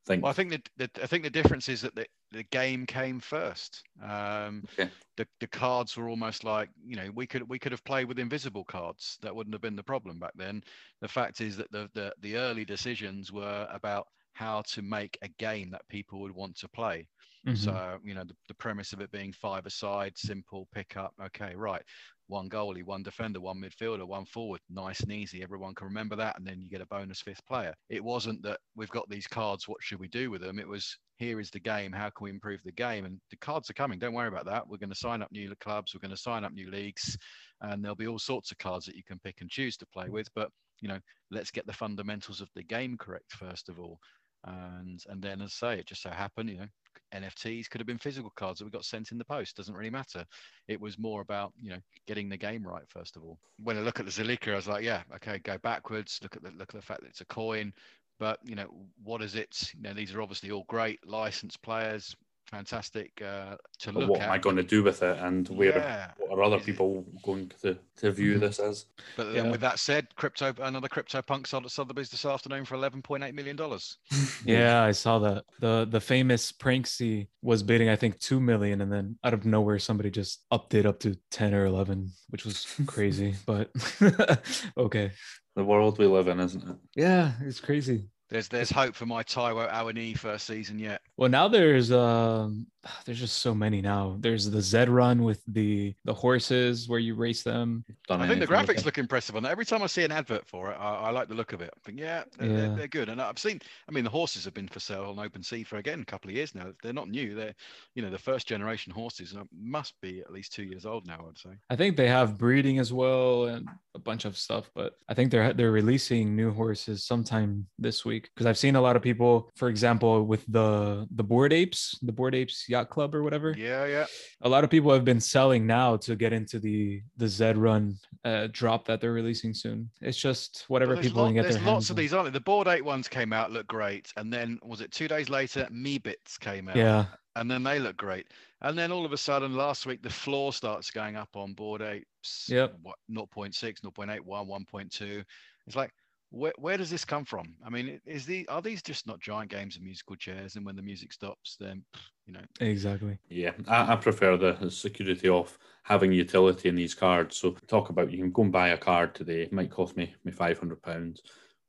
think? 0.07 0.23
well 0.23 0.31
i 0.31 0.33
think 0.33 0.49
that 0.51 0.69
the, 0.77 0.89
i 1.03 1.05
think 1.07 1.23
the 1.23 1.29
difference 1.29 1.69
is 1.69 1.81
that 1.81 1.95
the, 1.95 2.05
the 2.31 2.43
game 2.43 2.85
came 2.85 3.19
first 3.19 3.83
um 4.01 4.63
Okay. 4.73 4.89
the, 5.15 5.27
the 5.39 5.47
cards 5.47 5.95
were 5.95 6.09
almost 6.09 6.43
like 6.43 6.69
you 6.83 6.95
know 6.95 7.09
we 7.13 7.27
could 7.27 7.47
we 7.47 7.59
could 7.59 7.71
have 7.71 7.83
played 7.83 8.07
with 8.07 8.19
invisible 8.19 8.63
cards 8.63 9.17
that 9.21 9.35
wouldn't 9.35 9.53
have 9.53 9.61
been 9.61 9.75
the 9.75 9.83
problem 9.83 10.19
back 10.19 10.33
then 10.35 10.63
the 11.01 11.07
fact 11.07 11.39
is 11.39 11.55
that 11.57 11.71
the 11.71 11.89
the, 11.93 12.11
the 12.21 12.35
early 12.35 12.65
decisions 12.65 13.31
were 13.31 13.67
about 13.69 14.07
how 14.33 14.61
to 14.63 14.81
make 14.81 15.17
a 15.21 15.29
game 15.39 15.69
that 15.71 15.87
people 15.89 16.19
would 16.21 16.33
want 16.33 16.57
to 16.57 16.67
play 16.69 17.07
Mhm. 17.45 17.57
So, 17.57 17.99
you 18.03 18.13
know, 18.13 18.23
the, 18.23 18.35
the 18.47 18.53
premise 18.53 18.93
of 18.93 19.01
it 19.01 19.11
being 19.11 19.33
five 19.33 19.65
aside, 19.65 20.17
simple 20.17 20.67
pickup. 20.71 21.13
Okay, 21.21 21.55
right. 21.55 21.81
One 22.27 22.49
goalie, 22.49 22.85
one 22.85 23.03
defender, 23.03 23.41
one 23.41 23.59
midfielder, 23.59 24.07
one 24.07 24.25
forward. 24.25 24.61
Nice 24.69 25.01
and 25.01 25.11
easy. 25.11 25.43
Everyone 25.43 25.75
can 25.75 25.87
remember 25.87 26.15
that. 26.15 26.37
And 26.37 26.47
then 26.47 26.61
you 26.61 26.69
get 26.69 26.79
a 26.79 26.85
bonus 26.85 27.21
fifth 27.21 27.45
player. 27.45 27.73
It 27.89 28.01
wasn't 28.01 28.41
that 28.43 28.61
we've 28.75 28.89
got 28.89 29.09
these 29.09 29.27
cards. 29.27 29.67
What 29.67 29.83
should 29.83 29.99
we 29.99 30.07
do 30.07 30.31
with 30.31 30.41
them? 30.41 30.57
It 30.57 30.67
was 30.67 30.97
here 31.17 31.39
is 31.41 31.49
the 31.51 31.59
game. 31.59 31.91
How 31.91 32.09
can 32.09 32.23
we 32.23 32.29
improve 32.29 32.63
the 32.63 32.71
game? 32.71 33.03
And 33.03 33.19
the 33.29 33.37
cards 33.37 33.69
are 33.69 33.73
coming. 33.73 33.99
Don't 33.99 34.13
worry 34.13 34.29
about 34.29 34.45
that. 34.45 34.65
We're 34.65 34.77
going 34.77 34.89
to 34.89 34.95
sign 34.95 35.21
up 35.21 35.31
new 35.31 35.53
clubs. 35.59 35.93
We're 35.93 35.99
going 35.99 36.15
to 36.15 36.17
sign 36.17 36.45
up 36.45 36.53
new 36.53 36.71
leagues. 36.71 37.17
And 37.59 37.83
there'll 37.83 37.95
be 37.95 38.07
all 38.07 38.19
sorts 38.19 38.51
of 38.51 38.57
cards 38.57 38.85
that 38.85 38.95
you 38.95 39.03
can 39.03 39.19
pick 39.19 39.41
and 39.41 39.49
choose 39.49 39.75
to 39.77 39.85
play 39.87 40.07
with. 40.09 40.29
But, 40.33 40.49
you 40.79 40.87
know, 40.87 40.99
let's 41.29 41.51
get 41.51 41.65
the 41.67 41.73
fundamentals 41.73 42.39
of 42.39 42.49
the 42.55 42.63
game 42.63 42.97
correct 42.97 43.33
first 43.33 43.67
of 43.67 43.79
all. 43.79 43.99
And 44.45 45.01
and 45.07 45.21
then 45.21 45.41
as 45.41 45.57
I 45.61 45.75
say, 45.75 45.79
it 45.79 45.87
just 45.87 46.01
so 46.01 46.09
happened, 46.09 46.49
you 46.49 46.57
know, 46.57 46.67
NFTs 47.13 47.69
could 47.69 47.79
have 47.79 47.87
been 47.87 47.97
physical 47.97 48.31
cards 48.35 48.59
that 48.59 48.65
we 48.65 48.71
got 48.71 48.85
sent 48.85 49.11
in 49.11 49.17
the 49.17 49.25
post. 49.25 49.55
Doesn't 49.55 49.75
really 49.75 49.89
matter. 49.89 50.25
It 50.67 50.81
was 50.81 50.97
more 50.97 51.21
about 51.21 51.53
you 51.61 51.69
know 51.69 51.79
getting 52.07 52.29
the 52.29 52.37
game 52.37 52.65
right 52.65 52.83
first 52.89 53.15
of 53.15 53.23
all. 53.23 53.37
When 53.57 53.77
I 53.77 53.81
look 53.81 53.99
at 53.99 54.05
the 54.05 54.11
Zilliqa, 54.11 54.51
I 54.51 54.55
was 54.55 54.67
like, 54.67 54.83
yeah, 54.83 55.03
okay, 55.15 55.39
go 55.39 55.57
backwards. 55.59 56.19
Look 56.21 56.35
at 56.35 56.43
the 56.43 56.51
look 56.51 56.73
at 56.73 56.79
the 56.79 56.85
fact 56.85 57.01
that 57.01 57.09
it's 57.09 57.21
a 57.21 57.25
coin, 57.25 57.73
but 58.19 58.39
you 58.43 58.55
know 58.55 58.67
what 59.03 59.21
is 59.21 59.35
it? 59.35 59.71
You 59.75 59.83
know 59.83 59.93
these 59.93 60.13
are 60.13 60.21
obviously 60.21 60.51
all 60.51 60.65
great 60.67 60.99
licensed 61.05 61.61
players, 61.61 62.15
fantastic 62.53 63.21
uh, 63.21 63.55
to 63.79 63.91
look 63.91 64.09
what 64.09 64.21
at. 64.21 64.21
What 64.21 64.21
am 64.21 64.31
I 64.31 64.37
going 64.37 64.55
to 64.57 64.63
do 64.63 64.83
with 64.83 65.01
it, 65.01 65.17
and 65.19 65.47
where 65.49 65.75
Yeah. 65.77 66.11
what 66.17 66.37
are 66.37 66.43
other 66.43 66.59
people 66.59 67.05
going 67.23 67.51
to, 67.61 67.77
to 67.97 68.11
view 68.11 68.35
Mhm. 68.35 68.39
this 68.41 68.59
as? 68.59 68.85
But 69.17 69.33
then 69.33 69.45
Yeah. 69.45 69.51
with 69.51 69.61
that 69.61 69.79
said, 69.79 70.07
crypto 70.15 70.53
another 70.61 70.87
crypto 70.87 71.21
punk 71.21 71.47
sold 71.47 71.65
at 71.65 71.71
Sotheby's 71.71 72.09
this 72.09 72.25
afternoon 72.25 72.65
for 72.65 72.75
eleven 72.75 73.01
point 73.01 73.23
eight 73.23 73.33
million 73.35 73.55
dollars. 73.55 73.97
Yeah, 74.45 74.83
I 74.83 74.91
saw 74.91 75.19
that. 75.19 75.45
The 75.59 75.87
the 75.89 76.01
famous 76.01 76.51
Pranksy 76.51 77.27
was 77.41 77.63
bidding, 77.63 77.89
I 77.89 77.95
think, 77.95 78.19
two 78.19 78.39
million, 78.39 78.81
and 78.81 78.91
then 78.91 79.17
out 79.23 79.33
of 79.33 79.45
nowhere 79.45 79.79
somebody 79.79 80.11
just 80.11 80.45
upped 80.51 80.73
it 80.73 80.85
up 80.85 80.99
to 80.99 81.17
10 81.31 81.53
or 81.53 81.65
11, 81.65 82.11
which 82.29 82.45
was 82.45 82.65
crazy. 82.85 83.35
but 83.45 83.71
okay. 84.77 85.11
the 85.55 85.63
world 85.63 85.97
we 85.97 86.05
live 86.07 86.27
in, 86.27 86.39
isn't 86.39 86.63
it? 86.69 86.77
Yeah, 86.95 87.31
it's 87.41 87.59
crazy. 87.59 88.09
There's 88.33 88.47
there's 88.47 88.71
hope 88.71 88.95
for 88.95 89.05
my 89.05 89.21
Taiwo 89.21 89.71
Awani 89.71 90.17
first 90.17 90.47
season 90.47 90.79
yet. 90.79 91.03
Well, 91.17 91.29
now 91.29 91.49
there's 91.49 91.91
um 91.91 92.65
there's 93.05 93.19
just 93.19 93.39
so 93.39 93.53
many 93.53 93.81
now. 93.81 94.17
There's 94.19 94.49
the 94.49 94.61
Z 94.61 94.85
run 94.85 95.23
with 95.23 95.41
the 95.47 95.93
the 96.05 96.13
horses 96.13 96.87
where 96.89 96.99
you 96.99 97.15
race 97.15 97.43
them. 97.43 97.83
Done 98.07 98.21
I 98.21 98.27
think 98.27 98.39
the 98.39 98.47
graphics 98.47 98.79
it. 98.79 98.85
look 98.85 98.97
impressive 98.97 99.35
on 99.35 99.43
that. 99.43 99.51
Every 99.51 99.65
time 99.65 99.83
I 99.83 99.87
see 99.87 100.03
an 100.03 100.11
advert 100.11 100.45
for 100.47 100.71
it, 100.71 100.75
I, 100.79 100.95
I 100.95 101.09
like 101.11 101.27
the 101.27 101.35
look 101.35 101.53
of 101.53 101.61
it. 101.61 101.69
I 101.75 101.79
think, 101.85 101.99
yeah, 101.99 102.23
they're, 102.37 102.49
they're- 102.49 102.75
they're 102.75 102.87
good. 102.87 103.09
And 103.09 103.21
I've 103.21 103.39
seen, 103.39 103.59
I 103.87 103.91
mean, 103.91 104.03
the 104.03 104.09
horses 104.09 104.45
have 104.45 104.53
been 104.53 104.67
for 104.67 104.79
sale 104.79 105.05
on 105.05 105.15
OpenSea 105.29 105.65
for 105.65 105.77
again 105.77 106.01
a 106.01 106.05
couple 106.05 106.29
of 106.29 106.35
years 106.35 106.55
now. 106.55 106.71
They're 106.81 106.93
not 106.93 107.09
new. 107.09 107.35
They're, 107.35 107.53
you 107.95 108.01
know, 108.01 108.09
the 108.09 108.17
first 108.17 108.47
generation 108.47 108.91
horses 108.91 109.35
uh, 109.35 109.43
must 109.57 109.93
be 110.01 110.19
at 110.21 110.31
least 110.31 110.53
two 110.53 110.63
years 110.63 110.85
old 110.85 111.05
now. 111.07 111.25
I'd 111.29 111.37
say. 111.37 111.51
I 111.69 111.75
think 111.75 111.95
they 111.97 112.07
have 112.07 112.37
breeding 112.37 112.79
as 112.79 112.91
well 112.91 113.45
and 113.45 113.67
a 113.95 113.99
bunch 113.99 114.25
of 114.25 114.37
stuff, 114.37 114.69
but 114.75 114.93
I 115.07 115.13
think 115.13 115.31
they're 115.31 115.53
they're 115.53 115.71
releasing 115.71 116.35
new 116.35 116.51
horses 116.51 117.05
sometime 117.05 117.67
this 117.77 118.03
week 118.03 118.29
because 118.33 118.47
I've 118.47 118.57
seen 118.57 118.75
a 118.75 118.81
lot 118.81 118.95
of 118.95 119.01
people, 119.01 119.49
for 119.55 119.69
example, 119.69 120.23
with 120.23 120.43
the 120.47 121.07
the 121.15 121.23
Bored 121.23 121.53
Apes, 121.53 121.97
the 122.01 122.11
Bored 122.11 122.33
Apes 122.35 122.65
yacht 122.73 122.89
club 122.89 123.15
or 123.15 123.23
whatever. 123.23 123.53
Yeah, 123.57 123.85
yeah. 123.85 124.05
A 124.41 124.49
lot 124.49 124.63
of 124.63 124.69
people 124.69 124.91
have 124.93 125.05
been 125.05 125.19
selling 125.19 125.65
now 125.65 125.97
to 125.97 126.15
get 126.15 126.33
into 126.33 126.59
the 126.59 127.01
the 127.17 127.27
Z 127.27 127.53
run 127.53 127.97
uh, 128.23 128.47
drop 128.51 128.85
that 128.85 128.99
they're 129.01 129.13
releasing 129.13 129.53
soon. 129.53 129.89
It's 130.01 130.17
just 130.17 130.65
whatever 130.67 130.95
people 130.97 131.21
lot- 131.21 131.27
can 131.27 131.35
get 131.35 131.43
there's 131.43 131.55
their 131.57 131.65
lots 131.65 131.89
of 131.89 131.95
on. 131.95 132.01
these, 132.01 132.13
aren't 132.13 132.25
there? 132.25 132.39
The 132.39 132.41
Bored 132.51 132.67
Ape 132.67 132.83
ones 132.83 133.07
came 133.07 133.31
out, 133.33 133.51
looked 133.51 133.69
great, 133.69 134.11
and 134.17 134.31
then 134.31 134.59
was 134.63 134.81
it 134.81 134.91
two 134.91 135.07
days 135.07 135.29
later? 135.29 135.67
Meebits 135.71 136.39
came 136.39 136.67
out. 136.69 136.75
Yeah, 136.75 137.05
and 137.35 137.49
then 137.49 137.63
they 137.63 137.79
look 137.79 137.97
great. 137.97 138.27
And 138.61 138.77
then 138.77 138.91
all 138.93 139.05
of 139.05 139.11
a 139.11 139.17
sudden, 139.17 139.55
last 139.57 139.85
week, 139.85 140.01
the 140.01 140.09
floor 140.09 140.53
starts 140.53 140.89
going 140.89 141.17
up 141.17 141.35
on 141.35 141.53
Bored 141.53 141.81
Apes. 141.81 142.47
Yep. 142.47 142.75
What 142.81 142.95
0.6, 143.11 143.81
0.81, 143.81 144.21
1.2. 144.25 145.23
It's 145.67 145.75
like, 145.75 145.91
where, 146.33 146.53
where 146.57 146.77
does 146.77 146.89
this 146.89 147.05
come 147.05 147.25
from? 147.25 147.53
I 147.63 147.69
mean, 147.69 148.01
is 148.05 148.25
the 148.25 148.47
are 148.49 148.61
these 148.61 148.81
just 148.81 149.05
not 149.05 149.19
giant 149.19 149.51
games 149.51 149.75
of 149.75 149.83
musical 149.83 150.15
chairs? 150.15 150.55
And 150.55 150.65
when 150.65 150.75
the 150.75 150.81
music 150.81 151.13
stops, 151.13 151.57
then 151.59 151.83
you 152.25 152.33
know, 152.33 152.41
exactly. 152.59 153.19
Yeah, 153.29 153.51
I, 153.67 153.93
I 153.93 153.95
prefer 153.97 154.35
the 154.35 154.69
security 154.69 155.29
off 155.29 155.59
having 155.83 156.11
utility 156.11 156.69
in 156.69 156.75
these 156.75 156.95
cards. 156.95 157.37
So 157.37 157.55
talk 157.67 157.89
about 157.89 158.11
you 158.11 158.17
can 158.17 158.31
go 158.31 158.41
and 158.41 158.51
buy 158.51 158.69
a 158.69 158.77
card 158.77 159.13
today. 159.13 159.43
It 159.43 159.53
might 159.53 159.69
cost 159.69 159.95
me 159.95 160.15
me 160.23 160.31
five 160.31 160.57
hundred 160.57 160.81
pounds. 160.81 161.21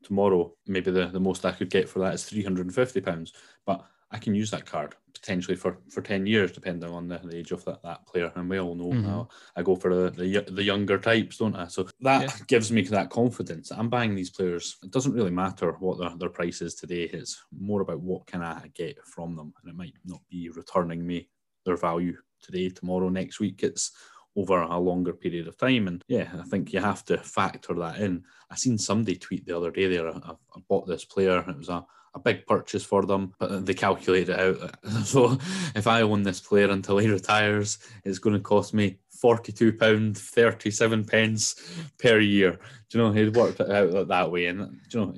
Tomorrow, 0.03 0.55
maybe 0.67 0.91
the, 0.91 1.07
the 1.07 1.21
most 1.21 1.45
I 1.45 1.53
could 1.53 1.71
get 1.71 1.89
for 1.89 1.99
that 1.99 2.15
is 2.15 2.25
three 2.25 2.43
hundred 2.43 2.67
and 2.67 2.75
fifty 2.75 3.03
pounds. 3.03 3.35
But 3.67 3.85
I 4.15 4.19
can 4.19 4.35
use 4.35 4.51
that 4.53 4.65
card 4.65 4.95
potentially 5.13 5.57
for, 5.57 5.79
for 5.91 6.03
10 6.03 6.25
years, 6.27 6.53
depending 6.53 6.89
on 6.91 7.09
the, 7.09 7.19
the 7.19 7.37
age 7.37 7.51
of 7.51 7.65
that, 7.65 7.83
that 7.83 8.07
player. 8.07 8.31
And 8.37 8.49
we 8.49 8.61
all 8.61 8.75
know 8.77 8.93
Mhm. 8.93 9.31
I 9.57 9.63
go 9.63 9.75
for 9.75 9.93
the, 9.95 10.11
the 10.11 10.53
the 10.53 10.63
younger 10.63 10.99
types, 10.99 11.39
don't 11.39 11.57
I? 11.57 11.67
So 11.69 11.89
that 12.01 12.23
Yeah. 12.23 12.45
gives 12.47 12.71
me 12.71 12.83
that 12.83 13.11
confidence. 13.11 13.73
I'm 13.73 13.89
buying 13.89 14.15
these 14.15 14.31
players. 14.31 14.77
It 14.85 14.91
doesn't 14.93 15.15
really 15.15 15.31
matter 15.33 15.73
what 15.81 15.99
their, 15.99 16.17
their 16.17 16.29
price 16.39 16.63
is 16.63 16.75
today. 16.77 17.05
It's 17.05 17.43
more 17.51 17.81
about 17.83 18.01
what 18.03 18.27
can 18.27 18.43
I 18.43 18.69
get 18.75 19.05
from 19.05 19.35
them, 19.35 19.53
and 19.61 19.71
it 19.71 19.77
might 19.77 19.95
not 20.05 20.23
be 20.31 20.49
returning 20.51 21.05
me 21.07 21.29
their 21.65 21.77
value 21.77 22.17
today, 22.41 22.69
tomorrow, 22.69 23.09
next 23.09 23.41
week. 23.41 23.63
It's 23.63 23.91
over 24.37 24.61
a 24.63 24.79
longer 24.79 25.13
period 25.15 25.49
of 25.49 25.57
time, 25.57 25.89
and 25.89 26.05
yeah, 26.09 26.29
I 26.39 26.43
think 26.45 26.73
you 26.73 26.81
have 26.81 27.05
to 27.07 27.19
factor 27.19 27.75
that 27.75 28.01
in. 28.01 28.25
I 28.51 28.57
seen 28.57 28.79
somebody 28.79 29.17
tweet 29.17 29.47
the 29.47 29.57
other 29.57 29.71
day 29.73 29.87
there. 29.89 30.09
I, 30.09 30.19
I 30.57 30.61
bought 30.69 30.87
this 30.87 31.05
player. 31.05 31.39
It 31.49 31.57
was 31.57 31.69
a 31.69 31.85
a 32.15 32.21
big 32.21 32.47
purchase 32.47 32.85
for 32.85 33.03
them, 33.03 33.35
but 33.39 33.67
they 33.67 33.75
calculate 33.75 34.29
it 34.29 34.39
out. 34.39 34.75
So 35.05 35.39
if 35.75 35.87
I 35.87 36.03
own 36.03 36.23
this 36.23 36.41
player 36.41 36.71
until 36.71 36.99
he 36.99 37.09
retires, 37.09 37.79
it's 38.05 38.19
going 38.19 38.35
to 38.35 38.41
cost 38.41 38.73
me 38.73 38.99
forty-two 39.11 39.75
pound 39.75 40.17
thirty-seven 40.17 41.05
pence 41.05 41.57
per 41.99 42.19
year. 42.19 42.59
Do 42.89 42.99
you 42.99 43.05
know 43.05 43.13
he'd 43.13 43.37
worked 43.37 43.61
it 43.61 43.71
out 43.71 44.09
that 44.09 44.31
way, 44.31 44.47
and 44.47 44.81
you 44.91 45.01
know 45.01 45.15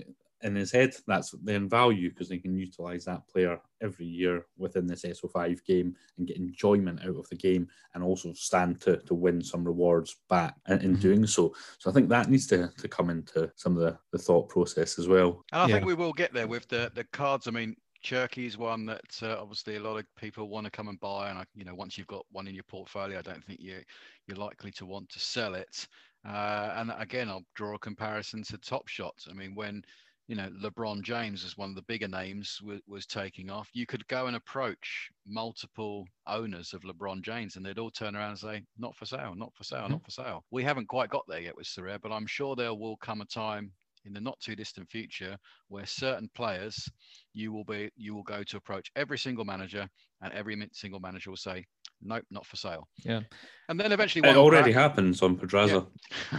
in 0.47 0.55
his 0.55 0.70
head 0.70 0.94
that's 1.07 1.32
then 1.42 1.68
value 1.68 2.09
because 2.09 2.28
they 2.28 2.38
can 2.38 2.57
utilize 2.57 3.05
that 3.05 3.26
player 3.28 3.61
every 3.82 4.07
year 4.07 4.47
within 4.57 4.86
this 4.86 5.05
SO5 5.05 5.62
game 5.64 5.94
and 6.16 6.28
get 6.28 6.36
enjoyment 6.36 7.01
out 7.03 7.16
of 7.16 7.28
the 7.28 7.36
game 7.36 7.68
and 7.94 8.03
also 8.03 8.32
stand 8.32 8.80
to, 8.80 8.99
to 8.99 9.14
win 9.14 9.42
some 9.42 9.64
rewards 9.64 10.16
back 10.28 10.55
in, 10.68 10.80
in 10.80 10.97
Mhm. 10.97 11.01
doing 11.01 11.26
so. 11.26 11.55
So 11.78 11.90
I 11.90 11.92
think 11.92 12.09
that 12.09 12.30
needs 12.30 12.47
to, 12.49 12.72
to 12.78 12.88
come 12.88 13.11
into 13.11 13.51
some 13.57 13.76
of 13.76 13.82
the, 13.82 13.99
the 14.12 14.18
thought 14.18 14.49
process 14.49 14.99
as 14.99 15.09
well. 15.09 15.44
And 15.53 15.62
I 15.62 15.66
think 15.66 15.84
we 15.84 15.94
will 15.94 16.12
get 16.12 16.32
there 16.32 16.47
with 16.47 16.68
the 16.68 16.90
the 16.94 17.05
cards. 17.12 17.49
I 17.49 17.51
mean, 17.51 17.76
Cherki 18.05 18.47
is 18.47 18.57
one 18.57 18.86
that 18.86 19.20
uh, 19.22 19.36
obviously 19.40 19.76
a 19.76 19.80
lot 19.80 19.99
of 19.99 20.07
people 20.16 20.49
want 20.49 20.64
to 20.64 20.70
come 20.70 20.88
and 20.88 21.01
buy, 21.01 21.28
and 21.28 21.38
I, 21.38 21.44
you 21.55 21.64
know, 21.64 21.74
once 21.74 21.99
you've 21.99 22.07
got 22.07 22.24
one 22.30 22.47
in 22.47 22.55
your 22.55 22.64
portfolio, 22.64 23.18
I 23.18 23.22
don't 23.22 23.44
think 23.44 23.61
you 23.61 23.80
you're 24.26 24.36
likely 24.36 24.70
to 24.72 24.86
want 24.86 25.09
to 25.11 25.18
sell 25.18 25.55
it. 25.55 25.88
Uh, 26.24 26.72
and 26.76 26.92
again, 26.99 27.28
I'll 27.28 27.44
draw 27.55 27.74
a 27.74 27.78
comparison 27.78 28.42
to 28.44 28.59
Top 28.59 28.88
Shot. 28.88 29.14
I 29.30 29.32
mean, 29.34 29.55
when 29.55 29.82
you 30.28 30.36
know 30.36 30.50
LeBron 30.62 31.02
James 31.02 31.44
as 31.44 31.56
one 31.56 31.70
of 31.70 31.76
the 31.76 31.82
bigger 31.82 32.08
names 32.08 32.60
was, 32.62 32.80
was 32.86 33.06
taking 33.06 33.50
off, 33.50 33.68
you 33.72 33.86
could 33.86 34.06
go 34.08 34.26
and 34.26 34.36
approach 34.36 35.10
multiple 35.26 36.04
owners 36.26 36.72
of 36.72 36.82
LeBron 36.82 37.22
James, 37.22 37.56
and 37.56 37.64
they'd 37.64 37.78
all 37.78 37.90
turn 37.90 38.16
around 38.16 38.30
and 38.30 38.38
say, 38.38 38.62
"Not 38.78 38.96
for 38.96 39.06
sale, 39.06 39.34
not 39.34 39.54
for 39.54 39.64
sale, 39.64 39.88
not 39.88 39.98
mm-hmm. 39.98 40.04
for 40.04 40.10
sale." 40.10 40.44
We 40.50 40.64
haven't 40.64 40.88
quite 40.88 41.10
got 41.10 41.24
there 41.28 41.40
yet 41.40 41.56
with 41.56 41.66
Sorare, 41.66 42.00
but 42.00 42.12
I'm 42.12 42.26
sure 42.26 42.56
there 42.56 42.74
will 42.74 42.96
come 42.96 43.20
a 43.20 43.26
time 43.26 43.72
in 44.06 44.12
the 44.12 44.20
not 44.20 44.38
too 44.40 44.56
distant 44.56 44.88
future 44.88 45.36
where 45.68 45.84
certain 45.84 46.30
players 46.34 46.88
you 47.34 47.52
will 47.52 47.64
be 47.64 47.90
you 47.96 48.14
will 48.14 48.22
go 48.22 48.42
to 48.44 48.56
approach 48.56 48.90
every 48.94 49.18
single 49.18 49.44
manager 49.44 49.88
and 50.22 50.32
every 50.32 50.56
single 50.72 51.00
manager 51.00 51.30
will 51.30 51.36
say 51.36 51.64
nope 52.03 52.24
not 52.30 52.44
for 52.47 52.57
sale 52.57 52.88
Yeah. 53.05 53.20
and 53.68 53.78
then 53.80 53.92
eventually 53.92 54.28
It 54.28 54.36
already 54.36 54.72
crack. 54.72 54.82
happens 54.90 55.22
on 55.22 55.36
Pedraza. 55.36 55.86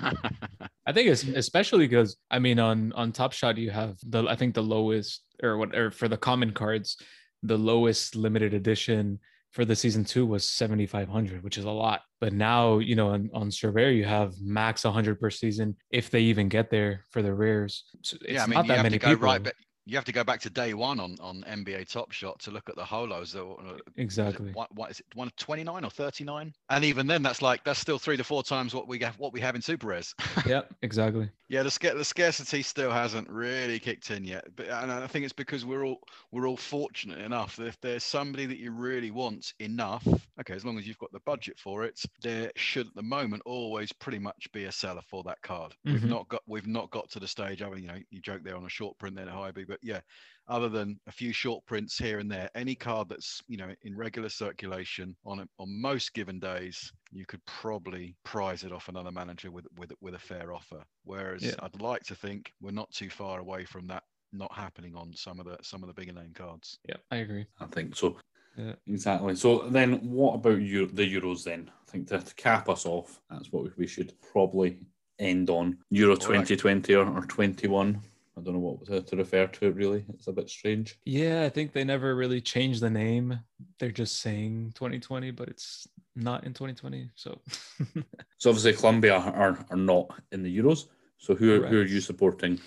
I 0.86 0.92
think 0.94 1.10
it's 1.10 1.24
especially 1.24 1.88
because 1.88 2.18
I 2.32 2.40
mean 2.40 2.60
on 2.60 2.94
on 2.94 3.12
Top 3.12 3.34
Shot 3.34 3.58
you 3.58 3.72
have 3.72 3.98
the 4.08 4.26
I 4.28 4.36
think 4.36 4.56
the 4.56 4.64
lowest 4.64 5.24
or 5.44 5.58
what 5.58 5.76
or 5.76 5.92
for 5.92 6.08
the 6.08 6.18
common 6.18 6.52
cards 6.52 6.98
the 7.44 7.58
lowest 7.58 8.16
limited 8.16 8.54
edition 8.54 9.20
for 9.52 9.64
the 9.66 9.76
season 9.76 10.04
two 10.04 10.26
was 10.26 10.48
7500 10.48 11.44
which 11.44 11.58
is 11.58 11.66
a 11.66 11.72
lot 11.72 12.02
but 12.20 12.34
now 12.34 12.80
you 12.80 12.96
know 12.96 13.10
on, 13.10 13.30
on 13.34 13.50
Sorare 13.50 13.96
you 13.96 14.06
have 14.06 14.34
max 14.42 14.84
100 14.84 15.20
per 15.20 15.30
season 15.30 15.76
if 15.92 16.10
they 16.10 16.22
even 16.22 16.48
get 16.50 16.70
there 16.70 17.04
for 17.12 17.22
the 17.22 17.34
rares 17.34 17.84
So 18.04 18.18
it's 18.22 18.32
yeah 18.34 18.44
i 18.44 18.48
mean 18.48 18.56
not 18.56 18.66
you 18.66 18.68
that 18.70 18.76
have 18.78 18.84
many 18.84 19.00
to 19.00 19.06
go 19.06 19.10
people 19.12 19.26
right 19.26 19.42
but 19.44 19.54
you 19.88 19.96
have 19.96 20.06
to 20.06 20.12
go 20.12 20.24
back 20.24 20.40
to 20.42 20.50
day 20.50 20.74
one 20.74 21.00
on 21.00 21.16
on 21.22 21.44
nba 21.48 21.90
top 21.90 22.12
shot 22.12 22.38
to 22.40 22.52
look 22.52 22.68
at 22.70 22.76
the 22.76 22.84
holos 22.84 23.32
that 23.32 23.46
were- 23.46 23.56
was 23.56 23.78
it 23.80 23.94
exactly 23.96 24.52
what, 24.52 24.74
what 24.76 24.92
is 24.92 25.00
it 25.00 25.06
One 25.16 25.32
twenty 25.38 25.64
nine 25.64 25.84
or 25.84 25.90
39 25.90 26.54
and 26.70 26.84
even 26.86 27.08
then 27.08 27.24
that's 27.24 27.42
like 27.42 27.64
that's 27.64 27.80
still 27.80 27.98
three 27.98 28.18
to 28.18 28.24
four 28.24 28.44
times 28.44 28.76
what 28.76 28.88
we 28.88 29.00
have 29.00 29.18
what 29.18 29.34
we 29.34 29.42
have 29.42 29.56
in 29.56 29.62
super 29.62 29.88
rares 29.88 30.14
yeah 30.46 30.62
exactly 30.82 31.30
Yeah, 31.50 31.64
the, 31.64 31.94
the 31.96 32.04
scarcity 32.04 32.62
still 32.62 32.92
hasn't 32.92 33.30
really 33.30 33.80
kicked 33.80 34.12
in 34.12 34.26
yet, 34.26 34.44
but 34.58 34.68
and 34.68 34.92
I 34.92 35.08
think 35.08 35.24
it's 35.24 35.32
because 35.34 35.64
we're 35.64 35.86
all 35.86 36.02
we're 36.34 36.46
all 36.46 36.58
fortunate 36.58 37.20
enough 37.20 37.56
that 37.56 37.68
if 37.68 37.80
there's 37.80 38.04
somebody 38.04 38.46
that 38.48 38.58
you 38.58 38.72
really 38.72 39.12
want 39.12 39.54
enough, 39.60 40.06
okay, 40.42 40.54
as 40.54 40.66
long 40.66 40.78
as 40.78 40.86
you've 40.86 40.98
got 40.98 41.14
the 41.14 41.22
budget 41.22 41.58
for 41.58 41.86
it, 41.86 42.02
there 42.22 42.52
should 42.58 42.88
at 42.88 42.96
the 42.96 43.02
moment 43.02 43.44
always 43.46 43.94
pretty 43.94 44.20
much 44.20 44.52
be 44.52 44.66
a 44.66 44.72
seller 44.74 45.00
for 45.10 45.24
that 45.24 45.42
card. 45.42 45.74
We've 45.86 46.02
Mhm. 46.02 46.10
not 46.10 46.28
got 46.28 46.42
we've 46.48 46.68
not 46.68 46.92
got 46.92 47.10
to 47.12 47.20
the 47.22 47.28
stage. 47.30 47.62
I 47.62 47.70
mean, 47.70 47.84
you 47.84 47.88
know, 47.88 48.00
you 48.10 48.20
joke 48.20 48.44
there 48.44 48.58
on 48.58 48.66
a 48.66 48.70
short 48.70 48.98
print 48.98 49.16
there, 49.16 49.26
Hibee, 49.28 49.66
but 49.66 49.77
yeah, 49.82 50.00
other 50.48 50.70
than 50.70 51.00
a 51.08 51.12
few 51.12 51.34
short 51.34 51.66
prints 51.66 51.98
here 51.98 52.20
and 52.20 52.32
there, 52.32 52.50
any 52.56 52.76
card 52.76 53.10
that's 53.10 53.42
you 53.48 53.58
know 53.58 53.74
in 53.84 53.96
regular 53.96 54.30
circulation 54.30 55.16
on 55.26 55.40
a, 55.40 55.48
on 55.60 55.82
most 55.82 56.14
given 56.14 56.40
days, 56.40 56.92
you 57.12 57.26
could 57.26 57.44
probably 57.46 58.16
prize 58.24 58.64
it 58.64 58.72
off 58.72 58.90
another 58.90 59.12
manager 59.12 59.52
with 59.52 59.68
with 59.78 59.92
with 60.02 60.16
a 60.16 60.20
fair 60.20 60.54
offer. 60.54 60.84
Whereas 61.04 61.44
Yeah. 61.44 61.56
I'd 61.62 61.82
like 61.82 62.04
to 62.04 62.16
think 62.16 62.54
we're 62.62 62.72
not 62.72 62.92
too 62.92 63.10
far 63.10 63.40
away 63.40 63.66
from 63.66 63.88
that 63.88 64.04
not 64.34 64.54
happening 64.54 64.96
on 64.96 65.14
some 65.16 65.40
of 65.40 65.46
the 65.46 65.58
some 65.62 65.84
of 65.84 65.88
the 65.88 65.94
bigger 65.94 66.14
name 66.14 66.34
cards. 66.34 66.80
yeah 66.88 66.98
I 67.12 67.18
agree 67.18 67.46
I 67.60 67.66
think 67.66 67.96
so. 67.96 68.18
Yeah. 68.58 68.74
Exactly. 68.88 69.36
So 69.36 69.70
then, 69.70 69.94
what 70.10 70.34
about 70.34 70.62
you, 70.62 70.88
the 70.88 71.04
Euros? 71.04 71.44
Then 71.44 71.70
I 71.70 71.92
think 71.92 72.08
to, 72.08 72.20
to 72.20 72.36
cap 72.36 72.70
us 72.70 72.88
off, 72.88 73.22
that's 73.30 73.52
what 73.52 73.64
we, 73.64 73.70
we 73.78 73.88
should 73.88 74.14
probably 74.32 74.80
end 75.20 75.50
on 75.52 75.78
Euro 75.92 76.14
All 76.14 76.30
right. 76.30 76.46
2020 76.48 76.96
or, 76.96 77.08
or 77.08 77.22
21. 77.22 78.02
I 78.38 78.42
don't 78.42 78.54
know 78.54 78.60
what 78.60 78.86
to, 78.86 79.02
to 79.02 79.16
refer 79.16 79.48
to 79.48 79.68
it. 79.68 79.76
Really, 79.76 80.06
it's 80.14 80.28
a 80.28 80.32
bit 80.32 80.50
strange. 80.50 81.00
Yeah, 81.06 81.44
I 81.44 81.50
think 81.50 81.74
they 81.74 81.84
never 81.84 82.16
really 82.16 82.40
changed 82.40 82.82
the 82.82 82.90
name. 82.90 83.40
They're 83.80 83.92
just 83.92 84.22
saying 84.22 84.74
2020, 84.76 85.32
but 85.32 85.50
it's 85.50 85.88
not 86.16 86.44
in 86.44 86.54
2020. 86.54 87.10
So 87.16 87.40
So 88.38 88.50
obviously, 88.50 88.74
Colombia 88.74 89.16
are, 89.16 89.66
are 89.70 89.78
not 89.78 90.12
in 90.32 90.44
the 90.44 90.56
Euros. 90.56 90.86
So 91.18 91.34
who 91.34 91.64
are, 91.64 91.68
who 91.68 91.82
are 91.82 91.86
you 91.86 92.00
supporting? 92.00 92.60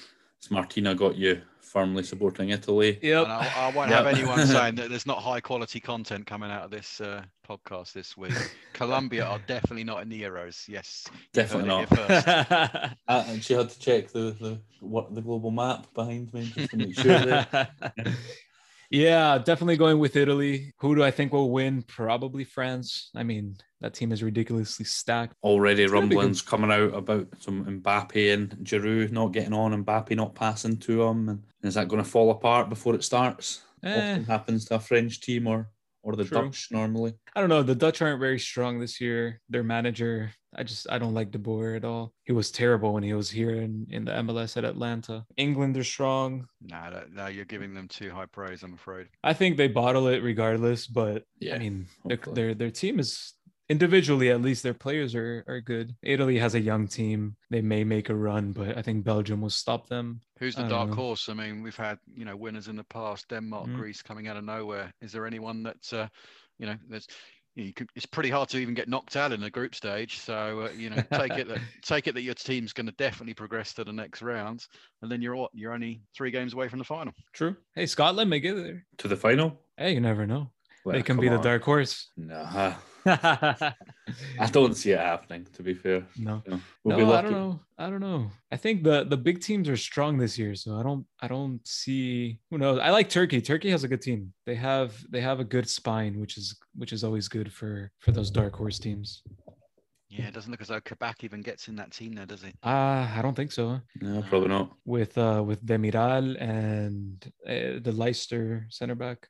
Has 0.42 0.50
Martina 0.50 0.94
got 0.94 1.16
you 1.16 1.40
firmly 1.70 2.02
supporting 2.02 2.50
Italy? 2.50 2.98
yep. 3.02 3.24
And 3.24 3.32
I, 3.32 3.52
I 3.56 3.70
won't 3.70 3.90
Yep. 3.90 4.04
have 4.04 4.14
anyone 4.18 4.46
saying 4.54 4.74
that 4.76 4.90
there's 4.90 5.06
not 5.06 5.18
high 5.18 5.40
quality 5.40 5.78
content 5.80 6.26
coming 6.26 6.50
out 6.50 6.62
of 6.64 6.70
this 6.70 7.00
uh, 7.00 7.22
podcast 7.48 7.92
this 7.92 8.16
week. 8.16 8.32
Colombia 8.72 9.24
are 9.24 9.38
definitely 9.46 9.84
not 9.84 10.02
in 10.02 10.08
the 10.08 10.20
Euros. 10.22 10.66
Yes, 10.68 11.06
Definitely 11.32 11.68
not. 11.68 11.88
first. 11.88 12.26
Uh, 13.08 13.24
and 13.28 13.42
she 13.42 13.54
had 13.54 13.68
to 13.68 13.78
check 13.78 14.10
the, 14.12 14.30
the 14.40 14.60
what 14.80 15.14
the 15.14 15.20
global 15.20 15.50
map 15.50 15.86
behind 15.94 16.32
me 16.32 16.48
just 16.54 16.70
to 16.70 16.76
make 16.76 16.94
sure 16.94 17.18
that 17.18 17.70
yeah, 18.90 19.38
definitely 19.38 19.76
going 19.76 19.98
with 19.98 20.16
Italy. 20.16 20.72
Who 20.78 20.94
do 20.96 21.04
I 21.04 21.10
think 21.10 21.32
will 21.32 21.50
win? 21.50 21.82
Probably 21.82 22.44
France. 22.44 23.10
I 23.14 23.22
mean, 23.22 23.56
that 23.80 23.94
team 23.94 24.10
is 24.12 24.22
ridiculously 24.22 24.84
stacked. 24.84 25.34
already 25.42 25.84
It's 25.84 25.92
gonna 25.92 26.06
be 26.06 26.14
good. 26.14 26.16
rumblings 26.16 26.42
coming 26.42 26.70
out 26.72 26.94
about 26.94 27.28
some 27.38 27.64
Mbappe 27.82 28.34
and 28.34 28.50
Giroud 28.64 29.12
not 29.12 29.32
getting 29.32 29.52
on, 29.54 29.84
Mbappe 29.84 30.16
not 30.16 30.34
passing 30.34 30.76
to 30.78 31.02
him, 31.04 31.28
and 31.28 31.42
is 31.62 31.74
that 31.74 31.88
going 31.88 32.02
to 32.02 32.08
fall 32.08 32.30
apart 32.30 32.68
before 32.68 32.94
it 32.94 33.04
starts? 33.04 33.62
Eh, 33.82 34.12
Often 34.12 34.24
happens 34.24 34.64
to 34.66 34.74
a 34.74 34.80
French 34.80 35.20
team 35.20 35.46
or 35.46 35.70
or 36.02 36.16
the 36.16 36.24
True. 36.24 36.42
Dutch 36.42 36.68
normally. 36.70 37.14
I 37.34 37.40
don't 37.40 37.48
know. 37.50 37.62
The 37.62 37.74
Dutch 37.74 38.00
aren't 38.02 38.20
very 38.20 38.38
strong 38.38 38.78
this 38.80 39.00
year. 39.00 39.40
Their 39.48 39.62
manager, 39.62 40.32
I 40.54 40.62
just 40.62 40.86
I 40.90 40.98
don't 40.98 41.14
like 41.14 41.30
De 41.30 41.38
Boer 41.38 41.74
at 41.74 41.84
all. 41.84 42.12
He 42.24 42.32
was 42.32 42.50
terrible 42.50 42.92
when 42.94 43.02
he 43.02 43.12
was 43.12 43.30
here 43.30 43.50
in, 43.56 43.86
in 43.90 44.04
the 44.04 44.12
MLS 44.12 44.56
at 44.56 44.64
Atlanta. 44.64 45.24
England 45.36 45.76
are 45.76 45.84
strong. 45.84 46.46
no, 46.62 46.90
no, 46.90 47.02
no, 47.12 47.26
you're 47.26 47.44
giving 47.44 47.74
them 47.74 47.88
too 47.88 48.10
high 48.10 48.26
praise. 48.26 48.62
I'm 48.62 48.74
afraid. 48.74 49.08
I 49.22 49.32
think 49.34 49.56
they 49.56 49.68
bottle 49.68 50.08
it 50.08 50.22
regardless, 50.22 50.86
but 50.86 51.24
Yeah, 51.38 51.56
I 51.56 51.58
mean 51.58 51.86
their, 52.04 52.18
their 52.32 52.54
their 52.54 52.70
team 52.70 52.98
is 52.98 53.34
individually 53.68 54.30
at 54.30 54.42
least 54.42 54.62
their 54.62 54.74
players 54.74 55.14
are 55.14 55.44
are 55.46 55.60
good. 55.60 55.94
Italy 56.02 56.38
has 56.38 56.54
a 56.54 56.60
young 56.60 56.88
team. 56.88 57.36
They 57.50 57.60
may 57.62 57.84
make 57.84 58.08
a 58.08 58.14
run, 58.14 58.52
but 58.52 58.76
I 58.76 58.82
think 58.82 59.04
Belgium 59.04 59.40
will 59.40 59.50
stop 59.50 59.88
them. 59.88 60.20
Who's 60.40 60.56
the 60.56 60.66
dark 60.66 60.88
know. 60.88 60.94
horse? 60.96 61.28
I 61.28 61.34
mean, 61.34 61.62
we've 61.62 61.76
had 61.76 61.98
you 62.14 62.24
know 62.24 62.34
winners 62.36 62.68
in 62.68 62.76
the 62.76 62.84
past, 62.84 63.28
Denmark, 63.28 63.68
Mm. 63.68 63.76
Greece 63.76 64.02
coming 64.02 64.26
out 64.26 64.36
of 64.36 64.44
nowhere. 64.44 64.92
Is 65.00 65.12
there 65.12 65.26
anyone 65.26 65.62
that 65.62 65.92
uh, 65.92 66.08
you 66.58 66.66
know? 66.66 66.76
There's 66.88 67.06
you 67.56 67.74
could, 67.74 67.88
it's 67.96 68.06
pretty 68.06 68.30
hard 68.30 68.48
to 68.50 68.58
even 68.58 68.74
get 68.74 68.88
knocked 68.88 69.16
out 69.16 69.32
in 69.32 69.40
the 69.40 69.50
group 69.50 69.74
stage. 69.74 70.18
So 70.18 70.62
uh, 70.62 70.70
you 70.76 70.88
know, 70.90 71.02
take 71.12 71.32
it 71.32 71.48
that 71.48 71.58
take 71.82 72.06
it 72.06 72.14
that 72.14 72.22
your 72.22 72.34
team's 72.34 72.72
going 72.72 72.86
to 72.86 72.92
definitely 72.92 73.34
progress 73.34 73.74
to 73.74 73.84
the 73.84 73.92
next 73.92 74.22
round, 74.22 74.66
and 75.02 75.10
then 75.10 75.20
you're 75.20 75.36
what? 75.36 75.50
You're 75.52 75.72
only 75.72 76.00
three 76.16 76.30
games 76.30 76.54
away 76.54 76.68
from 76.68 76.78
the 76.78 76.84
final. 76.84 77.12
True. 77.32 77.56
Hey, 77.74 77.86
Scotland 77.86 78.30
may 78.30 78.40
get 78.40 78.56
there. 78.56 78.86
To 78.98 79.08
the 79.08 79.16
final? 79.16 79.60
Hey, 79.76 79.92
you 79.92 80.00
never 80.00 80.26
know. 80.26 80.50
Well, 80.84 80.94
they 80.94 81.02
can 81.02 81.16
come 81.16 81.22
be 81.22 81.28
the 81.28 81.38
dark 81.38 81.62
horse. 81.62 82.08
Nah, 82.16 82.50
no, 82.52 82.74
I 83.06 83.74
don't 84.50 84.74
see 84.74 84.92
it 84.92 84.98
happening. 84.98 85.46
To 85.54 85.62
be 85.62 85.74
fair, 85.74 86.06
no, 86.18 86.42
You 86.46 86.60
we'll 86.84 86.96
be 86.96 87.04
I 87.04 87.22
don't 87.22 87.32
know. 87.32 87.60
I 87.78 87.88
don't 87.88 88.00
know. 88.00 88.30
I 88.50 88.56
think 88.56 88.82
the 88.84 89.04
the 89.04 89.16
big 89.16 89.40
teams 89.40 89.68
are 89.68 89.76
strong 89.76 90.18
this 90.18 90.38
year, 90.38 90.54
so 90.54 90.78
I 90.78 90.82
don't 90.82 91.06
I 91.20 91.28
don't 91.28 91.66
see 91.66 92.40
who 92.50 92.58
knows. 92.58 92.78
I 92.78 92.90
like 92.90 93.08
Turkey. 93.08 93.40
Turkey 93.40 93.70
has 93.70 93.84
a 93.84 93.88
good 93.88 94.02
team. 94.02 94.32
They 94.46 94.54
have 94.56 95.02
they 95.10 95.20
have 95.20 95.40
a 95.40 95.44
good 95.44 95.68
spine, 95.68 96.20
which 96.20 96.36
is 96.36 96.58
which 96.74 96.92
is 96.92 97.04
always 97.04 97.28
good 97.28 97.52
for 97.52 97.90
for 98.00 98.12
those 98.12 98.30
dark 98.30 98.54
horse 98.54 98.78
teams. 98.78 99.22
Yeah, 100.10 100.26
it 100.26 100.34
doesn't 100.34 100.50
look 100.50 100.60
as 100.60 100.68
though 100.68 100.80
Kabak 100.80 101.22
even 101.22 101.40
gets 101.40 101.68
in 101.68 101.76
that 101.76 101.92
team 101.92 102.14
there, 102.14 102.26
does 102.26 102.42
it? 102.42 102.56
Uh, 102.64 103.08
I 103.16 103.20
don't 103.22 103.36
think 103.36 103.52
so. 103.52 103.80
No, 104.00 104.22
probably 104.28 104.48
not. 104.48 104.72
With 104.84 105.16
uh 105.16 105.42
with 105.46 105.64
Demiral 105.64 106.36
and 106.42 107.24
uh, 107.46 107.78
the 107.80 107.92
Leicester 107.94 108.66
center 108.70 108.96
back. 108.96 109.28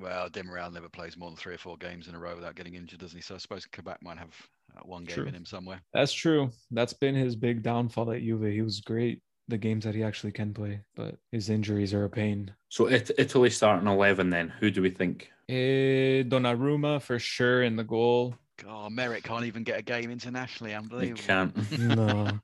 Well, 0.00 0.28
Demiral 0.30 0.72
never 0.72 0.88
plays 0.88 1.16
more 1.16 1.30
than 1.30 1.36
three 1.36 1.54
or 1.54 1.58
four 1.58 1.76
games 1.76 2.08
in 2.08 2.14
a 2.14 2.18
row 2.18 2.34
without 2.34 2.54
getting 2.54 2.74
injured, 2.74 3.00
doesn't 3.00 3.16
he? 3.16 3.22
So 3.22 3.34
I 3.34 3.38
suppose 3.38 3.66
Kabak 3.66 4.02
might 4.02 4.18
have 4.18 4.34
uh, 4.76 4.80
one 4.84 5.04
game 5.04 5.14
True. 5.16 5.26
in 5.26 5.34
him 5.34 5.44
somewhere. 5.46 5.80
That's 5.92 6.12
true. 6.12 6.50
That's 6.70 6.92
been 6.92 7.14
his 7.14 7.36
big 7.36 7.62
downfall 7.62 8.12
at 8.12 8.20
Juve. 8.22 8.52
He 8.52 8.62
was 8.62 8.80
great 8.80 9.22
the 9.48 9.58
games 9.58 9.84
that 9.84 9.94
he 9.94 10.02
actually 10.02 10.32
can 10.32 10.52
play, 10.52 10.80
but 10.94 11.16
his 11.32 11.48
injuries 11.48 11.94
are 11.94 12.04
a 12.04 12.10
pain. 12.10 12.52
So 12.68 12.86
it, 12.86 13.10
Italy 13.16 13.48
starting 13.50 13.88
11 13.88 14.28
then. 14.30 14.52
Who 14.60 14.70
do 14.70 14.82
we 14.82 14.90
think? 14.90 15.30
Eh, 15.48 16.22
Donnarumma 16.24 17.00
for 17.00 17.18
sure 17.18 17.62
in 17.62 17.74
the 17.76 17.84
goal. 17.84 18.34
God, 18.62 18.92
Meret 18.92 19.22
can't 19.22 19.46
even 19.46 19.62
get 19.62 19.78
a 19.78 19.82
game 19.82 20.10
internationally. 20.10 20.72
They 20.72 20.76
Unbelievable. 20.76 21.22
can't. 21.22 21.78
No. 21.78 22.40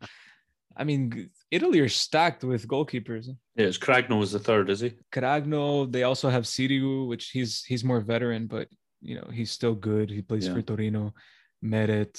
I 0.77 0.85
mean, 0.85 1.11
g- 1.11 1.29
Italy 1.57 1.79
are 1.81 1.89
stacked 1.89 2.43
with 2.45 2.67
goalkeepers. 2.75 3.27
Yeah, 3.57 3.67
it's 3.71 3.79
Cragno 3.87 4.23
is 4.23 4.33
the 4.33 4.39
third, 4.49 4.67
is 4.75 4.81
he? 4.81 4.91
Cragno. 5.17 5.91
they 5.95 6.03
also 6.11 6.29
have 6.31 6.45
Sirigu, 6.45 7.07
which 7.11 7.25
he's 7.37 7.53
he's 7.71 7.85
more 7.91 8.01
veteran, 8.13 8.43
but 8.55 8.67
you 9.09 9.15
know, 9.19 9.29
he's 9.39 9.51
still 9.59 9.75
good. 9.91 10.11
He 10.11 10.23
plays 10.23 10.47
Yeah. 10.47 10.55
for 10.55 10.63
Torino. 10.63 11.13
Meret, 11.63 12.15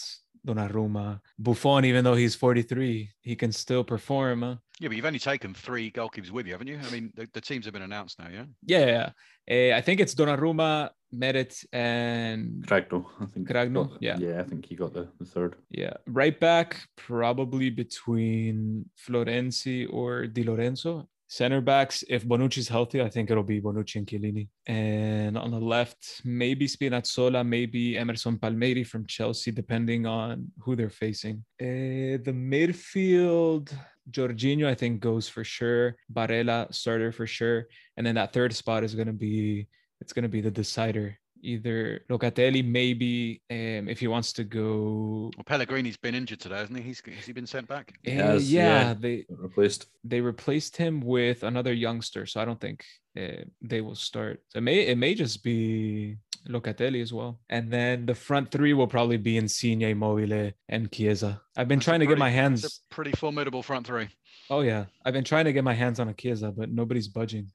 Donnarumma, 0.47 1.19
Buffon, 1.37 1.85
even 1.85 2.03
though 2.03 2.15
he's 2.15 2.35
43, 2.35 3.09
he 3.21 3.35
can 3.35 3.51
still 3.51 3.83
perform. 3.83 4.41
huh? 4.41 4.55
Yeah, 4.79 4.87
but 4.89 4.95
you've 4.97 5.05
only 5.05 5.19
taken 5.19 5.53
three 5.53 5.91
goalkeepers 5.91 6.31
with 6.31 6.45
you, 6.47 6.53
haven't 6.53 6.67
you? 6.67 6.79
I 6.85 6.91
mean, 6.91 7.11
the, 7.15 7.27
the 7.33 7.41
teams 7.41 7.65
have 7.65 7.73
been 7.73 7.81
announced 7.83 8.19
now, 8.19 8.27
yeah? 8.31 8.45
Yeah, 8.65 8.85
yeah. 8.85 9.09
Eh, 9.47 9.77
I 9.77 9.81
think 9.81 9.99
it's 9.99 10.15
Donnarumma, 10.15 10.89
Meret, 11.17 11.65
and 11.73 12.65
Cragno, 12.67 13.05
I 13.21 13.25
think. 13.25 13.47
Cragno, 13.49 13.97
yeah. 13.99 14.17
Yeah, 14.17 14.41
I 14.41 14.43
think 14.43 14.65
he 14.65 14.75
got 14.75 14.93
the, 14.93 15.07
the 15.19 15.25
third. 15.25 15.55
yeah, 15.69 15.93
right 16.07 16.37
back 16.39 16.81
probably 16.95 17.69
between 17.69 18.85
Florenzi 18.97 19.87
or 19.91 20.27
Di 20.27 20.43
Lorenzo. 20.43 21.07
Center 21.27 21.59
backs, 21.59 22.03
if 22.07 22.23
Bonucci's 22.23 22.67
healthy, 22.67 23.01
I 23.01 23.09
think 23.09 23.31
it'll 23.31 23.41
be 23.43 23.59
Bonucci 23.59 23.95
and 23.95 24.05
Chiellini. 24.05 24.47
And 24.67 25.35
on 25.35 25.49
the 25.49 25.59
left, 25.59 26.21
maybe 26.23 26.67
Spinazzola, 26.67 27.43
maybe 27.43 27.97
Emerson 27.97 28.37
Palmieri 28.37 28.83
from 28.83 29.07
Chelsea, 29.07 29.51
depending 29.51 30.05
on 30.05 30.51
who 30.59 30.75
they're 30.75 30.91
facing. 30.91 31.43
Eh, 31.59 32.17
the 32.21 32.31
midfield, 32.31 33.73
Jorginho, 34.11 34.67
I 34.67 34.75
think 34.75 35.01
goes 35.01 35.27
for 35.27 35.43
sure. 35.43 35.95
Barella 36.13 36.71
starter 36.73 37.11
for 37.11 37.25
sure. 37.25 37.67
And 37.97 38.05
then 38.05 38.15
that 38.15 38.31
third 38.31 38.53
spot 38.53 38.83
is 38.83 38.93
gonna 38.93 39.11
be 39.11 39.67
it's 40.05 40.13
gonna 40.13 40.29
be 40.29 40.41
the 40.41 40.51
decider. 40.51 41.17
Either 41.41 42.01
Locatelli, 42.09 42.63
maybe 42.63 43.41
um, 43.51 43.89
if 43.89 43.99
he 43.99 44.07
wants 44.07 44.33
to 44.33 44.43
go. 44.43 45.31
Well, 45.35 45.43
Pellegrini's 45.45 45.97
been 45.97 46.13
injured 46.15 46.39
today, 46.39 46.57
hasn't 46.57 46.77
he? 46.77 46.83
He's, 46.83 47.01
has 47.05 47.25
he 47.25 47.33
been 47.33 47.47
sent 47.47 47.67
back? 47.67 47.93
Uh, 48.07 48.11
has, 48.11 48.51
yeah, 48.51 48.61
yeah. 48.61 48.93
they 48.97 49.25
Replaced. 49.29 49.87
they 50.03 50.21
replaced 50.21 50.77
him 50.77 51.01
with 51.01 51.43
another 51.43 51.73
youngster, 51.73 52.25
so 52.27 52.39
I 52.39 52.45
don't 52.45 52.61
think 52.61 52.83
uh, 53.19 53.43
they 53.61 53.81
will 53.81 53.95
start. 53.95 54.41
So 54.49 54.57
it 54.59 54.61
may 54.61 54.87
it 54.87 54.97
may 54.97 55.15
just 55.15 55.43
be 55.43 56.17
Locatelli 56.47 57.01
as 57.01 57.11
well, 57.11 57.39
and 57.49 57.71
then 57.71 58.05
the 58.05 58.15
front 58.15 58.51
three 58.51 58.73
will 58.73 58.87
probably 58.87 59.17
be 59.17 59.37
Insigne, 59.37 59.81
Immobile, 59.81 60.51
and 60.69 60.91
Chiesa. 60.91 61.41
I've 61.57 61.67
been 61.67 61.79
That's 61.79 61.85
trying 61.85 61.99
to 62.01 62.05
get 62.05 62.19
my 62.19 62.29
hands. 62.29 62.63
It's 62.63 62.81
a 62.91 62.93
pretty 62.93 63.11
formidable 63.11 63.63
front 63.63 63.87
three. 63.87 64.09
Oh 64.49 64.61
yeah, 64.61 64.85
I've 65.03 65.13
been 65.13 65.23
trying 65.23 65.45
to 65.45 65.53
get 65.53 65.63
my 65.63 65.73
hands 65.73 65.99
on 65.99 66.07
a 66.09 66.13
Chiesa, 66.13 66.51
but 66.51 66.71
nobody's 66.71 67.07
budging. 67.07 67.51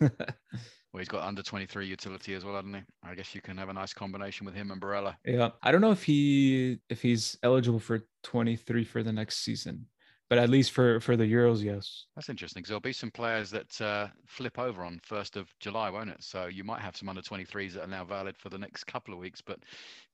Well, 0.92 1.00
he's 1.00 1.08
got 1.08 1.26
under 1.26 1.42
23 1.42 1.86
utility 1.86 2.34
as 2.34 2.44
well, 2.44 2.54
hasn't 2.54 2.76
he? 2.76 2.82
I 3.02 3.14
guess 3.14 3.34
you 3.34 3.42
can 3.42 3.58
have 3.58 3.68
a 3.68 3.74
nice 3.74 3.92
combination 3.92 4.46
with 4.46 4.54
him 4.54 4.70
and 4.70 4.80
Barella. 4.80 5.16
yeah, 5.24 5.50
I 5.62 5.70
don't 5.70 5.82
know 5.82 5.92
if 5.92 6.02
he 6.02 6.78
if 6.88 7.02
he's 7.02 7.36
eligible 7.42 7.78
for 7.78 8.00
23 8.22 8.84
for 8.84 9.02
the 9.02 9.12
next 9.12 9.44
season, 9.44 9.86
but 10.30 10.38
at 10.38 10.48
least 10.48 10.72
for 10.72 10.98
for 11.00 11.16
the 11.16 11.24
Euros, 11.24 11.62
yes. 11.62 12.06
That's 12.14 12.30
interesting 12.30 12.60
because 12.60 12.68
there'll 12.68 12.80
be 12.80 12.92
some 12.92 13.10
players 13.10 13.50
that 13.50 13.80
uh, 13.80 14.08
flip 14.26 14.58
over 14.58 14.82
on 14.82 15.00
1st 15.08 15.36
of 15.36 15.48
July, 15.60 15.90
won't 15.90 16.10
it? 16.10 16.22
So 16.22 16.46
you 16.46 16.64
might 16.64 16.80
have 16.80 16.96
some 16.96 17.08
under 17.08 17.22
23s 17.22 17.74
that 17.74 17.84
are 17.84 17.86
now 17.86 18.04
valid 18.04 18.36
for 18.38 18.48
the 18.48 18.58
next 18.58 18.84
couple 18.84 19.12
of 19.12 19.20
weeks. 19.20 19.42
But 19.42 19.58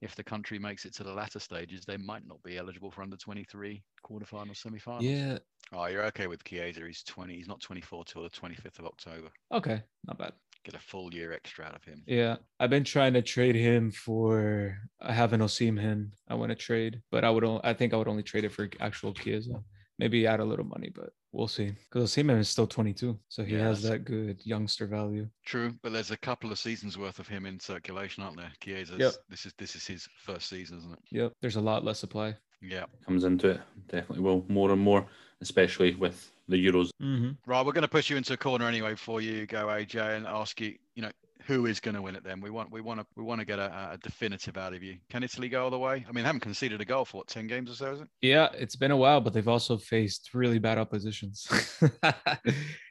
if 0.00 0.14
the 0.14 0.24
country 0.24 0.58
makes 0.58 0.84
it 0.84 0.94
to 0.94 1.04
the 1.04 1.12
latter 1.12 1.40
stages, 1.40 1.84
they 1.84 1.96
might 1.96 2.26
not 2.26 2.42
be 2.42 2.58
eligible 2.58 2.90
for 2.90 3.02
under 3.02 3.16
23 3.16 3.82
quarterfinals, 4.04 4.56
semi-finals. 4.58 5.04
Yeah. 5.04 5.38
Oh, 5.72 5.86
you're 5.86 6.04
okay 6.06 6.26
with 6.26 6.44
Chiesa. 6.44 6.86
He's 6.86 7.02
20. 7.04 7.34
He's 7.34 7.48
not 7.48 7.60
24 7.60 8.04
till 8.04 8.22
the 8.22 8.30
25th 8.30 8.78
of 8.78 8.86
October. 8.86 9.28
Okay, 9.52 9.82
not 10.06 10.18
bad. 10.18 10.32
Get 10.64 10.74
a 10.74 10.78
full 10.78 11.12
year 11.12 11.32
extra 11.32 11.66
out 11.66 11.76
of 11.76 11.84
him. 11.84 12.02
Yeah, 12.06 12.36
I've 12.58 12.70
been 12.70 12.84
trying 12.84 13.12
to 13.12 13.22
trade 13.22 13.54
him 13.54 13.90
for. 13.90 14.78
I 15.00 15.12
have 15.12 15.34
an 15.34 15.40
Osimhen. 15.40 16.12
I 16.28 16.34
want 16.34 16.50
to 16.50 16.56
trade, 16.56 17.02
but 17.10 17.22
I 17.22 17.30
would. 17.30 17.44
I 17.62 17.74
think 17.74 17.92
I 17.92 17.98
would 17.98 18.08
only 18.08 18.22
trade 18.22 18.44
it 18.44 18.52
for 18.52 18.68
actual 18.80 19.12
Chiesa. 19.12 19.62
Maybe 19.98 20.26
add 20.26 20.40
a 20.40 20.44
little 20.44 20.64
money, 20.64 20.90
but 20.92 21.10
we'll 21.32 21.48
see. 21.48 21.72
Because 21.84 22.10
Osimhen 22.10 22.38
is 22.40 22.48
still 22.48 22.66
22, 22.66 23.16
so 23.28 23.44
he 23.44 23.54
has 23.54 23.82
that 23.82 24.04
good 24.04 24.40
youngster 24.44 24.86
value. 24.86 25.28
True, 25.44 25.74
but 25.82 25.92
there's 25.92 26.10
a 26.10 26.16
couple 26.16 26.50
of 26.50 26.58
seasons 26.58 26.98
worth 26.98 27.18
of 27.18 27.28
him 27.28 27.46
in 27.46 27.60
circulation, 27.60 28.24
aren't 28.24 28.38
there? 28.38 28.50
Chiesa's. 28.60 28.98
Yep. 28.98 29.12
This 29.28 29.46
is 29.46 29.52
this 29.58 29.76
is 29.76 29.86
his 29.86 30.08
first 30.16 30.48
season, 30.48 30.78
isn't 30.78 30.92
it? 30.92 30.98
Yep, 31.10 31.32
there's 31.42 31.56
a 31.56 31.60
lot 31.60 31.84
less 31.84 31.98
supply. 31.98 32.34
Yeah. 32.62 32.86
Comes 33.06 33.24
into 33.24 33.50
it. 33.50 33.60
Definitely 33.88 34.20
will. 34.20 34.46
More 34.48 34.72
and 34.72 34.80
more, 34.80 35.04
especially 35.42 35.94
with 35.94 36.32
the 36.48 36.56
Euros. 36.56 36.90
Mm-hmm. 37.02 37.30
Right, 37.46 37.64
we're 37.64 37.72
going 37.72 37.82
to 37.82 37.88
push 37.88 38.10
you 38.10 38.16
into 38.16 38.32
a 38.32 38.36
corner 38.36 38.66
anyway 38.66 38.90
before 38.90 39.20
you 39.20 39.46
go, 39.46 39.66
AJ, 39.66 40.16
and 40.16 40.26
ask 40.26 40.60
you, 40.60 40.74
you 40.94 41.02
know, 41.02 41.10
who 41.46 41.66
is 41.66 41.78
going 41.80 41.94
to 41.94 42.00
win 42.02 42.16
it? 42.16 42.24
Then 42.24 42.40
we 42.40 42.48
want, 42.50 42.70
we 42.70 42.80
want 42.80 43.00
to, 43.00 43.06
we 43.16 43.22
want 43.22 43.40
to 43.40 43.44
get 43.44 43.58
a, 43.58 43.90
a 43.92 43.98
definitive 44.02 44.56
out 44.56 44.72
of 44.72 44.82
you. 44.82 44.96
Can 45.10 45.22
Italy 45.22 45.48
go 45.48 45.64
all 45.64 45.70
the 45.70 45.78
way? 45.78 46.04
I 46.08 46.12
mean, 46.12 46.22
they 46.22 46.26
haven't 46.26 46.40
conceded 46.40 46.80
a 46.80 46.84
goal 46.84 47.04
for 47.04 47.18
what 47.18 47.26
ten 47.26 47.46
games 47.46 47.70
or 47.70 47.74
so, 47.74 47.92
is 47.92 48.00
it? 48.00 48.08
Yeah, 48.22 48.48
it's 48.54 48.76
been 48.76 48.90
a 48.90 48.96
while, 48.96 49.20
but 49.20 49.32
they've 49.34 49.46
also 49.48 49.76
faced 49.76 50.30
really 50.32 50.58
bad 50.58 50.78
oppositions. 50.78 51.46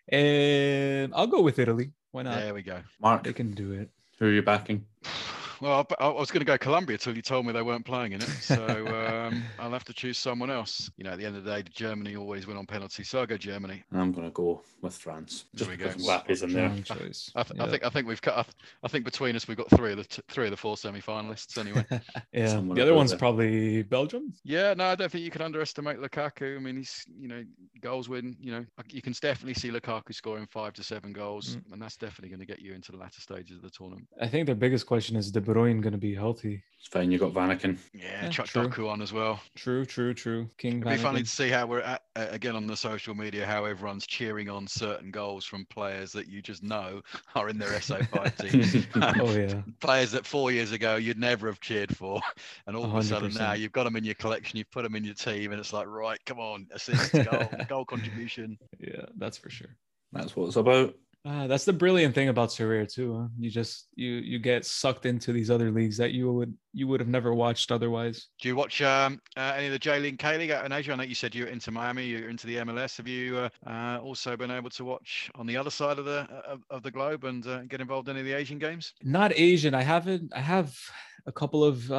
and 0.10 1.14
I'll 1.16 1.28
go 1.28 1.42
with 1.42 1.58
Italy. 1.60 1.92
Why 2.12 2.24
not? 2.24 2.40
There 2.40 2.54
we 2.54 2.62
go. 2.62 2.80
Mark, 3.02 3.24
They 3.24 3.34
can 3.34 3.52
do 3.52 3.72
it. 3.72 3.90
who 4.20 4.28
are 4.28 4.32
you 4.32 4.44
backing? 4.44 4.86
Well, 5.64 5.88
I 5.98 6.04
I 6.04 6.10
was 6.10 6.30
going 6.30 6.42
to 6.42 6.46
go 6.46 6.58
Colombia 6.58 6.98
till 6.98 7.16
you 7.16 7.22
told 7.22 7.46
me 7.46 7.54
they 7.54 7.62
weren't 7.62 7.86
playing 7.86 8.12
in 8.12 8.22
it, 8.22 8.28
so 8.28 8.66
um, 8.86 9.42
I'll 9.60 9.72
have 9.72 9.86
to 9.86 9.94
choose 9.94 10.18
someone 10.18 10.52
else. 10.52 10.92
You 10.98 11.06
know, 11.06 11.12
at 11.12 11.20
the 11.20 11.26
end 11.26 11.38
of 11.38 11.46
the 11.46 11.52
day, 11.52 11.64
Germany 11.74 12.18
always 12.18 12.46
win 12.46 12.58
on 12.58 12.66
penalty, 12.66 13.06
so 13.06 13.20
I 13.20 13.22
will 13.22 13.28
go 13.28 13.38
Germany. 13.38 13.82
I'm 13.94 14.12
going 14.12 14.28
to 14.28 14.32
go 14.34 14.62
with 14.82 14.98
France. 14.98 15.46
There 15.54 15.60
Just 15.66 15.72
we 15.72 15.78
go. 15.78 15.88
because 15.88 16.06
Mbappe's 16.06 16.42
in 16.42 16.52
there. 16.52 16.70
Strong 16.84 17.00
choice. 17.00 17.32
I, 17.38 17.44
th- 17.44 17.62
I 17.62 17.70
think 17.70 17.86
I 17.86 17.90
think 17.90 18.08
we've 18.10 18.22
cut. 18.22 18.38
I, 18.40 18.44
th- 18.44 18.56
I 18.84 18.90
think 18.90 19.06
between 19.06 19.38
us, 19.38 19.48
we've 19.48 19.56
got 19.56 19.70
three 19.70 19.92
of 19.92 20.00
the 20.00 20.04
t- 20.04 20.22
three 20.28 20.44
of 20.44 20.52
the 20.52 20.58
four 20.58 20.76
semi-finalists 20.76 21.58
anyway. 21.58 21.86
yeah, 22.34 22.48
Someone 22.48 22.76
the 22.76 22.82
other 22.82 22.94
one's 22.94 23.12
there. 23.12 23.20
probably 23.20 23.84
Belgium. 23.84 24.34
Yeah, 24.44 24.74
no, 24.74 24.84
I 24.88 24.96
don't 24.96 25.10
think 25.10 25.24
you 25.24 25.32
can 25.32 25.44
underestimate 25.44 25.98
Lukaku. 25.98 26.58
I 26.58 26.60
mean, 26.60 26.76
he's 26.76 27.06
you 27.18 27.30
know 27.30 27.42
goals 27.80 28.10
win. 28.10 28.36
You 28.38 28.52
know, 28.52 28.66
you 28.90 29.02
can 29.02 29.14
definitely 29.22 29.54
see 29.54 29.72
Lukaku 29.72 30.14
scoring 30.14 30.46
five 30.46 30.74
to 30.74 30.84
seven 30.84 31.14
goals, 31.14 31.58
and 31.72 31.82
that's 31.82 31.96
definitely 31.96 32.28
going 32.36 32.42
to 32.42 32.46
get 32.46 32.60
you 32.60 32.74
into 32.74 32.92
the 32.92 32.98
latter 32.98 33.22
stages 33.22 33.56
of 33.56 33.62
the 33.62 33.70
tournament. 33.70 34.10
I 34.20 34.28
think 34.28 34.48
the 34.48 34.56
biggest 34.56 34.88
question 34.88 35.16
is 35.16 35.32
De 35.32 35.53
Bruyne 35.54 35.82
going 35.82 35.94
to 35.94 35.98
be 35.98 36.16
healthy? 36.16 36.64
It's 36.80 36.88
fine. 36.90 37.12
You 37.12 37.18
got 37.18 37.32
Vanaken. 37.32 37.78
Yeah, 37.94 38.24
Yeah, 38.24 38.30
chuck 38.30 38.48
true. 38.48 38.68
Doku 38.68 38.90
on 38.90 39.02
as 39.02 39.14
well. 39.14 39.40
True, 39.56 39.86
true, 39.86 40.14
true. 40.14 40.50
King 40.58 40.82
It'd 40.82 40.90
be 40.90 40.98
funny 40.98 41.22
to 41.24 41.30
see 41.30 41.48
how 41.50 41.66
we're 41.66 41.80
at, 41.80 42.02
uh, 42.18 42.28
again 42.30 42.58
on 42.58 42.68
the 42.68 42.76
social 42.76 43.16
media 43.16 43.46
how 43.46 43.64
everyone's 43.64 44.06
cheering 44.06 44.50
on 44.50 44.68
certain 44.68 45.12
goals 45.12 45.46
from 45.46 45.66
players 45.68 46.12
that 46.12 46.28
you 46.28 46.42
just 46.42 46.62
know 46.62 47.02
are 47.36 47.48
in 47.48 47.58
their 47.58 47.70
SO5 47.80 48.38
team. 48.38 48.86
Oh 49.22 49.32
yeah, 49.34 49.62
players 49.80 50.12
that 50.12 50.26
four 50.26 50.52
years 50.52 50.74
ago 50.74 50.98
you'd 50.98 51.18
never 51.18 51.48
have 51.48 51.62
cheered 51.62 51.96
for, 51.96 52.20
and 52.68 52.76
all 52.76 52.84
of 52.86 52.96
a 52.96 53.04
sudden 53.04 53.34
now 53.34 53.54
you've 53.54 53.72
got 53.72 53.86
them 53.86 53.96
in 53.96 54.04
your 54.04 54.16
collection, 54.16 54.58
you've 54.58 54.72
put 54.72 54.84
them 54.84 54.96
in 54.96 55.06
your 55.06 55.14
team, 55.14 55.52
and 55.52 55.60
it's 55.62 55.72
like, 55.72 55.88
right, 55.88 56.20
come 56.26 56.40
on, 56.40 56.68
assist, 56.74 57.14
goal, 57.14 57.50
goal 57.70 57.86
contribution. 57.86 58.58
yeah, 58.80 59.06
that's 59.18 59.38
for 59.38 59.50
sure. 59.50 59.76
That's 60.12 60.36
what 60.36 60.48
it's 60.48 60.58
about. 60.58 60.96
Uh, 61.26 61.48
that's 61.48 61.64
the 61.64 61.72
brilliant 61.72 62.14
thing 62.14 62.28
about 62.28 62.50
Sorare 62.50 62.92
too. 62.92 63.18
Huh? 63.18 63.28
You 63.40 63.50
just 63.50 63.88
you 63.96 64.16
you 64.16 64.40
get 64.40 64.66
sucked 64.66 65.06
into 65.06 65.32
these 65.32 65.50
other 65.50 65.72
leagues 65.72 65.96
that 65.98 66.12
you 66.12 66.30
would 66.34 66.54
you 66.74 66.86
would 66.88 67.00
have 67.00 67.08
never 67.08 67.34
watched 67.34 67.72
otherwise. 67.72 68.28
Do 68.42 68.50
you 68.50 68.58
watch 68.58 68.82
um, 68.82 69.22
uh, 69.38 69.54
any 69.56 69.68
of 69.68 69.72
the 69.72 69.80
J 69.80 70.00
League, 70.00 70.20
K 70.20 70.38
League 70.38 70.52
out 70.52 70.66
in 70.66 70.74
Asia? 70.74 70.92
I 70.92 70.96
know 70.98 71.04
you 71.04 71.16
said 71.16 71.34
you're 71.34 71.48
into 71.48 71.72
Miami, 71.72 72.06
you're 72.06 72.30
into 72.30 72.46
the 72.46 72.58
MLS. 72.58 72.98
Have 72.98 73.08
you 73.08 73.38
uh, 73.38 73.50
uh, 73.66 74.00
also 74.04 74.36
been 74.36 74.52
able 74.52 74.70
to 74.72 74.84
watch 74.84 75.32
on 75.36 75.48
the 75.48 75.56
other 75.56 75.70
side 75.70 75.98
of 75.98 76.04
the 76.04 76.28
of, 76.46 76.60
of 76.70 76.84
the 76.84 76.92
globe 76.92 77.24
and 77.24 77.48
uh, 77.48 77.62
get 77.70 77.80
involved 77.80 78.10
in 78.10 78.18
any 78.18 78.22
of 78.22 78.26
the 78.26 78.38
Asian 78.38 78.60
games? 78.60 78.94
Not 79.02 79.32
Asian. 79.34 79.74
I 79.74 79.84
haven't. 79.84 80.34
I 80.36 80.42
have 80.42 80.78
a 81.26 81.32
couple 81.32 81.64
of 81.64 81.90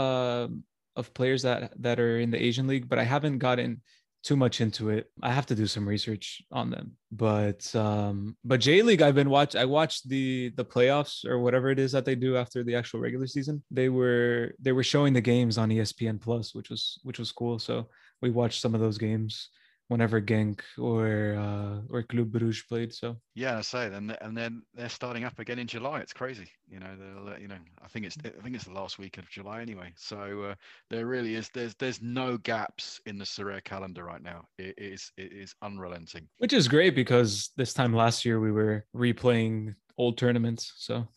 of 0.96 1.12
players 1.14 1.42
that 1.42 1.72
that 1.80 1.98
are 1.98 2.18
in 2.18 2.30
the 2.30 2.42
Asian 2.42 2.66
league, 2.66 2.90
but 2.90 2.98
I 2.98 3.04
haven't 3.04 3.38
gotten 3.38 3.80
too 4.24 4.36
much 4.36 4.60
into 4.60 4.88
it. 4.88 5.10
I 5.22 5.32
have 5.32 5.46
to 5.46 5.54
do 5.54 5.66
some 5.66 5.86
research 5.86 6.42
on 6.50 6.70
them. 6.70 6.92
But 7.12 7.74
um 7.76 8.36
but 8.44 8.60
J 8.60 8.82
League 8.82 9.02
I've 9.02 9.14
been 9.14 9.30
watch 9.30 9.54
I 9.54 9.66
watched 9.66 10.08
the 10.08 10.50
the 10.56 10.64
playoffs 10.64 11.24
or 11.24 11.38
whatever 11.38 11.70
it 11.70 11.78
is 11.78 11.92
that 11.92 12.04
they 12.04 12.14
do 12.14 12.36
after 12.36 12.64
the 12.64 12.74
actual 12.74 13.00
regular 13.00 13.26
season. 13.26 13.62
They 13.70 13.90
were 13.90 14.54
they 14.58 14.72
were 14.72 14.82
showing 14.82 15.12
the 15.12 15.20
games 15.20 15.58
on 15.58 15.68
ESPN 15.68 16.20
Plus, 16.20 16.54
which 16.54 16.70
was 16.70 16.98
which 17.02 17.18
was 17.18 17.30
cool. 17.32 17.58
So 17.58 17.88
we 18.22 18.30
watched 18.30 18.60
some 18.62 18.74
of 18.74 18.80
those 18.80 18.98
games. 18.98 19.50
Whenever 19.88 20.20
Genk 20.20 20.60
or 20.78 21.34
uh, 21.38 21.80
or 21.90 22.02
Club 22.02 22.30
Brugge 22.32 22.66
played. 22.68 22.92
So 22.92 23.16
yeah, 23.34 23.58
I 23.58 23.60
say 23.60 23.88
then, 23.88 24.16
and 24.20 24.36
then 24.36 24.62
they're 24.74 24.88
starting 24.88 25.24
up 25.24 25.38
again 25.38 25.58
in 25.58 25.66
July. 25.66 26.00
It's 26.00 26.12
crazy, 26.12 26.48
you 26.68 26.80
know. 26.80 26.96
They'll, 26.98 27.38
you 27.38 27.48
know, 27.48 27.58
I 27.82 27.88
think 27.88 28.06
it's 28.06 28.16
I 28.24 28.42
think 28.42 28.54
it's 28.54 28.64
the 28.64 28.72
last 28.72 28.98
week 28.98 29.18
of 29.18 29.28
July 29.28 29.60
anyway. 29.60 29.92
So 29.96 30.42
uh, 30.50 30.54
there 30.90 31.06
really 31.06 31.34
is 31.34 31.50
there's 31.54 31.74
there's 31.76 32.00
no 32.02 32.38
gaps 32.38 33.00
in 33.06 33.18
the 33.18 33.24
Sorare 33.24 33.62
calendar 33.62 34.04
right 34.04 34.22
now. 34.22 34.44
It 34.58 34.74
is 34.78 35.12
it 35.16 35.32
is 35.32 35.54
unrelenting, 35.62 36.28
which 36.38 36.52
is 36.52 36.68
great 36.68 36.94
because 36.94 37.50
this 37.56 37.74
time 37.74 37.92
last 37.92 38.24
year 38.24 38.40
we 38.40 38.52
were 38.52 38.84
replaying 38.94 39.74
old 39.98 40.18
tournaments. 40.18 40.72
So. 40.76 41.08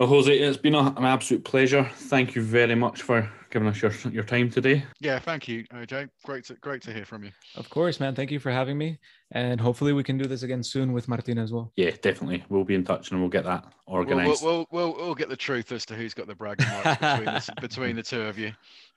Well, 0.00 0.08
Jose, 0.08 0.36
it's 0.36 0.56
been 0.58 0.74
a, 0.74 0.92
an 0.96 1.04
absolute 1.04 1.44
pleasure. 1.44 1.88
Thank 1.94 2.34
you 2.34 2.42
very 2.42 2.74
much 2.74 3.02
for 3.02 3.30
giving 3.54 3.68
us 3.68 3.80
your, 3.80 3.92
your 4.12 4.24
time 4.24 4.50
today. 4.50 4.84
Yeah, 4.98 5.20
thank 5.20 5.46
you, 5.46 5.62
AJ. 5.72 6.10
Great 6.24 6.44
to 6.46 6.54
great 6.54 6.82
to 6.82 6.92
hear 6.92 7.04
from 7.04 7.22
you. 7.22 7.30
Of 7.54 7.70
course, 7.70 8.00
man. 8.00 8.14
Thank 8.16 8.32
you 8.32 8.40
for 8.40 8.50
having 8.50 8.76
me, 8.76 8.98
and 9.30 9.60
hopefully 9.60 9.92
we 9.92 10.02
can 10.02 10.18
do 10.18 10.24
this 10.24 10.42
again 10.42 10.62
soon 10.62 10.92
with 10.92 11.06
Martin 11.06 11.38
as 11.38 11.52
well. 11.52 11.72
Yeah, 11.76 11.92
definitely. 12.02 12.44
We'll 12.48 12.64
be 12.64 12.74
in 12.74 12.84
touch 12.84 13.12
and 13.12 13.20
we'll 13.20 13.30
get 13.30 13.44
that 13.44 13.64
organised. 13.86 14.42
We'll, 14.42 14.66
we'll, 14.72 14.92
we'll, 14.92 14.96
we'll, 14.96 15.14
get 15.14 15.28
the 15.28 15.36
truth 15.36 15.70
as 15.70 15.86
to 15.86 15.94
who's 15.94 16.14
got 16.14 16.26
the 16.26 16.34
bragging 16.34 16.66
rights 16.66 16.98
between, 17.00 17.24
the, 17.26 17.54
between 17.60 17.96
the 17.96 18.02
two 18.02 18.22
of 18.22 18.38
you. 18.38 18.52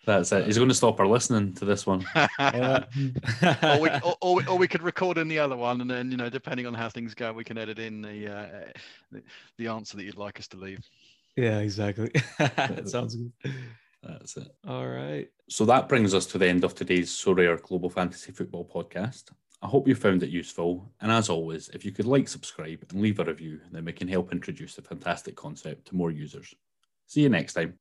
That's 0.07 0.31
it. 0.31 0.45
He's 0.45 0.57
going 0.57 0.69
to 0.69 0.75
stop 0.75 0.97
her 0.97 1.07
listening 1.07 1.53
to 1.55 1.65
this 1.65 1.85
one. 1.85 2.03
or, 2.39 2.85
we, 3.79 3.89
or, 4.03 4.15
or, 4.21 4.35
we, 4.35 4.45
or, 4.47 4.57
we, 4.57 4.67
could 4.67 4.81
record 4.81 5.19
in 5.19 5.27
the 5.27 5.37
other 5.37 5.55
one, 5.55 5.81
and 5.81 5.91
then 5.91 6.09
you 6.09 6.17
know, 6.17 6.29
depending 6.29 6.65
on 6.65 6.73
how 6.73 6.89
things 6.89 7.13
go, 7.13 7.31
we 7.31 7.43
can 7.43 7.59
edit 7.59 7.77
in 7.77 8.01
the 8.01 8.33
uh, 8.33 8.47
the, 9.11 9.21
the 9.59 9.67
answer 9.67 9.97
that 9.97 10.03
you'd 10.03 10.17
like 10.17 10.39
us 10.39 10.47
to 10.47 10.57
leave. 10.57 10.79
Yeah, 11.35 11.59
exactly. 11.59 12.09
that 12.39 12.89
sounds 12.89 13.15
good. 13.15 13.53
That's 14.03 14.37
it. 14.37 14.47
All 14.67 14.87
right. 14.87 15.29
So 15.49 15.65
that 15.65 15.89
brings 15.89 16.13
us 16.13 16.25
to 16.27 16.37
the 16.37 16.47
end 16.47 16.63
of 16.63 16.75
today's 16.75 17.11
Sorare 17.11 17.61
Global 17.61 17.89
Fantasy 17.89 18.31
Football 18.31 18.69
podcast. 18.73 19.31
I 19.61 19.67
hope 19.67 19.87
you 19.87 19.95
found 19.95 20.23
it 20.23 20.29
useful. 20.29 20.91
And 21.01 21.11
as 21.11 21.29
always, 21.29 21.69
if 21.69 21.83
you 21.83 21.91
could 21.91 22.05
like, 22.05 22.27
subscribe, 22.27 22.85
and 22.89 23.01
leave 23.01 23.19
a 23.19 23.25
review, 23.25 23.59
then 23.71 23.85
we 23.85 23.93
can 23.93 24.07
help 24.07 24.31
introduce 24.31 24.75
the 24.75 24.81
fantastic 24.81 25.35
concept 25.35 25.87
to 25.87 25.95
more 25.95 26.11
users. 26.11 26.53
See 27.07 27.21
you 27.21 27.29
next 27.29 27.53
time. 27.53 27.77